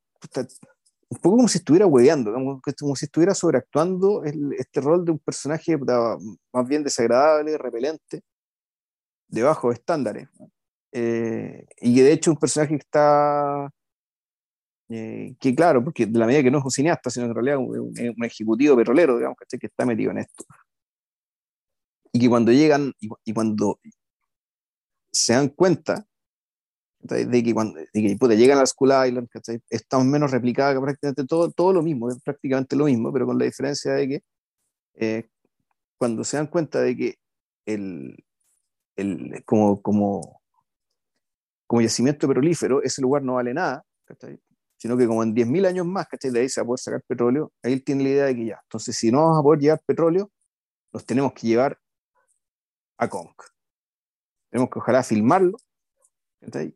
[1.09, 5.19] un poco como si estuviera hueveando, como, como si estuviera sobreactuando este rol de un
[5.19, 8.23] personaje más bien desagradable, repelente,
[9.33, 10.29] de bajos estándares.
[10.91, 13.69] Eh, y que de hecho un personaje que está,
[14.89, 17.35] eh, que claro, porque de la medida que no es un cineasta, sino que en
[17.35, 17.59] realidad
[17.99, 20.45] es un, ejecutivo petrolero, digamos, que está metido en esto.
[22.11, 23.79] Y que cuando llegan y cuando
[25.11, 26.05] se dan cuenta
[26.99, 29.27] de que cuando de llegan a School Island,
[29.69, 33.37] estamos menos replicadas que prácticamente todo, todo lo mismo, es prácticamente lo mismo, pero con
[33.37, 34.23] la diferencia de que
[34.95, 35.27] eh,
[35.97, 37.15] cuando se dan cuenta de que
[37.65, 38.15] el,
[38.95, 40.41] el, como, como,
[41.67, 43.83] como yacimiento petrolífero, ese lugar no vale nada,
[44.77, 47.51] sino que como en 10.000 años más, de ahí se va a poder sacar petróleo,
[47.63, 49.81] ahí él tiene la idea de que ya, entonces si no vamos a poder llevar
[49.85, 50.31] petróleo,
[50.91, 51.79] nos tenemos que llevar
[52.97, 53.33] a Kong.
[54.49, 55.57] Tenemos que ojalá filmarlo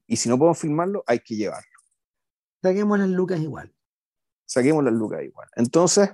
[0.08, 1.70] y si no podemos filmarlo, hay que llevarlo.
[2.62, 3.74] Saquemos las lucas igual.
[4.46, 5.48] Saquemos las lucas igual.
[5.56, 6.10] Entonces,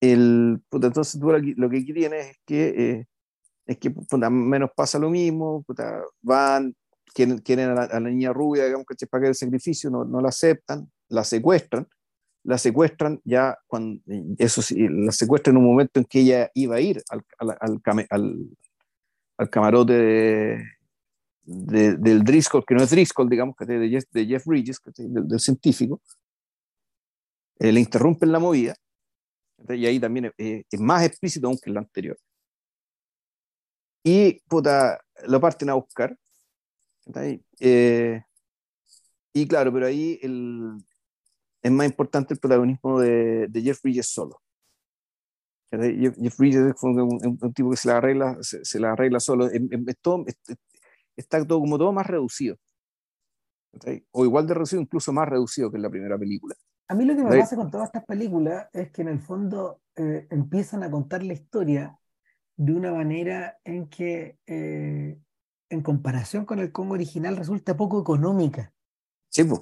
[0.00, 3.06] el, entonces tú lo que tienes es que, eh,
[3.66, 3.92] es que
[4.30, 5.64] menos pasa lo mismo,
[6.22, 6.74] van,
[7.14, 10.28] quieren, quieren a, la, niña rubia, digamos que para que el sacrificio, no, no la
[10.28, 11.86] aceptan, la secuestran,
[12.44, 14.02] la secuestran ya cuando,
[14.38, 17.80] eso sí, la secuestran en un momento en que ella iba a ir al, al,
[18.10, 18.48] al,
[19.38, 19.92] al camarote
[21.44, 25.40] de, del Driscoll, que no es Driscoll, digamos, que de Jeff, de Jeff Bridges, del,
[25.40, 26.00] científico,
[27.58, 28.74] eh, le interrumpen la movida,
[29.68, 32.18] y ahí también es, más explícito aún que el anterior.
[34.04, 36.16] Y puta, lo parten a buscar.
[37.58, 38.22] Eh,
[39.32, 40.76] y claro, pero ahí el,
[41.62, 44.40] es más importante el protagonismo de, de Jeff Bridges solo.
[45.70, 47.00] Jeff, Bridges es un,
[47.40, 49.46] un, tipo que se la arregla, se, la arregla solo.
[49.46, 49.60] Es,
[51.16, 52.56] está todo como todo más reducido.
[54.12, 56.54] O igual de reducido, incluso más reducido que en la primera película.
[56.88, 59.80] A mí lo que me pasa con todas estas películas es que en el fondo
[59.96, 61.98] eh, empiezan a contar la historia
[62.56, 65.18] de una manera en que, eh,
[65.68, 68.72] en comparación con el Congo original, resulta poco económica.
[69.28, 69.60] Sí, pues.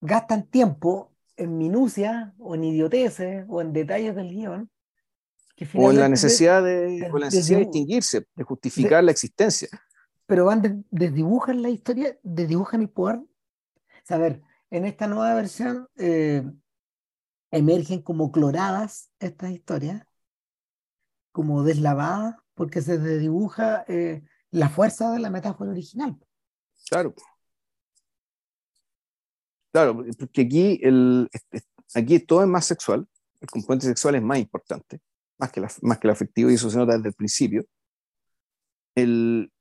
[0.00, 4.70] Gastan tiempo en minucia o en idioteces o en detalles del guion.
[5.74, 9.68] o en la necesidad de, de, la necesidad de, distinguirse, de justificar la existencia.
[10.26, 13.20] Pero van, desdibujan la historia, desdibujan el poder.
[14.08, 16.42] a ver, en esta nueva versión eh,
[17.50, 20.06] emergen como cloradas estas historias,
[21.36, 26.16] como deslavadas, porque se desdibuja eh, la fuerza de la metáfora original.
[26.88, 27.14] Claro.
[29.70, 31.28] Claro, porque aquí, el,
[31.94, 33.06] aquí todo es más sexual,
[33.42, 35.02] el componente sexual es más importante,
[35.36, 37.66] más que, la, más que el afectivo, y eso se nota desde el principio.
[38.94, 39.52] El,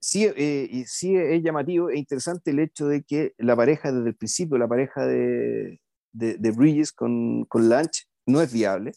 [0.00, 4.16] sí, eh, sí es llamativo e interesante el hecho de que la pareja desde el
[4.16, 5.80] principio, la pareja de,
[6.10, 8.90] de, de Bridges con, con Lunch, no es viable,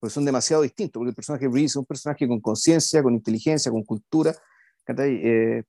[0.00, 3.14] porque son demasiado distintos, porque el personaje de Bridges es un personaje con conciencia, con
[3.14, 4.34] inteligencia, con cultura,
[4.88, 5.62] eh,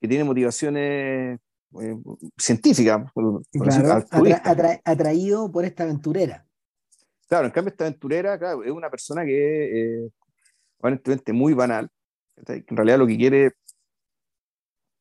[0.00, 1.40] que tiene motivaciones
[1.80, 1.96] eh,
[2.38, 3.10] científicas.
[3.50, 4.02] Claro,
[4.84, 6.46] atraído por esta aventurera.
[7.28, 10.10] Claro, en cambio esta aventurera claro, es una persona que es eh,
[10.78, 11.90] aparentemente muy banal,
[12.46, 13.52] en realidad lo que quiere,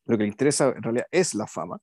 [0.06, 1.80] lo que le interesa en realidad es la fama.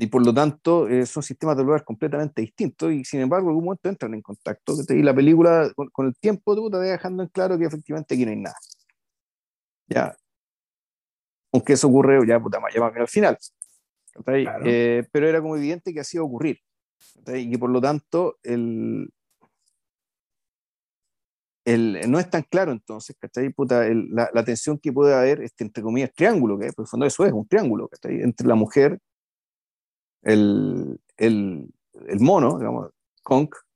[0.00, 3.50] Y por lo tanto eh, son sistemas de valores completamente distintos y sin embargo en
[3.50, 4.74] algún momento entran en contacto.
[4.88, 8.30] Y la película con, el tiempo te va dejando en claro que efectivamente aquí no
[8.30, 8.56] hay nada.
[9.88, 10.16] Ya.
[11.52, 13.36] Aunque eso ocurre ya, puta, ya más al final.
[14.64, 16.58] Eh, pero era como evidente que hacía ocurrir.
[17.26, 19.06] Y que por lo tanto el,
[21.66, 23.50] el, no es tan claro entonces, ¿cachai?
[23.50, 26.88] Puta, el, la, la, tensión que puede haber, este, entre comillas, triángulo, que por el
[26.88, 28.22] fondo eso es un triángulo, ¿cachai?
[28.22, 28.98] Entre la mujer,
[30.22, 31.68] el, el,
[32.06, 32.90] el mono, digamos,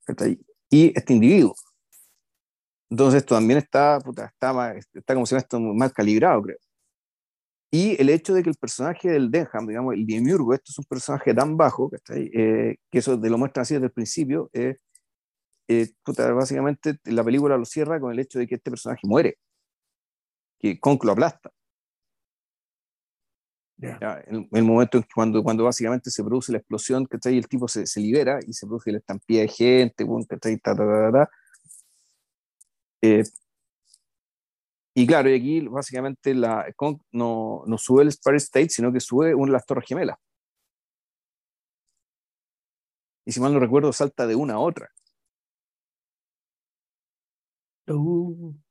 [0.05, 0.39] ¿cachai?
[0.71, 1.55] Y este individuo.
[2.91, 6.59] Entonces también está, puta, está, está como si esto mal calibrado, creo.
[7.71, 10.85] Y el hecho de que el personaje del Denham, digamos, el Demiurgo, esto es un
[10.85, 14.77] personaje tan bajo, eh, que eso te lo muestran así desde el principio, eh,
[15.67, 19.39] eh, puta, básicamente la película lo cierra con el hecho de que este personaje muere,
[20.61, 21.51] que Kong lo aplasta.
[24.01, 27.39] Ya, en, el momento en que cuando, cuando básicamente se produce la explosión, que y
[27.39, 30.59] el tipo se, se, libera y se produce la estampida de gente, ¿cachai?
[30.59, 31.31] Ta, ta, ta, ta,
[33.03, 33.25] eh,
[34.97, 39.01] y claro, y aquí básicamente la Kong no, no sube el Spire State, sino que
[39.01, 40.17] sube una de las torres gemelas.
[43.27, 44.91] Y si mal no recuerdo, salta de una a otra.
[47.89, 48.64] Uh.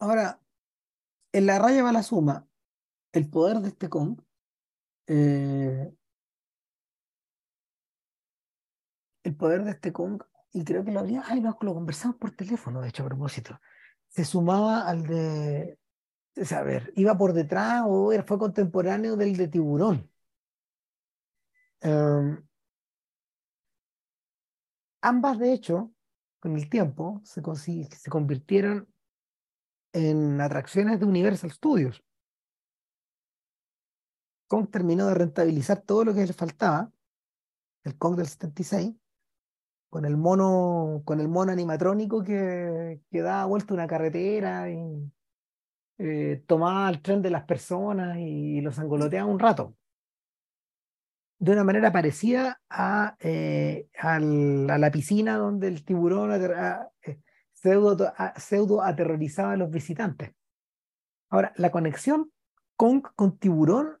[0.00, 0.40] Ahora,
[1.32, 2.46] en la raya va la suma,
[3.12, 4.20] el poder de este Kong
[5.06, 5.92] eh,
[9.22, 10.22] el poder de este Kong,
[10.52, 13.60] y creo que lo había, ay, no, lo conversamos por teléfono, de hecho, a propósito,
[14.08, 15.78] se sumaba al de,
[16.54, 20.10] a ver, iba por detrás o fue contemporáneo del de Tiburón.
[21.80, 22.42] Em,
[25.00, 25.92] ambas, de hecho,
[26.40, 27.42] con el tiempo, se,
[27.84, 28.88] se convirtieron
[29.96, 32.04] en atracciones de Universal Studios.
[34.46, 36.92] Kong terminó de rentabilizar todo lo que le faltaba,
[37.82, 38.94] el Kong del 76,
[39.88, 45.10] con el mono, con el mono animatrónico que, que da vuelta una carretera y
[45.98, 49.74] eh, tomaba el tren de las personas y los angoloteaba un rato.
[51.38, 56.32] De una manera parecida a, eh, a la piscina donde el tiburón
[57.02, 57.18] eh,
[57.70, 60.32] pseudo, pseudo aterrorizaba a los visitantes.
[61.30, 62.32] Ahora, la conexión
[62.76, 63.98] con, con tiburón,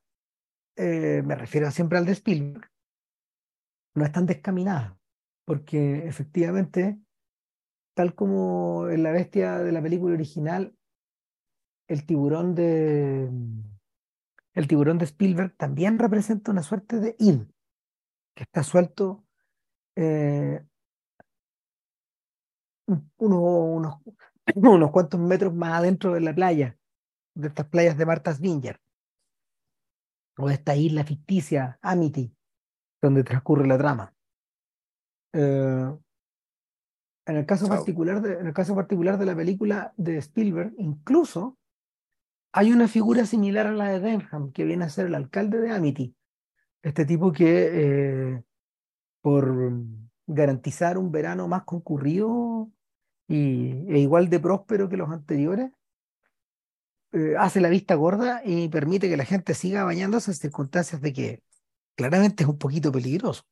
[0.76, 2.70] me refiero siempre al de Spielberg,
[3.94, 4.96] no es tan descaminada
[5.46, 6.98] porque efectivamente,
[7.94, 10.76] tal como en la bestia de la película original,
[11.88, 13.30] el tiburón de
[14.54, 17.42] el tiburón de Spielberg también representa una suerte de id
[18.34, 19.24] que está suelto
[19.94, 20.64] eh,
[22.86, 23.98] unos,
[24.54, 26.76] unos, cuantos metros más adentro de la playa,
[27.34, 28.80] de estas playas de Martha's Vineyard,
[30.38, 32.34] o de esta isla ficticia, Amity,
[33.02, 34.14] donde transcurre la trama.
[35.32, 35.96] Eh,
[37.26, 41.58] en el, caso particular de, en el caso particular de la película de Spielberg, incluso
[42.52, 45.72] hay una figura similar a la de Denham, que viene a ser el alcalde de
[45.72, 46.16] Amity.
[46.82, 48.42] Este tipo que, eh,
[49.20, 49.74] por
[50.26, 52.70] garantizar un verano más concurrido
[53.28, 55.70] y, e igual de próspero que los anteriores,
[57.12, 61.12] eh, hace la vista gorda y permite que la gente siga bañándose en circunstancias de
[61.12, 61.42] que
[61.96, 63.44] claramente es un poquito peligroso.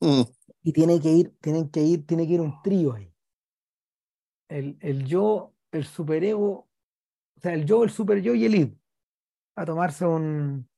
[0.00, 0.22] Mm.
[0.64, 3.10] Y tiene que ir, tienen que ir, tiene que ir un trío ahí.
[4.48, 6.68] el, el yo, el superego,
[7.36, 8.74] o sea, el yo, el super yo y el id,
[9.56, 10.68] a tomarse un,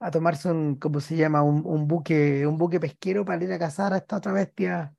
[0.00, 1.42] a tomarse un, ¿cómo se llama?
[1.42, 4.94] Un, un buque, un buque pesquero para ir a cazar a esta otra bestia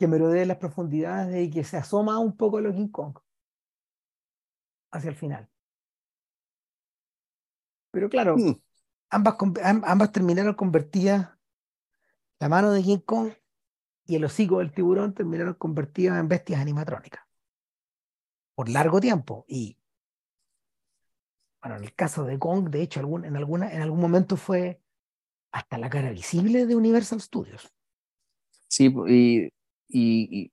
[0.00, 3.18] que merodea las profundidades y que se asoma un poco a los King Kong
[4.90, 5.46] hacia el final.
[7.90, 8.52] Pero claro, Mm.
[9.10, 11.28] ambas, ambas terminaron convertidas,
[12.38, 13.32] la mano de King Kong
[14.06, 17.22] y el hocico del tiburón terminaron convertidas en bestias animatrónicas.
[18.54, 19.44] Por largo tiempo.
[19.46, 19.76] Y
[21.60, 24.80] bueno, en el caso de Kong, de hecho, algún, en, alguna, en algún momento fue
[25.52, 27.70] hasta la cara visible de Universal Studios.
[28.66, 29.52] Sí, y,
[29.90, 30.50] y,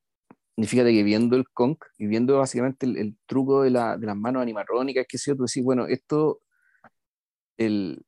[0.58, 4.08] y- fíjate que viendo el Kong y viendo básicamente el, el truco de, la, de
[4.08, 6.42] las manos animatrónicas, que sé yo, tú decís, bueno, esto,
[7.58, 8.04] el,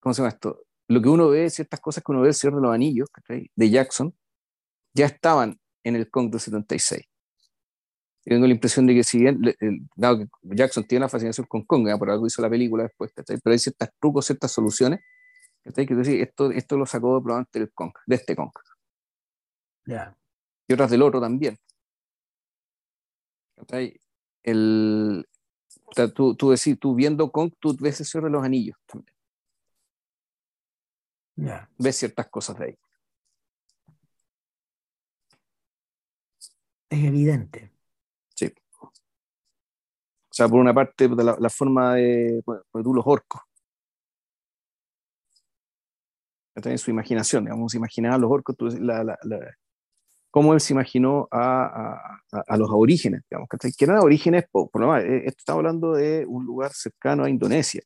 [0.00, 0.60] ¿cómo se llama esto?
[0.88, 3.50] Lo que uno ve, ciertas cosas que uno ve del Señor de los Anillos, ¿cachai?
[3.54, 4.14] de Jackson,
[4.94, 7.04] ya estaban en el Kong del 76.
[8.24, 10.26] Y tengo la impresión de que si bien, el- dado que
[10.56, 11.98] Jackson tiene una fascinación con Kong, ¿ya?
[11.98, 13.38] por algo hizo la película después, ¿cachai?
[13.42, 15.00] pero hay ciertos trucos, ciertas soluciones,
[15.64, 15.86] ¿cachai?
[15.86, 18.50] que decís, esto, esto lo sacó probablemente del Kong, de este Kong
[19.86, 20.14] Ya.
[20.68, 21.58] y otras del otro también.
[24.42, 25.26] El,
[26.14, 29.14] tú, tú decís, tú viendo Kong, tú ves el Señor de los Anillos también,
[31.78, 32.78] ves ciertas cosas de ahí.
[36.88, 37.70] Es evidente.
[38.36, 38.52] Sí.
[38.80, 43.40] O sea, por una parte, la, la forma de, pues tú los orcos.
[46.56, 49.56] En su imaginación, digamos, se imaginaba a los orcos, tú, la, la, la-
[50.34, 54.80] cómo él se imaginó a, a, a- los aborígenes, digamos, que eran aborígenes, por, por
[54.80, 57.82] lo más, eh, estamos hablando de un lugar cercano a Indonesia.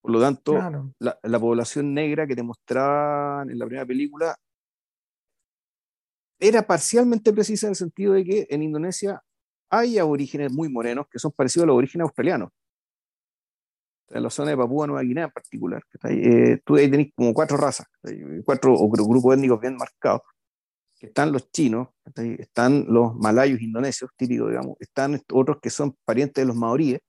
[0.00, 0.92] Por lo tanto, Claro.
[0.98, 4.34] la, la población negra que te mostraban en la primera película
[6.40, 9.22] era parcialmente precisa en el sentido de que en Indonesia
[9.70, 12.50] hay aborígenes muy morenos que son parecidos a los aborígenes australianos.
[14.08, 15.80] En la zona de Papúa Nueva Guinea en particular.
[16.10, 17.86] Eh, tú ahí tenés como cuatro razas,
[18.44, 20.22] cuatro o gru- grupos étnicos bien marcados.
[21.02, 21.88] Están los chinos,
[22.38, 27.00] están los malayos indonesios, típicos, digamos, están est- otros que son parientes de los maoríes,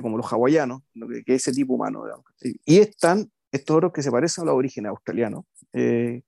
[0.00, 1.06] como los hawaianos, ¿no?
[1.08, 2.24] que, que ese tipo humano, digamos,
[2.64, 6.22] y están estos otros que se parecen a los orígenes australianos, eh,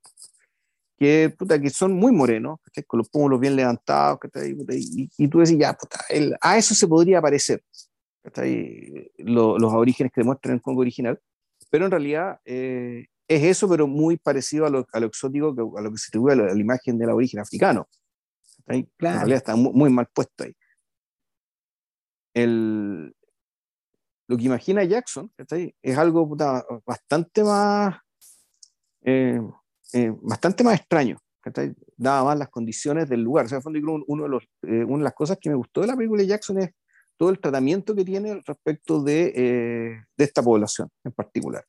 [0.97, 4.19] que, puta, que son muy morenos, con los pómulos bien levantados,
[4.73, 7.63] y, y tú decís, ya, puta, el- a eso se podría parecer,
[8.23, 9.11] ¿cachai?
[9.19, 11.19] Lo- los orígenes que demuestran el Congo original,
[11.71, 15.61] pero en realidad eh, es eso, pero muy parecido a lo, a lo exótico, que,
[15.61, 17.89] a lo que se atribuye a la, a la imagen del origen africano.
[18.67, 18.79] Claro.
[18.79, 20.55] En realidad está muy, muy mal puesto ahí.
[22.35, 23.15] El,
[24.29, 25.33] lo que imagina Jackson
[25.83, 27.97] es algo puta, bastante más
[29.03, 29.41] eh,
[29.95, 31.19] eh, bastante más extraño
[31.97, 35.05] daba más las condiciones del lugar o sea, fondo, uno de los, eh, una de
[35.05, 36.71] las cosas que me gustó de la película de Jackson es
[37.17, 41.65] todo el tratamiento que tiene respecto de, eh, de esta población en particular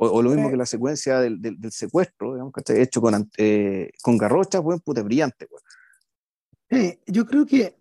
[0.00, 2.80] o, o lo mismo que la secuencia del, del, del secuestro digamos, ¿cachai?
[2.80, 5.62] hecho con, eh, con garrochas buen puta brillante pues.
[6.70, 7.76] Eh, yo creo que,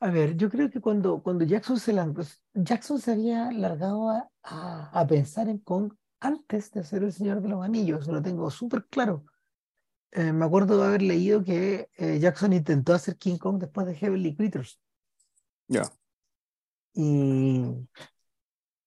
[0.00, 2.22] a ver, yo creo que cuando, cuando Jackson se lanzó,
[2.54, 7.42] Jackson se había largado a, a, a pensar en Kong antes de hacer El Señor
[7.42, 9.24] de los Anillos, lo tengo súper claro.
[10.12, 13.94] Eh, me acuerdo de haber leído que eh, Jackson intentó hacer King Kong después de
[13.94, 14.80] Heavenly Creatures
[15.68, 15.84] ya
[16.92, 17.62] y,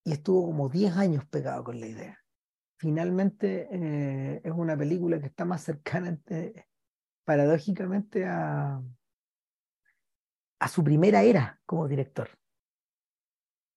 [0.03, 2.23] y estuvo como 10 años pegado con la idea.
[2.84, 6.66] Finalmente eh, es una película que está más cercana, eh,
[7.26, 8.82] paradójicamente, a,
[10.60, 12.28] a su primera era como director.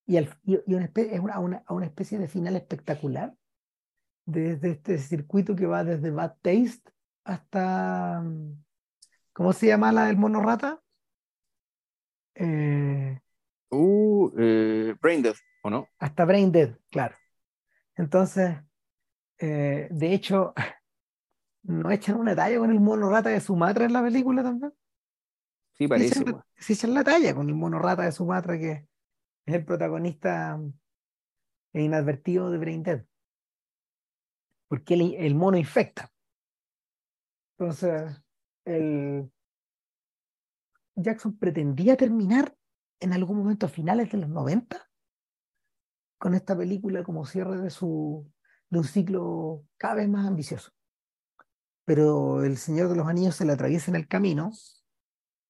[0.07, 3.35] Y, al- y- y una es una, una- a una especie de final espectacular
[4.27, 6.93] desde este circuito que va desde Bad Taste
[7.25, 8.23] hasta.
[8.23, 8.65] mm,
[9.35, 10.83] ¿Cómo se llama la del mono rata?
[12.35, 13.19] Eh,
[13.71, 15.89] uh, eh, Brain Dead ¿o no?
[15.99, 17.17] hasta Brain Dead, claro.
[17.97, 18.57] Entonces,
[19.39, 20.55] eh, de hecho,
[21.65, 24.73] ¿no echan una talla con el mono rata de Sumatra en la película también?
[25.73, 28.87] sí Sí parece echan, sí echan la talla con el mono rata de Sumatra, que
[29.47, 30.73] es el protagonista mm,
[31.75, 33.05] inadvertido de Brain Dead.
[34.69, 36.11] Porque el, el mono infecta.
[37.59, 38.23] Entonces,
[38.65, 39.31] el
[40.97, 42.57] Jackson pretendía terminar
[43.01, 44.91] en algún momento a finales de los 90
[46.19, 48.31] con esta película como cierre de su
[48.71, 50.73] de un ciclo cada vez más ambicioso.
[51.85, 54.53] Pero el Señor de los Anillos se le atraviesa en el camino,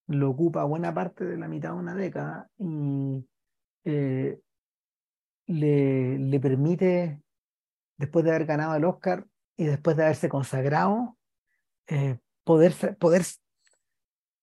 [0.07, 3.27] lo ocupa buena parte de la mitad de una década y
[3.85, 4.39] eh,
[5.47, 7.21] le, le permite,
[7.97, 9.27] después de haber ganado el Oscar
[9.57, 11.17] y después de haberse consagrado,
[11.89, 13.23] eh, poder, poder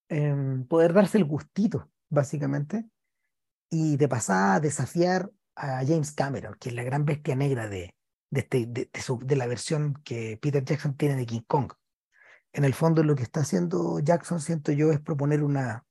[0.10, 2.86] em, poder darse el gustito, básicamente,
[3.70, 7.96] y de pasar a desafiar a James Cameron, que es la gran bestia negra de,
[8.34, 8.90] de, este, de,
[9.26, 11.72] de, la versión que Peter Jackson tiene de King Kong.
[12.52, 15.86] En el fondo lo que está haciendo Jackson, siento yo, es proponer una...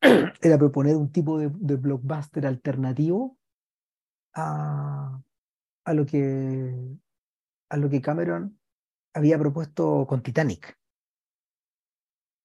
[0.58, 3.36] Proponer un tipo de, blockbuster alternativo
[4.34, 5.20] a,
[5.84, 6.96] a, lo que,
[7.68, 8.56] a lo que Cameron
[9.14, 10.78] había propuesto con Titanic.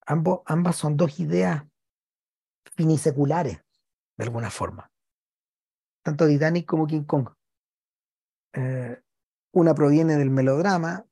[0.07, 1.63] Ambas son dos ideas
[2.75, 3.63] finiseculares,
[4.17, 4.91] de alguna forma.
[6.03, 7.29] Tanto Titanic como King Kong.
[8.53, 8.97] Eh,
[9.53, 11.05] una proviene del melodrama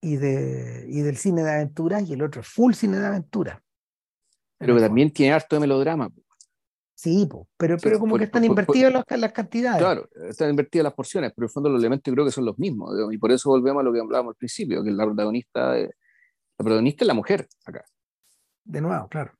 [0.00, 3.60] y, de, y del cine de aventuras y el otro es full cine de aventuras.
[4.58, 6.10] Pero que también tiene harto de melodrama.
[6.94, 9.78] Sí, pero, pero como que están invertidas las, cantidades.
[9.78, 12.58] Claro, están invertidas las porciones, pero en el fondo los elementos creo que son los
[12.58, 12.92] mismos.
[13.12, 15.88] Y por eso volvemos a lo que hablábamos al principio, que la protagonista, la
[16.56, 17.84] protagonista es la mujer acá.
[18.64, 19.32] De nuevo, claro.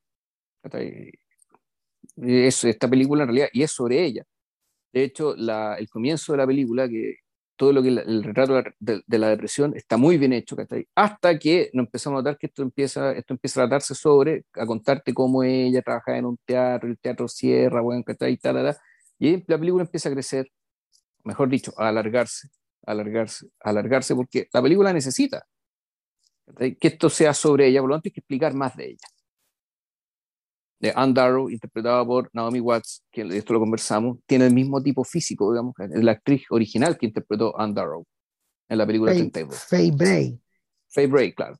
[2.16, 4.24] Es esta película en realidad, y es sobre ella.
[4.98, 7.18] De hecho, la, el comienzo de la película, que
[7.54, 10.56] todo lo que el retrato de, la depresión está muy bien hecho,
[10.96, 14.66] hasta que nos empezamos a notar que esto empieza, esto empieza a tratarse sobre, a
[14.66, 18.02] contarte cómo ella trabajaba en un teatro, el teatro cierra, bueno,
[19.20, 20.50] y la película empieza a crecer,
[21.22, 22.48] mejor dicho, a alargarse,
[22.84, 25.46] alargarse, alargarse, porque la película necesita
[26.58, 29.06] que esto sea sobre ella, por lo tanto hay que explicar más de ella
[30.80, 34.82] de Anne Darrow, interpretada por Naomi Watts, que de esto lo conversamos, tiene el mismo
[34.82, 38.06] tipo físico, digamos, es la actriz original que interpretó Anne Darrow
[38.68, 39.64] en la película Faye, 32.
[39.64, 40.40] Faye Bray.
[40.88, 41.56] Faye Bray, claro.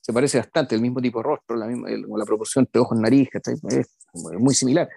[0.00, 3.28] Se parece bastante, el mismo tipo de rostro, la, misma, la proporción entre ojos, nariz,
[3.34, 4.88] es muy similar.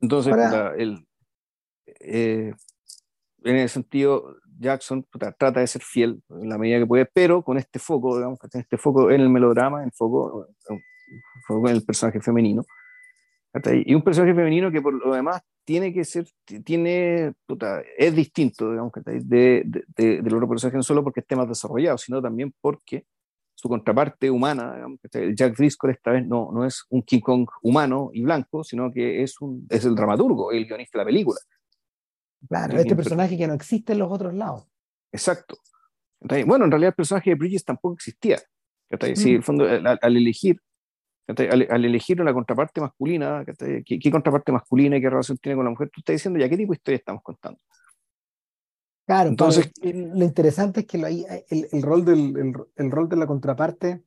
[0.00, 0.34] Entonces,
[0.78, 1.06] el,
[2.00, 2.54] eh,
[3.42, 5.04] en ese sentido, Jackson
[5.38, 8.76] trata de ser fiel en la medida que puede, pero con este foco, digamos, este
[8.76, 10.48] foco en el melodrama, en foco,
[11.46, 12.62] foco en el personaje femenino.
[13.84, 16.26] Y un personaje femenino que por lo demás tiene que ser,
[16.64, 17.32] tiene,
[17.96, 22.20] es distinto, digamos, de, de, de, otro personaje, no solo porque esté más desarrollado, sino
[22.20, 23.06] también porque
[23.54, 25.00] su contraparte humana, digamos,
[25.34, 29.22] Jack Driscoll esta vez no, no es un King Kong humano y blanco, sino que
[29.22, 31.38] es, un, es el dramaturgo, el guionista de la película.
[32.48, 34.66] Claro, este personaje que no existe en los otros lados.
[35.12, 35.58] Exacto.
[36.20, 38.38] Bueno, en realidad el personaje de Bridges tampoco existía.
[39.14, 40.60] Sí, el fondo, al, elegir
[41.28, 43.44] al, elegir una contraparte masculina,
[43.84, 45.90] ¿qué, contraparte masculina y qué relación tiene con la mujer?
[45.92, 47.60] Tú estás diciendo ya qué tipo de historia estamos contando.
[49.06, 54.04] Claro, entonces lo interesante es que el, el, rol del, el, rol de la contraparte,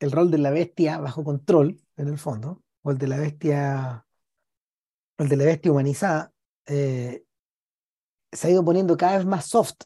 [0.00, 4.04] el rol de la bestia bajo control, en el fondo, o el de la bestia,
[5.18, 6.31] el de la bestia humanizada,
[6.66, 7.24] eh,
[8.30, 9.82] se ha ido poniendo cada vez más soft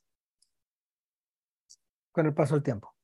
[2.12, 2.94] con el paso del tiempo.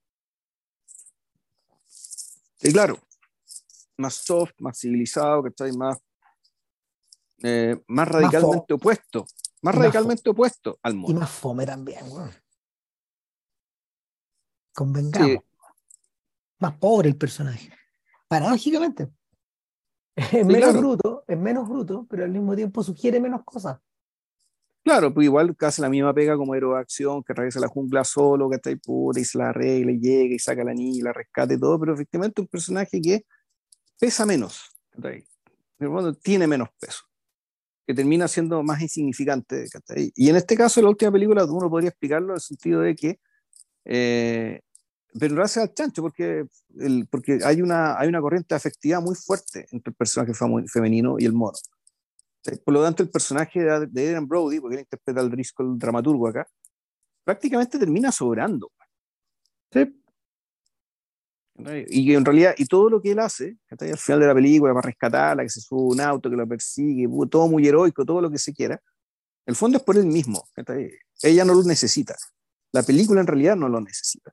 [2.56, 2.98] Sí, claro.
[3.96, 5.98] Más soft, más civilizado, que Más,
[7.42, 9.26] eh, más radicalmente opuesto.
[9.62, 11.16] Más radicalmente opuesto al mundo.
[11.16, 12.04] Y más fome también,
[14.72, 15.44] Convengamos.
[16.58, 17.70] Más pobre el personaje.
[18.28, 19.10] Paradójicamente.
[20.14, 23.78] Es menos bruto, es menos bruto, pero al mismo tiempo sugiere menos cosas.
[24.84, 27.68] Claro, pues igual hace la misma pega como héroe de acción, que regresa a la
[27.68, 30.74] jungla solo, que está ahí puta y se la arregla y llega y saca la
[30.74, 33.24] niña y la rescate y todo, pero efectivamente un personaje que
[33.98, 34.70] pesa menos,
[36.20, 37.04] tiene menos peso,
[37.86, 39.66] que termina siendo más insignificante.
[40.16, 43.20] Y en este caso, la última película, uno podría explicarlo en el sentido de que,
[43.84, 44.60] eh,
[45.18, 46.46] pero gracias al chancho, porque,
[46.78, 50.32] el, porque hay, una, hay una corriente de afectividad muy fuerte entre el personaje
[50.66, 51.58] femenino y el mono.
[52.64, 56.46] Por lo tanto, el personaje de, Adrian Brody, porque él interpreta al Driscoll dramaturgo acá,
[57.24, 58.70] prácticamente termina sobrando.
[59.70, 59.98] ¿sí?
[61.88, 64.86] Y en realidad, y todo lo que él hace, al final de la película, para
[64.86, 68.38] rescatarla, que se sube un auto, que lo persigue, todo muy heroico, todo lo que
[68.38, 68.80] se quiera,
[69.44, 70.48] el fondo es por él mismo.
[71.22, 72.16] Ella no lo necesita.
[72.72, 74.32] La película en realidad no lo necesita.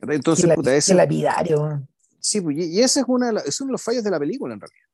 [0.00, 1.86] Entonces, puta, ese, lapidario.
[2.20, 4.60] Sí, pues, y ese es, una es uno de los fallos de la película en
[4.60, 4.86] realidad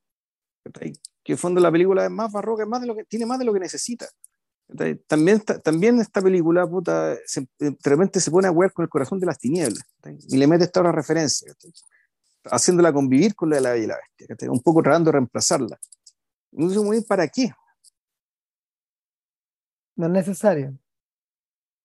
[1.23, 3.39] que en fondo la película es más barroca, es más de lo que, tiene más
[3.39, 4.07] de lo que necesita.
[5.07, 9.19] También, también esta película, puta, se, de repente se pone a jugar con el corazón
[9.19, 9.83] de las tinieblas
[10.29, 11.53] y le mete esta otra referencia,
[12.45, 13.97] haciéndola convivir con la de la Bella y la
[14.27, 15.79] Bestia, un poco tratando de reemplazarla.
[16.51, 17.51] No sé muy bien para qué.
[19.95, 20.77] No es necesario.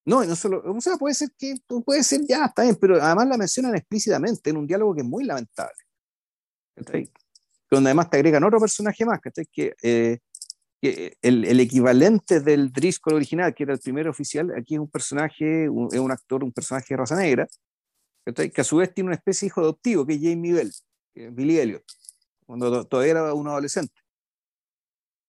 [0.09, 1.55] No, no solo, o sea, puede ser que,
[1.85, 5.07] puede ser ya, está bien, pero además la mencionan explícitamente en un diálogo que es
[5.07, 5.77] muy lamentable
[7.71, 10.19] donde además te agregan otro personaje más, Que eh,
[10.81, 14.89] que el, el, equivalente del Driscoll original, que era el primer oficial, aquí es un
[14.89, 17.49] personaje, un, es un actor, un personaje de raza negra,
[18.25, 20.73] que a su vez tiene una especie de hijo adoptivo, que es Jamie Bell,
[21.13, 21.85] que es Billy Elliot,
[22.47, 23.95] cuando todavía era un adolescente.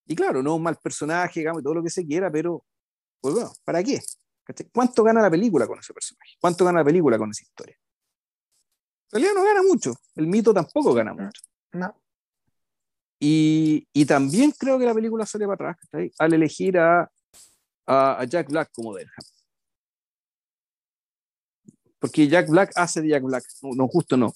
[0.06, 2.64] Y claro, no un mal personaje, digamos, todo lo que se quiera, pero,
[3.20, 4.00] pues bueno, ¿para qué?
[4.72, 6.32] ¿Cuánto gana la película con ese personaje?
[6.40, 7.76] ¿Cuánto gana la película con esa historia?
[9.12, 9.94] En realidad no gana mucho.
[10.16, 11.42] El mito tampoco gana mucho.
[11.74, 11.96] No.
[13.20, 17.12] Y, y también creo que la película sale para atrás al elegir a,
[17.86, 19.12] a, Jack Black como Denham.
[22.00, 24.34] Porque Jack Black hace de Jack Black, no, justo no.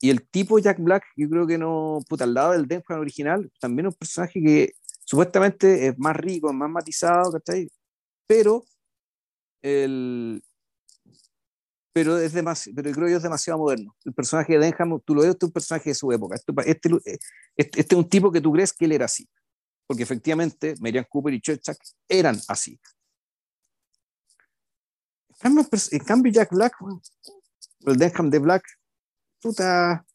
[0.00, 3.52] Y el tipo Jack Black, yo creo que no, puta, al lado del Denham original,
[3.60, 4.72] también es un personaje que
[5.04, 7.68] supuestamente es más rico, es más matizado, ¿cachai?
[8.32, 8.64] Pero
[9.60, 10.42] el,
[11.92, 13.94] pero es demasiado, pero creo que es demasiado moderno.
[14.06, 16.36] El personaje de Denham, tú lo ves, este es un personaje de su época.
[16.36, 17.20] Este, este, este,
[17.80, 19.28] este, es un tipo que tú crees que él era así.
[19.86, 21.76] Porque efectivamente, Marian Cooper y Churchak
[22.08, 22.80] eran así.
[25.42, 26.74] En cambio, Jack Black,
[27.80, 28.64] el Denham de Black,
[29.42, 30.06] puta,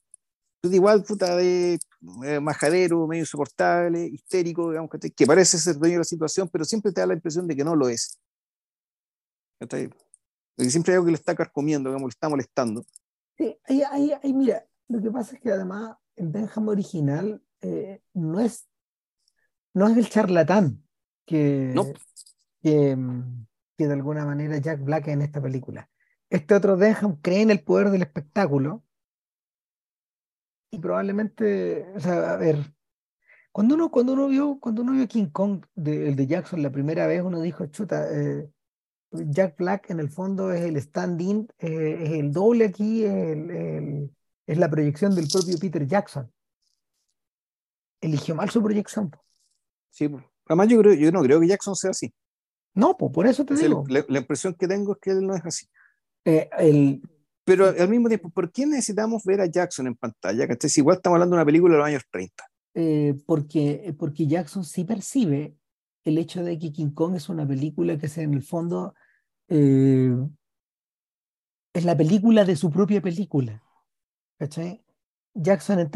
[0.64, 1.78] igual, puta de
[2.24, 6.92] eh, majadero, medio insoportable, histérico, digamos, que, parece ser dueño de la situación, pero siempre
[6.92, 8.20] te da la impresión de que no lo es.
[9.58, 9.90] Porque
[10.70, 12.86] siempre hay algo que le está carcomiendo, que le está molestando.
[13.38, 18.02] Sí, ahí, ahí, ahí, mira, lo que pasa es que además el Benjamin original eh,
[18.14, 18.68] no, es,
[19.74, 20.84] no es el charlatán
[21.26, 21.74] que,
[22.62, 22.98] que,
[23.76, 25.90] que, de alguna manera Jack Black en esta película.
[26.30, 28.84] Este otro Denham cree en el poder del espectáculo
[30.72, 32.58] y probablemente, o sea, a ver,
[33.52, 36.72] cuando uno, cuando uno vio, cuando uno vio King Kong, de, el de Jackson la
[36.72, 38.50] primera vez, uno dijo, chuta, eh,
[39.12, 44.70] Jack Black en el fondo es el stand-in, eh, es el doble aquí, es la
[44.70, 46.32] proyección del propio Peter Jackson.
[48.02, 49.12] Eligió mal su proyección.
[49.90, 50.10] Sí,
[50.46, 52.14] además yo, creo, yo no creo que Jackson sea así.
[52.76, 53.84] No, pues por eso te digo.
[53.88, 55.68] La, impresión que tengo es que él no es así.
[56.26, 57.02] Eh, el...
[57.48, 60.46] Pero al mismo tiempo, ¿por qué necesitamos ver a Jackson en pantalla?
[60.60, 62.44] Si igual estamos hablando de una película de los años 30.
[62.74, 65.56] Eh, porque, porque Jackson sí percibe
[66.04, 68.96] el hecho de que King Kong es una película que en el fondo
[69.48, 70.14] eh,
[71.72, 73.64] es la película de su propia película.
[75.34, 75.90] Jackson,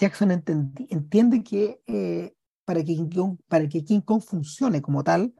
[0.00, 2.34] Jackson entiende que, eh,
[2.64, 5.32] para que, King Kong, para que King Kong funcione como tal,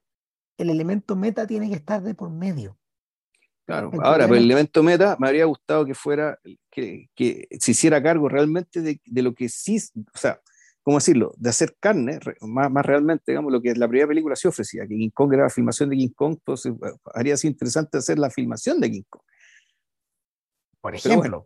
[0.59, 2.79] el elemento meta tiene que estar de por medio.
[3.67, 6.39] Claro, ahora, pero el elemento meta me habría gustado que fuera,
[6.71, 9.77] que, que se hiciera cargo realmente de, de, lo que sí,
[10.15, 10.41] o sea,
[10.85, 14.47] ¿cómo decirlo?, de hacer carne, más, más realmente, digamos, lo que la primera película se
[14.47, 17.99] ofrecía, que King Kong era la filmación de King Kong, entonces pues, haría sido interesante
[17.99, 19.23] hacer la filmación de King Kong.
[20.81, 21.45] Por ejemplo.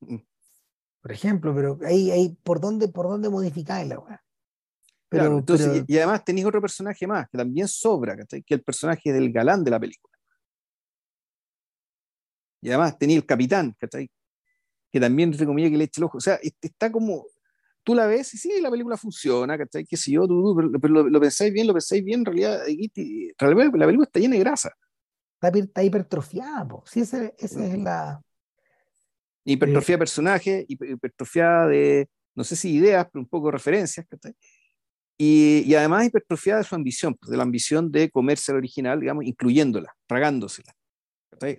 [0.00, 0.18] Mm.
[1.00, 3.98] Por ejemplo, pero ahí, ahí ¿por dónde, por dónde modificarla,
[5.08, 9.10] Pero, entonces, Y, además tenéis otro personaje más, que también sobra, que es el personaje
[9.10, 10.11] del galán de la película.
[12.62, 16.18] Y además tenéis el capitán, que también, entre comillas, que le eche el ojo.
[16.18, 17.26] O sea, está como,
[17.82, 19.84] tú la ves y sí, la película funciona, ¿cachai?
[19.84, 20.26] ¿Qué sé yo?
[20.28, 22.60] Tú, pero, lo, pensáis bien, lo pensáis bien, en realidad,
[23.38, 24.72] la película está llena de grasa.
[25.40, 28.22] Está, hipertrofiada, sí, esa, es la...
[29.44, 34.36] Hipertrofia de personaje, hipertrofia de, no sé si ideas, pero un poco referencias, ¿cachai?
[35.18, 39.00] Y, y, además hipertrofiada de su ambición, pues, de la ambición de comerse el original,
[39.00, 40.72] digamos, incluyéndola, tragándosela,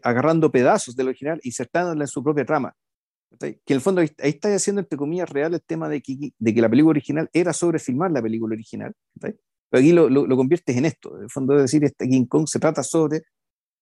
[0.04, 2.76] agarrando pedazos del original, insertándola en su propia trama.
[3.40, 6.54] Que en el fondo ahí, está haciendo, entre comillas, real el tema de que, de
[6.54, 8.94] que la película original era sobre filmar la película original.
[9.20, 9.38] Pero
[9.72, 11.18] aquí lo, lo, conviertes en esto.
[11.18, 13.24] En el fondo, es decir, este King Kong se trata sobre,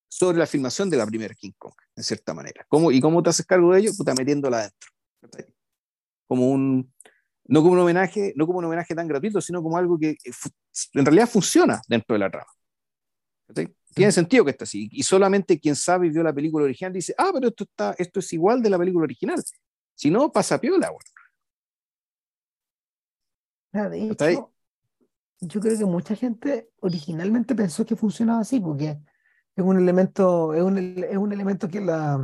[0.08, 2.66] sobre la filmación de la primera King Kong, en cierta manera.
[2.70, 3.92] ¿Cómo, ¿Y cómo te haces cargo de ello?
[3.98, 4.90] Puta, metiéndola adentro.
[6.28, 6.94] Como un,
[7.46, 10.16] no como un homenaje, no como un homenaje tan gratuito, sino como algo que
[10.94, 12.52] en realidad funciona dentro de la trama.
[13.94, 14.90] Tiene sentido que esté así.
[14.92, 18.20] Y solamente quien sabe y vio la película original dice, ah, pero esto, está, esto
[18.20, 19.44] es igual de la película original.
[19.96, 20.92] Si no, pasa piola.
[23.72, 23.90] Bueno.
[23.90, 24.54] de hecho,
[25.42, 29.00] yo creo que mucha gente originalmente pensó que funcionaba así, porque
[29.56, 32.20] es un elemento, es un, es un elemento que la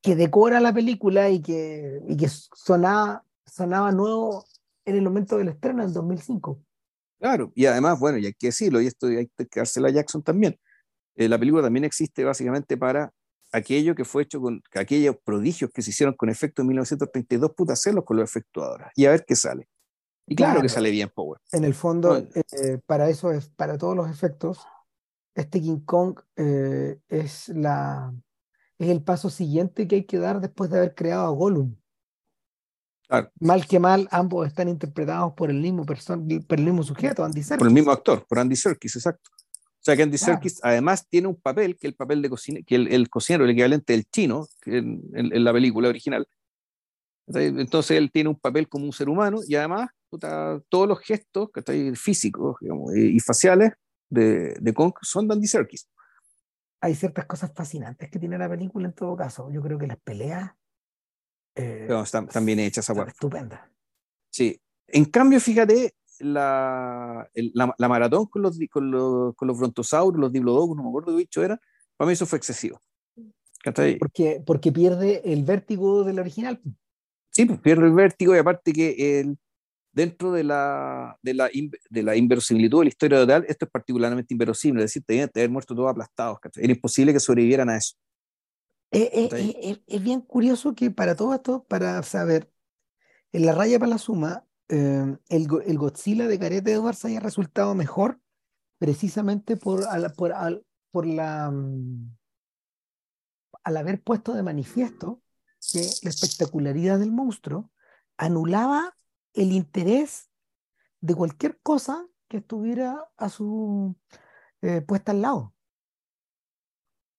[0.00, 4.44] que decora la película y que, y que sonaba, sonaba nuevo
[4.84, 6.62] en el momento del estreno en 2005.
[7.18, 10.22] Claro, y además, bueno, y hay que decirlo, y esto hay que dárselo a Jackson
[10.22, 10.56] también,
[11.16, 13.12] eh, la película también existe básicamente para
[13.52, 17.72] aquello que fue hecho con aquellos prodigios que se hicieron con efecto en 1932, puta,
[17.72, 19.68] hacerlos con los efectos ahora y a ver qué sale.
[20.26, 21.40] Y claro, que sale bien Power.
[21.52, 24.60] En el fondo, eh, para eso es, para todos los efectos,
[25.34, 28.12] este King Kong eh, es la
[28.78, 31.74] es el paso siguiente que hay que dar después de haber creado a Gollum.
[33.40, 35.96] Mal que mal, ambos están interpretados por el mismo, por
[36.58, 37.58] el mismo sujeto, Andy Serkis.
[37.58, 39.30] Por el mismo actor, por Andy Serkis, exacto.
[39.32, 42.74] O sea que Andy Serkis además tiene un papel que el papel de cocina, que
[42.74, 46.28] el, cocinero, el equivalente del chino en, la película original.
[47.28, 49.90] Entonces él tiene un papel como un ser humano y además
[50.68, 51.50] todos los gestos
[51.94, 52.56] físicos
[52.94, 53.72] y, faciales
[54.10, 55.88] de, de Kong son de Andy Serkis.
[56.80, 59.50] Hay ciertas cosas fascinantes que tiene la película en todo caso.
[59.50, 60.52] Yo creo que las peleas
[61.58, 62.88] eh, están, bien hechas.
[62.88, 63.70] Estupenda.
[64.30, 64.60] Sí.
[64.86, 70.76] En cambio, fíjate, la, la, maratón con los, con los, con los brontosauros, los diplodocus,
[70.76, 71.60] no me acuerdo qué bicho era,
[71.96, 72.80] para mí eso fue excesivo.
[73.98, 76.60] Porque, porque pierde el vértigo del original.
[77.30, 79.36] Sí, pues pierde el vértigo y aparte que el,
[79.92, 81.50] dentro de la, de, la,
[81.90, 85.40] de la inverosimilitud de la historia real, esto es particularmente inverosímil, es decir, tenían que
[85.40, 86.38] haber muerto todos aplastados.
[86.56, 87.94] Era imposible que sobrevivieran a eso.
[88.90, 89.28] Eh, eh,
[89.62, 92.50] eh, es bien curioso que para todo esto, para saber,
[93.32, 98.20] en la raya para la suma, el, el, Godzilla de Gareth Edwards haya resultado mejor
[98.78, 100.34] precisamente por, al, por,
[100.90, 102.16] por la, mm,
[103.64, 105.22] al haber puesto de manifiesto
[105.72, 107.70] que la espectacularidad del monstruo
[108.18, 108.94] anulaba
[109.32, 110.30] el interés
[111.00, 113.96] de cualquier cosa que estuviera a su
[114.86, 115.54] puesta al lado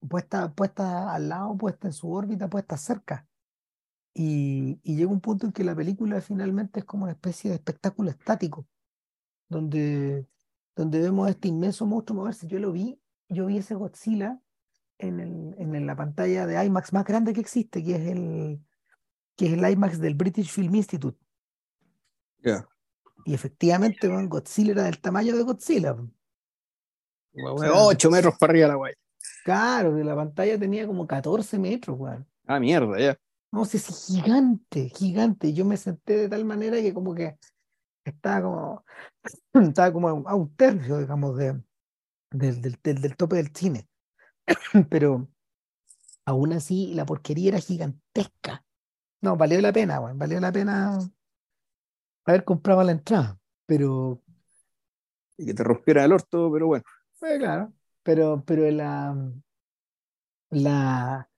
[0.08, 3.28] puesta, puesta al lado, puesta en su órbita, puesta cerca.
[4.14, 7.56] Y, y, llega un punto en que la película finalmente es como una especie de
[7.56, 8.68] espectáculo estático,
[9.48, 10.28] donde,
[10.76, 12.48] donde vemos este inmenso monstruo moverse.
[12.48, 13.00] Yo lo vi,
[13.30, 14.42] yo vi ese Godzilla
[14.98, 18.60] en, el, en la pantalla de IMAX más grande que existe, que es el,
[19.36, 21.18] que es el IMAX del British Film Institute.
[23.26, 25.96] Y efectivamente, Godzilla era del tamaño de Godzilla.
[27.34, 28.94] 8 metros para arriba la guay.
[29.44, 32.28] Claro, la pantalla tenía como 14 metros, weón.
[32.46, 33.20] Ah, mierda, ya.
[33.52, 35.54] No sé si gigante, gigante.
[35.54, 37.38] Yo me senté de tal manera que como que
[38.04, 38.86] estaba como,
[39.54, 41.62] estaba como a un tercio, digamos, de,
[42.32, 43.88] del, del, del, tope del cine.
[44.90, 45.28] Pero
[46.26, 48.64] aún así la porquería era gigantesca.
[49.22, 50.18] No, valió la pena, weón.
[50.18, 51.00] Valió la pena
[52.26, 53.40] haber comprado la entrada.
[53.66, 54.22] Pero.
[55.38, 56.84] Y que te rompiera el orto, pero bueno.
[57.18, 59.16] Pues claro pero, pero la,
[60.50, 61.30] la,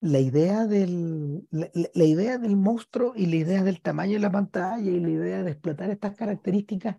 [0.00, 4.90] la idea del, la, idea del monstruo y la idea del tamaño de la pantalla
[4.90, 6.96] y la idea de explotar estas características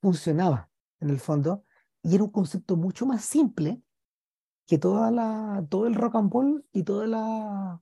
[0.00, 0.70] funcionaba
[1.00, 1.64] en el fondo
[2.02, 3.82] y era un concepto mucho más simple
[4.66, 7.80] que toda la, todo el rock and roll y toda la,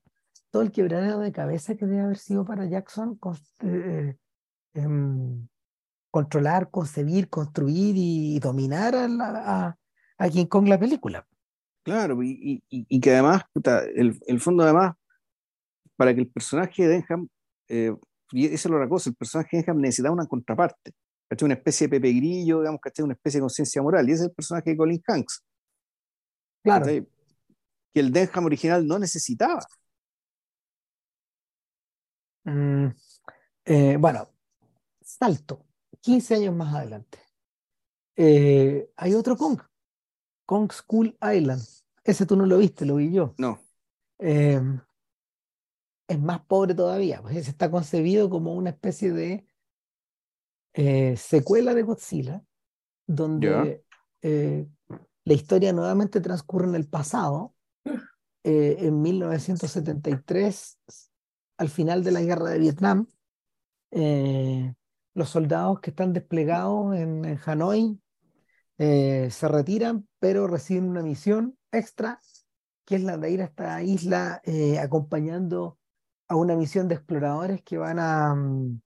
[0.50, 3.18] todo el quebradero de cabeza que debe haber sido para Jackson
[3.60, 4.16] eh,
[4.74, 5.46] em,
[6.10, 9.78] controlar, concebir, construir y dominar a, a,
[10.18, 11.26] a King Kong la película.
[11.82, 13.44] Claro, y, y, que además,
[13.94, 14.94] el, el, fondo además,
[15.96, 17.28] para que el personaje de Denham,
[17.68, 17.96] eh,
[18.30, 20.92] y esa es otra cosa, el personaje de Denham necesitaba una contraparte,
[21.40, 24.28] una especie de Pepe Grillo, digamos, que una especie de conciencia moral, y ese es
[24.28, 25.42] el personaje de Colin Hanks.
[26.62, 26.86] Claro.
[26.86, 29.60] Que el Denham original no necesitaba.
[32.44, 32.88] Mm,
[33.64, 34.28] eh, bueno,
[35.00, 35.64] salto,
[36.00, 37.18] 15 años más adelante.
[38.16, 39.60] Eh, hay otro Kong,
[40.48, 41.62] Kong School Island.
[42.02, 43.34] Ese tú no lo viste, lo vi yo.
[43.36, 43.60] No.
[44.18, 44.80] Em,
[46.08, 49.46] es más pobre todavía, pues ese está concebido como una especie de
[50.72, 52.42] eh, secuela de Godzilla,
[53.06, 53.84] donde
[54.22, 54.66] eh,
[55.24, 57.54] la historia nuevamente transcurre en el pasado,
[58.42, 60.78] eh, en 1973,
[61.58, 63.06] al final de la guerra de Vietnam.
[63.90, 68.00] los soldados que están desplegados en, en Hanoi
[68.78, 72.20] eh, se retiran, pero reciben una misión extra,
[72.84, 75.78] que es la de ir a esta isla eh, acompañando
[76.28, 78.80] a una misión de exploradores que van a mm,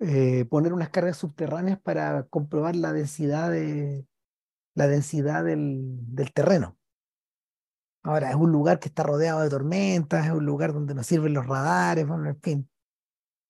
[0.00, 4.06] eh, poner unas cargas subterráneas para comprobar la densidad, de,
[4.74, 5.80] la densidad del,
[6.14, 6.76] del terreno.
[8.02, 11.34] Ahora, es un lugar que está rodeado de tormentas, es un lugar donde no sirven
[11.34, 12.70] los radares, bueno, en fin,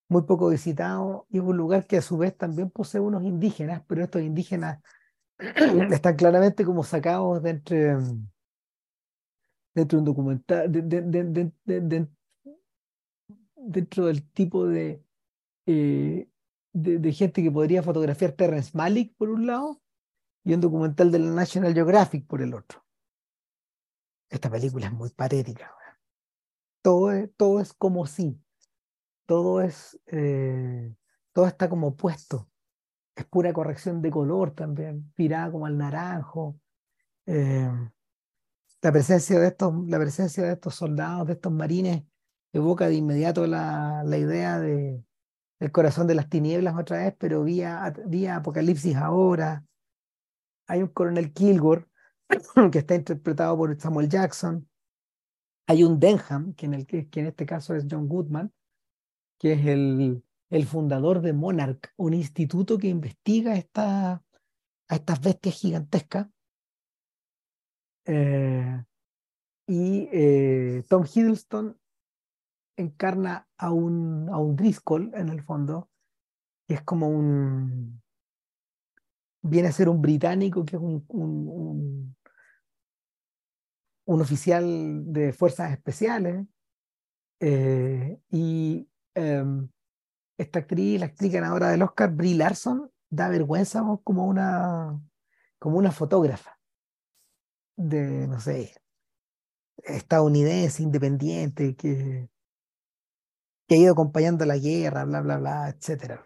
[0.09, 3.83] muy poco visitado, y es un lugar que a su vez también posee unos indígenas,
[3.89, 4.79] pero estos indígenas
[5.93, 7.53] están claramente como sacados de
[9.75, 10.71] dentro de un documental,
[13.57, 15.03] dentro del tipo de,
[15.67, 16.29] eh,
[16.73, 19.81] de, gente que podría fotografiar Terrence Malick por un lado
[20.45, 22.85] y un documental de la National Geographic por el otro.
[24.29, 25.75] Esta película es muy patética.
[26.83, 28.39] Todo es, todo es como si,
[29.27, 30.95] todo es, eh,
[31.33, 32.52] todo está como puesto
[33.15, 36.59] es pura corrección de color también, pirada como al naranjo.
[37.27, 37.71] Eh,
[38.81, 42.03] la, presencia de estos, la presencia de estos soldados, de estos marines,
[42.53, 45.03] evoca de inmediato la, la idea de,
[45.61, 49.65] El corazón de las tinieblas otra vez, pero vía, vía Apocalipsis ahora.
[50.67, 51.87] Hay un coronel Kilgore
[52.73, 54.69] que está interpretado por Samuel Jackson.
[55.67, 58.53] Hay un Denham, que en, el, que en este caso es John Goodman,
[59.39, 60.23] que es el,
[60.53, 66.29] el fundador de Monarch, un instituto que investiga esta, a estas bestias gigantescas.
[68.05, 68.85] Eh,
[69.67, 71.81] y eh, Tom Hiddleston
[72.77, 75.89] encarna a un, a un Driscoll en el fondo,
[76.69, 78.03] es como un...
[79.41, 82.15] viene a ser un británico que es un, un,
[84.05, 86.47] un, oficial de fuerzas especiales.
[87.41, 89.72] Eh, y em,
[90.43, 95.01] esta actriz, la actriz ganadora del Oscar, Brie Larson, da vergüenza como una,
[95.59, 96.59] como una fotógrafa
[97.77, 98.75] de, no sé,
[99.77, 102.29] estadounidense, independiente, que,
[103.67, 106.21] que ha ido acompañando la guerra, bla, bla, bla, etc.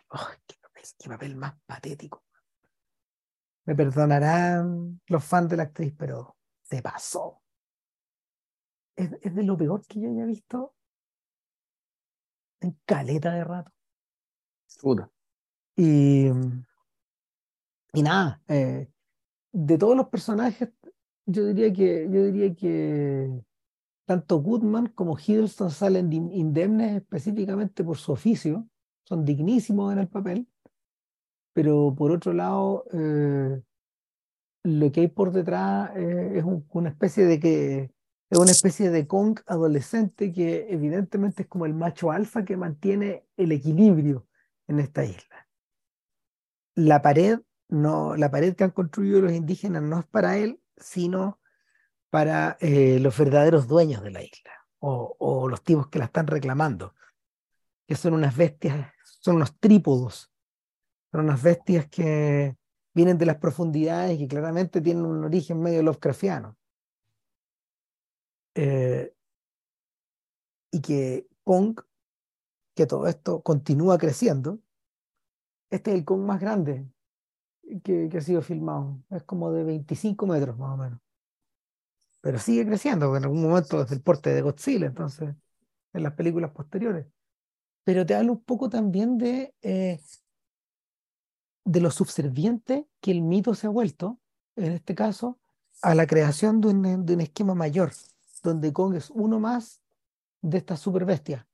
[0.47, 2.25] qué, papel, más patético.
[3.65, 7.43] Me perdonarán los fans de la actriz, pero se pasó.
[8.95, 10.75] Es, es de lo peor que yo haya visto
[12.61, 13.76] en caleta de rato.
[15.77, 16.29] Y,
[17.93, 18.89] y nada, eh,
[19.53, 20.71] de todos los personajes,
[21.27, 23.31] yo diría que, yo diría que
[24.07, 28.69] tanto Goodman como Hiddleston salen indemnes específicamente por su oficio,
[29.05, 30.49] son dignísimos en el papel,
[31.53, 33.63] pero por otro lado, eh,
[34.63, 37.91] lo que hay por detrás eh, es una especie de que
[38.29, 43.25] es una especie de Kong adolescente que evidentemente es como el macho alfa que mantiene
[43.37, 44.26] el equilibrio
[44.69, 45.49] en esta isla.
[46.75, 51.41] La pared, no, la pared que han construido los indígenas no es para él, sino
[52.11, 56.95] para eh, los verdaderos dueños de la isla o, los tipos que la están reclamando,
[57.87, 60.31] que son unas bestias, son unos trípodos,
[61.11, 62.57] son unas bestias que
[62.95, 66.57] vienen de las profundidades y claramente tienen un origen medio Lovecraftiano.
[68.55, 69.13] Eh,
[70.71, 71.79] y que Kong
[72.77, 74.61] que todo esto continúa creciendo.
[75.71, 76.87] Este es el Kong más grande
[77.83, 79.03] que, ha sido filmado.
[79.11, 81.01] Es como de 25 metros más o menos.
[82.21, 85.35] Pero sigue creciendo, en algún momento es el porte de Godzilla, entonces,
[85.95, 87.07] en las películas posteriores.
[87.83, 89.99] Pero te hablo un poco también de, eh,
[91.65, 94.21] de lo subserviente que el mito se ha vuelto,
[94.55, 95.39] en este caso,
[95.83, 97.93] a la creación de un, de un esquema mayor,
[98.43, 99.81] donde Kong es uno más
[100.43, 101.47] de estas super bestias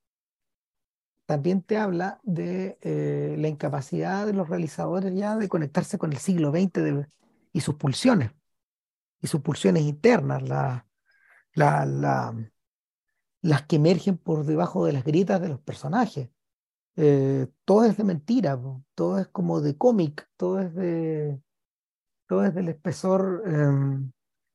[1.27, 6.19] también te habla de eh, la incapacidad de los realizadores ya de conectarse con el
[6.19, 7.09] siglo XX
[7.53, 8.33] y sus pulsiones,
[9.21, 10.87] y sus pulsiones internas, la,
[11.55, 12.35] la,
[13.41, 16.31] las que emergen por debajo de las grietas de los personajes.
[16.97, 18.59] Eh, todo es de mentira,
[18.95, 21.41] todo es como de cómic, todo es de
[22.33, 24.11] todo es del espesor, em,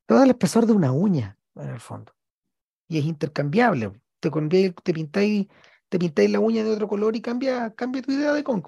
[0.08, 2.12] todo el espesor de una uña, en el fondo.
[2.88, 3.92] Y es intercambiable.
[4.20, 5.48] Te, te pintáis
[5.90, 8.68] te pintáis la uña de otro color y cambia, cambia tu idea de Kong.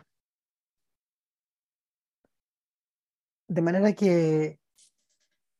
[3.47, 4.59] De manera que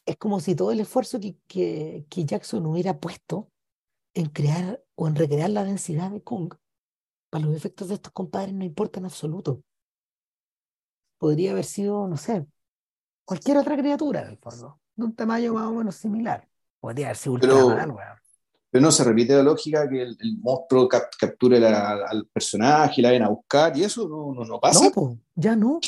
[0.06, 3.52] es como si todo el esfuerzo que, que, que Jackson hubiera puesto
[4.14, 6.54] en crear o en recrear la densidad de Kong,
[7.30, 9.64] para los efectos de estos compadres no importa en absoluto.
[11.18, 12.46] Podría haber sido, no sé,
[13.26, 16.48] cualquier otra criatura del fondo, de un tamaño más o menos similar.
[16.80, 18.18] Podría haber sido Ultraman, weón.
[18.72, 23.24] Pero no se repite la lógica que el, monstruo capture al personaje y la ven
[23.24, 24.92] a buscar y eso no, no, pasa.
[24.96, 25.80] No, ya no.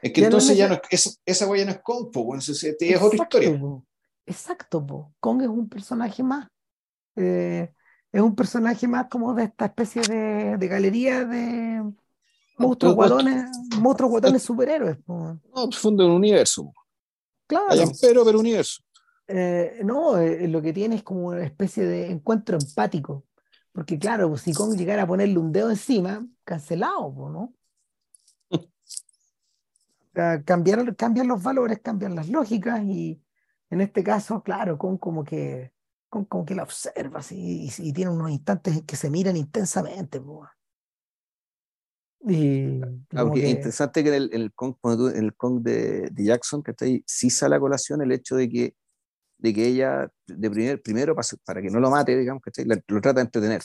[0.00, 3.24] Es que entonces ya no es, esa huella no es Kong, po, es, es otra
[3.24, 3.60] historia.
[4.26, 5.12] Exacto, po.
[5.20, 6.48] Kong es un personaje más.
[7.16, 7.70] Eh,
[8.10, 11.82] es un personaje más como de esta especie de, de galería de
[12.56, 14.96] monstruos guatones, monstruos guatones superhéroes.
[15.04, 15.38] Po.
[15.54, 16.72] No, pues funda un universo.
[17.46, 17.66] Claro.
[18.00, 18.82] pero, pero universo.
[19.26, 23.24] Eh, no, eh, lo que tiene es como una especie de encuentro empático.
[23.72, 27.54] Porque claro, pues, si Kong llegara a ponerle un dedo encima, cancelado, ¿no?
[30.44, 33.20] cambiar, cambian los valores, cambian las lógicas y
[33.70, 35.72] en este caso, claro, Kong como que,
[36.08, 40.22] como que la observa y, tiene unos instantes en que se miran intensamente.
[42.20, 42.80] Y,
[43.16, 44.76] Aunque interesante que en el, Kong,
[45.12, 48.48] el Kong de, de Jackson, que está ahí, sí sale a colación el hecho de
[48.48, 48.76] que
[49.44, 51.14] de que ella, de primer, primero,
[51.44, 53.62] para, que no lo mate, digamos, que lo trata de entretener.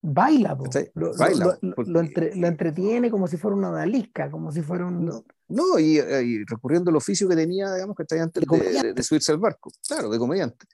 [0.00, 0.56] Baila,
[0.94, 5.22] lo, Baila lo, entretiene como si fuera una odalisca, como si fuera un...
[5.48, 9.30] No, eh, y, recurriendo al oficio que tenía, digamos, que está antes de, de, subirse
[9.30, 10.64] al barco, claro, de comediante.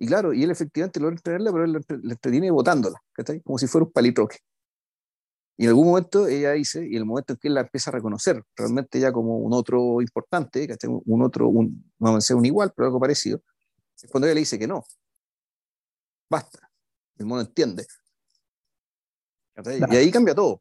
[0.00, 1.72] Y claro, y él efectivamente logra entretenerla, pero él
[2.02, 3.00] le entretiene botándola,
[3.44, 4.38] como si fuera un palitroque.
[5.56, 7.90] Y en algún momento ella dice, y en el momento en que él la empieza
[7.90, 12.24] a reconocer realmente ya como un otro importante, que un otro, un, no vamos a
[12.24, 13.40] decir un igual, pero algo parecido,
[14.02, 14.84] es cuando ella le dice que no.
[16.28, 16.70] Basta.
[17.16, 17.86] El mono entiende.
[19.56, 20.60] Y ahí cambia todo.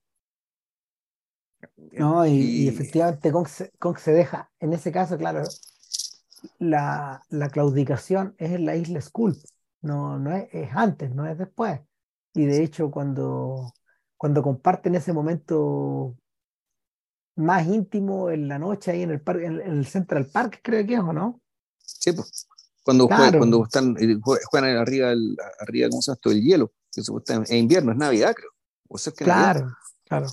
[1.93, 5.43] No, y, efectivamente Kong se, deja, en ese caso, claro,
[6.59, 9.37] la, la claudicación es en la isla Skull,
[9.81, 11.79] no, no es, es, antes, no es después.
[12.33, 13.73] Y de hecho, cuando,
[14.18, 16.15] cuando comparten ese momento
[17.35, 20.94] más íntimo en la noche ahí en el, parque, en, el Central Park, creo que
[20.94, 21.41] es, ¿o no?
[21.77, 22.48] Sí, pues.
[22.84, 25.14] Cuando, cuando están, eh, juegan arriba,
[25.60, 26.31] arriba ¿cómo se llama esto?
[26.31, 28.49] El hielo, que es invierno, es Navidad, creo.
[28.90, 29.73] O sea, que claro,
[30.03, 30.27] claro.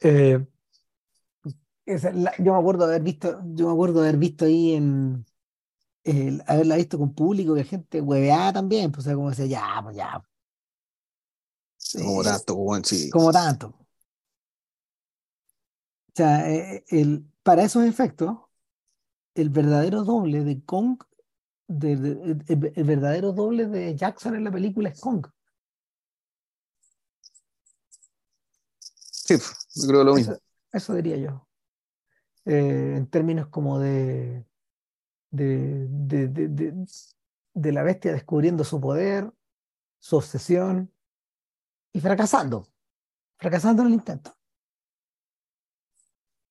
[0.00, 0.42] Eh,
[1.84, 5.26] yo me acuerdo de haber visto, yo me acuerdo de haber visto ahí en
[6.46, 9.96] haberla visto con público, que gente hueveada también, pues o sea, como decía, ya, pues
[9.96, 10.22] ya.
[11.94, 13.10] Como tanto, sí.
[13.10, 13.68] Como tanto.
[13.68, 13.86] O
[16.14, 18.36] sea, eh, el, para esos efectos,
[19.34, 21.02] el verdadero doble de Kong,
[21.68, 21.92] de,
[22.46, 25.26] el, verdadero doble de Jackson en la película es Kong.
[28.78, 29.36] Sí,
[29.74, 30.36] yo creo lo mismo.
[30.70, 31.48] Eso, diría yo.
[32.44, 34.44] Eh, en términos como de
[35.32, 36.86] de, de, de,
[37.54, 39.32] de, la bestia descubriendo su poder,
[39.98, 40.92] su obsesión
[41.92, 42.66] y fracasando,
[43.38, 44.34] fracasando en el intento.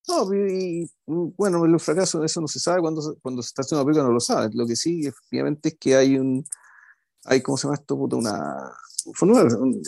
[0.08, 3.86] No, y, bueno, el fracaso, eso no se sabe cuando, cuando se está haciendo una
[3.86, 4.50] película, no lo sabe.
[4.54, 6.44] Lo que sí, efectivamente, es que hay un,
[7.26, 7.96] hay, ¿cómo se llama esto?
[7.96, 8.68] una,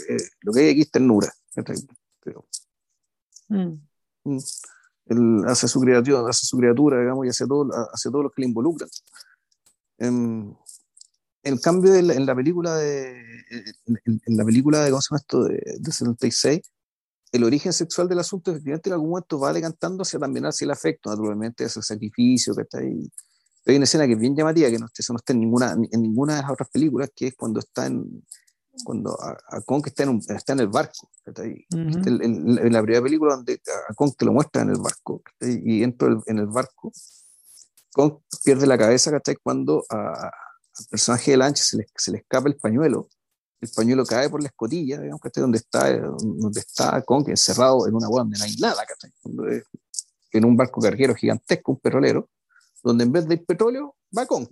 [0.09, 1.33] eh, lo que hay aquí es ternura.
[2.21, 2.45] Pero,
[3.49, 3.73] mm.
[4.23, 4.39] Mm
[5.05, 8.41] él hace su criatura, hace su criatura, digamos, y hace todo, hace todos los que
[8.41, 8.89] le involucran.
[9.97, 10.57] En,
[11.43, 13.11] en cambio, en la, película de,
[14.05, 15.43] en, la película de, ¿cómo se llama esto?
[15.43, 16.61] De, de 76,
[17.33, 20.71] el origen sexual del asunto efectivamente en algún momento va decantando hacia también hacia el
[20.71, 23.11] afecto, naturalmente, hacia el sacrificio, que está ahí.
[23.65, 26.01] Hay una escena que es bien llamativa, que no, eso no está en ninguna, en
[26.01, 28.23] ninguna de las otras películas, que es cuando está en,
[28.83, 31.09] cuando a, Kong está en, está en el barco.
[31.25, 36.23] en, la primera película donde a Kong te lo muestra en el barco y dentro
[36.25, 36.91] en el barco,
[37.93, 39.11] Kong pierde la cabeza
[39.43, 39.83] cuando
[40.77, 43.09] al personaje de Lancha se le, se le escapa el pañuelo.
[43.61, 48.07] El pañuelo cae por la escotilla, digamos, donde está, donde está Kong encerrado en una
[48.07, 48.83] agua donde no hay nada,
[50.33, 52.29] en un barco carguero gigantesco, un petrolero,
[52.83, 54.47] donde en vez de petróleo va Kong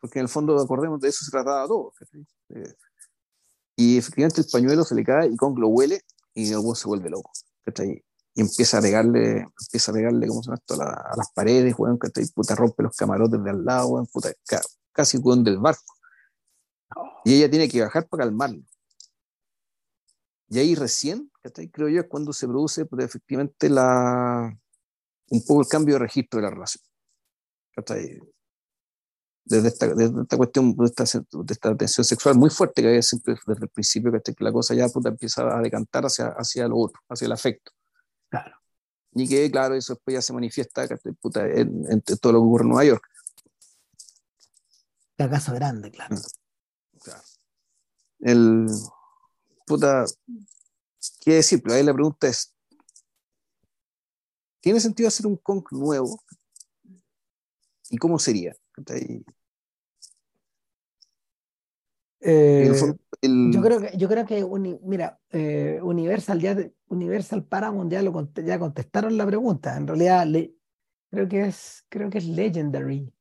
[0.00, 1.94] porque en el fondo, acordemos, de eso se trataba todo.
[2.50, 2.74] Eh,
[3.74, 6.02] y efectivamente el pañuelo se le cae y Kong lo huele
[6.34, 7.32] y luego se vuelve loco.
[8.34, 10.74] Y empieza a pegarle, empieza a pegarle, ¿cómo se llama esto?
[10.82, 11.98] A, las paredes, weón,
[12.34, 14.32] Puta, rompe los camarotes de al lado, weón, puta,
[14.92, 15.94] casi weón del barco.
[17.24, 18.62] Y ella tiene que bajar para calmarlo.
[20.48, 21.30] Y ahí recién,
[21.72, 24.56] creo yo, es cuando se produce pues, efectivamente la,
[25.30, 26.82] un poco el cambio de registro de la relación
[29.44, 33.02] desde esta, desde esta cuestión, de esta, de esta, tensión sexual muy fuerte que había
[33.02, 36.78] siempre desde el principio, que la cosa ya puta, empieza a decantar hacia, hacia lo
[36.78, 37.72] otro, hacia el afecto.
[38.34, 38.56] Claro.
[39.12, 40.88] Y que, claro, eso después ya se manifiesta
[41.20, 43.08] puta, en, en, todo lo que ocurre en Nueva York.
[45.16, 46.16] caso grande, claro.
[46.16, 46.98] Mm.
[46.98, 47.22] claro.
[48.20, 48.66] El,
[49.66, 50.04] puta,
[51.20, 51.62] ¿qué decir?
[51.62, 52.52] Pero ahí la pregunta es,
[54.60, 56.20] ¿tiene sentido hacer un Kong nuevo?
[57.90, 58.56] ¿Y cómo sería?
[62.26, 62.72] Eh,
[63.22, 64.46] yo creo que, yo creo que
[64.82, 66.56] mira, eh, Universal ya
[66.88, 69.76] Universal Paramount ya, lo, ya contestaron la pregunta.
[69.76, 70.26] En realidad
[71.10, 73.12] creo que es creo que es Legendary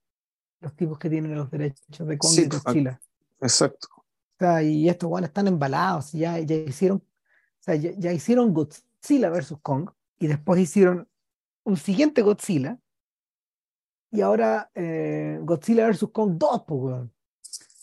[0.61, 2.99] los tipos que tienen los derechos de Kong y Godzilla.
[3.41, 3.87] Exacto.
[4.63, 7.03] y estos guanes están embalados, ya, ya hicieron,
[7.65, 11.09] ya, ya, hicieron Godzilla versus Kong y después hicieron
[11.65, 12.79] un siguiente Godzilla
[14.11, 16.07] y ahora eh, Godzilla vs.
[16.13, 17.09] Kong 2, pues,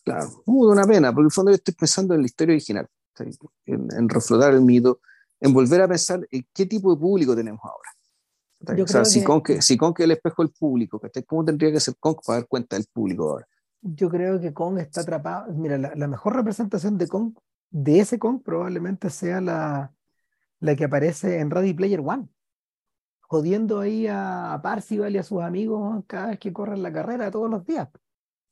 [0.04, 2.88] Claro, una pena, porque en el fondo yo estoy pensando en la historia original,
[3.66, 5.00] en, reflotar el mito,
[5.40, 8.82] en volver a pensar en qué tipo de público tenemos ahora.
[8.82, 11.94] o sea, si, Kong, si Kong es el espejo del público, ¿cómo tendría que ser
[11.98, 13.46] Kong para dar cuenta del público ahora?
[13.82, 15.52] Yo creo que Kong está atrapado.
[15.54, 17.34] Mira, la, mejor representación de Kong,
[17.70, 19.92] de ese Kong, probablemente sea la,
[20.60, 22.28] la que aparece en Ready Player One
[23.30, 27.48] jodiendo ahí a, Parcival y a sus amigos cada vez que corren la carrera todos
[27.48, 27.88] los días.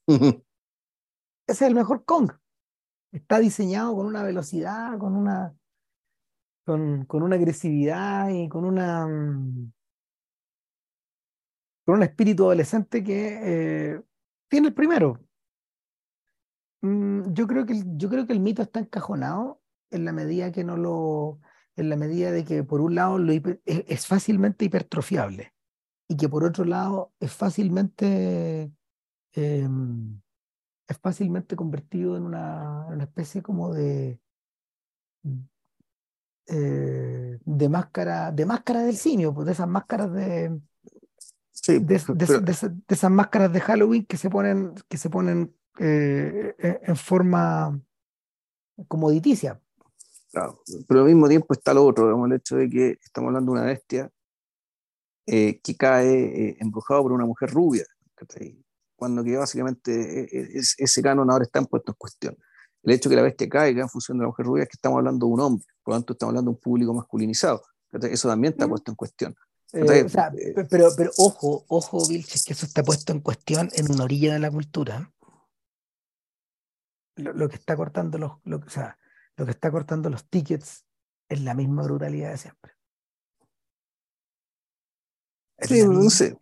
[1.48, 2.30] Ese es el mejor Kong.
[3.10, 5.56] Está diseñado con una velocidad, con una,
[6.64, 9.72] con, con una agresividad y con una mm,
[11.86, 14.02] con un espíritu adolescente que eh,
[14.46, 15.26] tiene el primero.
[16.82, 20.64] Mm, yo creo que yo creo que el mito está encajonado en la medida que
[20.64, 21.40] no lo,
[21.76, 23.32] en la medida de que por un lado lo
[23.64, 25.54] es, fácilmente hipertrofiable
[26.08, 28.70] y que por otro lado es fácilmente
[29.32, 30.20] em,
[30.88, 34.18] es fácilmente convertido en una, una especie como de
[36.46, 40.58] eh, de máscara de máscara del simio, pues de esas máscaras de,
[41.66, 47.78] de, esas máscaras de Halloween que se ponen que se ponen eh, en forma
[48.88, 49.60] comoditicia.
[50.30, 53.58] Claro, pero al mismo tiempo está lo otro, el hecho de que estamos hablando de
[53.58, 54.10] una bestia
[55.26, 57.84] eh, que cae embrujado por una mujer rubia,
[58.98, 60.28] cuando que básicamente
[60.76, 62.36] ese canon ahora está puesto en cuestión
[62.82, 64.76] el hecho de que la bestia caiga en función de la mujer rubia es que
[64.76, 67.62] estamos hablando de un hombre, por lo tanto estamos hablando de un público masculinizado.
[67.90, 69.34] Eso también está puesto en cuestión.
[69.72, 74.04] Eh, eh, pero, pero ojo, ojo, Vilches, que eso está puesto en cuestión en una
[74.04, 75.12] orilla de la cultura.
[77.16, 78.96] Lo, que está cortando los, lo, o sea,
[79.36, 80.86] lo que está cortando los tickets
[81.28, 82.72] es la misma brutalidad de siempre.
[85.60, 86.38] Sí, no sé.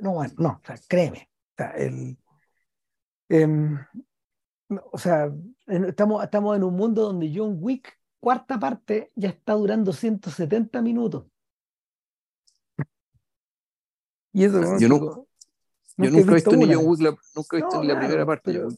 [0.00, 1.18] no, no, créeme.
[1.18, 1.35] O sea,
[1.76, 2.18] el,
[3.28, 3.78] em,
[4.92, 5.32] o sea,
[5.66, 11.26] estamos, estamos en un mundo donde John Wick, cuarta parte, ya está durando 170 minutos.
[14.32, 15.20] Y eso, yo, nunca,
[15.96, 18.52] yo nunca he visto, ni John Wick, nunca he visto ni la primera parte.
[18.52, 18.68] Pero,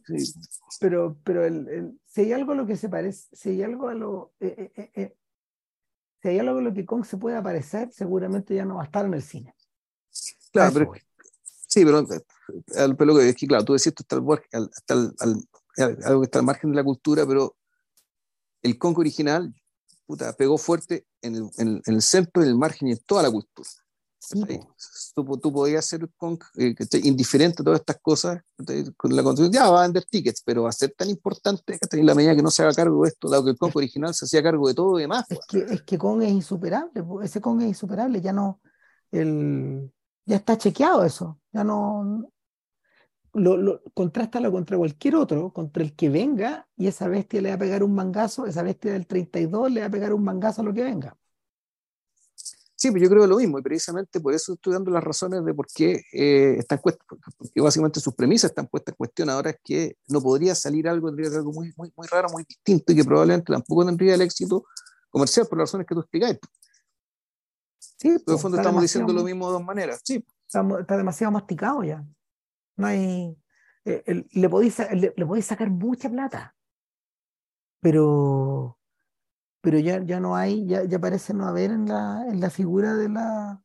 [0.80, 3.94] pero, pero el, si hay algo a lo que se parece, si hay algo a
[3.94, 4.34] lo.
[4.40, 5.16] Eh, eh, eh,
[6.20, 8.86] si hay algo a lo que Kong se puede aparecer, seguramente ya no va a
[8.86, 9.55] estar en el cine.
[10.52, 10.92] Claro, pero,
[11.68, 12.06] sí, pero,
[12.74, 14.70] el pelo que es que, claro, tú decís esto está al,
[15.18, 17.56] al, algo que está al margen de la cultura, pero
[18.62, 19.54] el Kong original
[20.08, 23.30] puta, pegó fuerte en el, en, el, centro, en el margen y en toda la
[23.30, 23.68] cultura.
[25.14, 26.74] tú, tú, podías ser Kong eh,
[27.04, 28.40] indiferente a todas estas cosas,
[28.96, 32.06] con la construcción, ya va a vender tickets, pero va a ser tan importante en
[32.06, 34.24] la medida que no se haga cargo de esto, dado que el Kong original se
[34.24, 35.26] hacía cargo de todo y demás.
[35.28, 38.62] Es que, es que Kong es insuperable, ese Kong es insuperable, ya no,
[39.12, 39.92] el,
[40.28, 42.30] ya está chequeado eso, ya no,
[43.32, 47.55] lo, lo, contrástalo contra cualquier otro, contra el que venga, y esa bestia le va
[47.55, 50.64] a pegar un mangazo, esa bestia del 32 le va a pegar un mangazo a
[50.64, 51.16] lo que venga.
[52.76, 55.55] Sí, pues yo creo lo mismo, y precisamente por eso estoy dando las razones de
[55.55, 59.96] por qué eh, están porque básicamente sus premisas están puestas en cuestión ahora, es que
[60.09, 62.96] no podría salir algo, tendría que ser algo muy, muy, muy raro, muy distinto, y
[62.96, 64.64] que probablemente tampoco tendría el éxito
[65.09, 66.38] comercial por las razones que tú explicáis.
[67.98, 70.00] Sí, en el fondo estamos diciendo lo mismo de dos maneras.
[70.04, 70.24] Sí.
[70.46, 72.04] está demasiado masticado ya.
[72.76, 73.36] No hay.
[73.84, 76.54] Eh, le, podéis, le, sacar mucha plata,
[77.80, 78.78] pero,
[79.60, 82.94] pero ya, ya no hay, ya, ya parece no haber en la, en la figura
[82.94, 83.62] de la.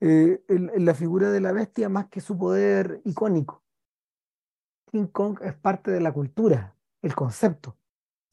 [0.00, 3.64] Eh, en, la figura de la bestia más que su poder icónico.
[4.92, 7.76] King Kong es parte de la cultura, el concepto.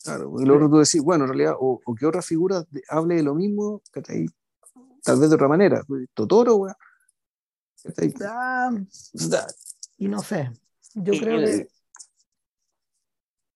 [0.04, 3.24] Claro, y luego tú decís, bueno, en realidad, o, o que otra figura hable de
[3.24, 3.82] lo mismo,
[5.04, 5.84] tal vez de otra manera.
[6.14, 6.76] Totoro, weón.
[8.26, 8.72] Ah,
[9.98, 10.52] y no sé,
[10.94, 11.68] yo creo que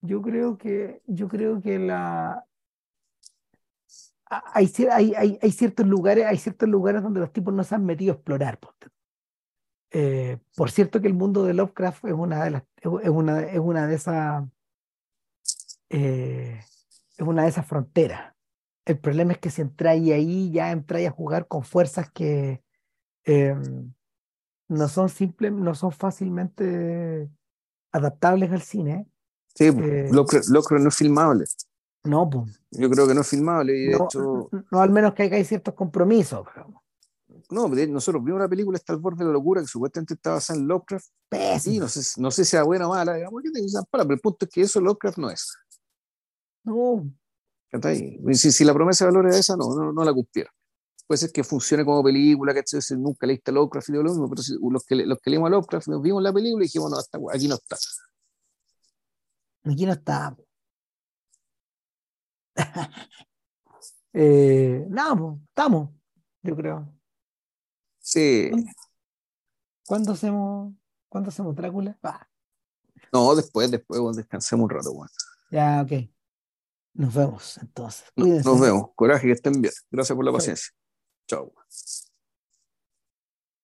[0.02, 2.46] yo creo que yo creo que la
[4.30, 8.12] hay, hay, hay, ciertos lugares hay ciertos lugares donde los tipos no se han metido
[8.12, 8.60] a explorar
[9.92, 13.60] eh, por cierto que el mundo de Lovecraft es una de las es una, es
[13.60, 14.44] una de esas
[15.90, 16.60] eh,
[17.18, 18.34] es una de esas fronteras
[18.88, 22.64] el problema es que si entráis ahí ya entráis a jugar con fuerzas que
[23.26, 23.94] em,
[24.70, 27.30] no son simples, no son fácilmente
[27.92, 29.06] adaptables al cine.
[29.54, 31.44] Sí, eh, lo, creo no es filmable.
[32.06, 32.62] No, pues.
[32.72, 34.50] Yo creo que no es filmable y de hecho.
[34.72, 36.48] No, al menos que hay ciertos compromisos.
[37.50, 40.60] No, nosotros vimos una película Está al borde de la locura que supuestamente estaba basada
[40.60, 41.08] en Lovecraft.
[41.60, 43.50] Sí, no sé, no sé si sea buena o mala, digamos, que
[43.92, 45.54] pero el punto es que eso Lovecraft no es.
[46.64, 47.06] No.
[48.34, 50.52] Si, si la promesa de valor era esa, no, no, no la cumplieron
[51.08, 52.64] puede ser que funcione como película, que
[52.98, 56.22] nunca leíste Lovecraft y lo mismo, pero los, que, los que leímos Lovecraft nos vimos
[56.22, 57.78] la película y dijimos, no, hasta, aquí no está.
[59.64, 60.38] Aquí no está.
[64.14, 65.90] eh, no, estamos,
[66.42, 66.94] yo creo.
[68.00, 68.52] Sí.
[69.86, 70.74] ¿Cuándo hacemos,
[71.08, 71.98] ¿cuándo hacemos Drácula?
[73.14, 74.94] No, después, después, descansemos un rato.
[75.50, 76.17] Ya, ok.
[76.98, 78.06] Nos vemos entonces.
[78.16, 78.90] nos vemos.
[78.96, 79.74] Coraje, que estén bien.
[79.92, 80.74] Gracias por la paciencia.
[81.28, 81.54] Ciao.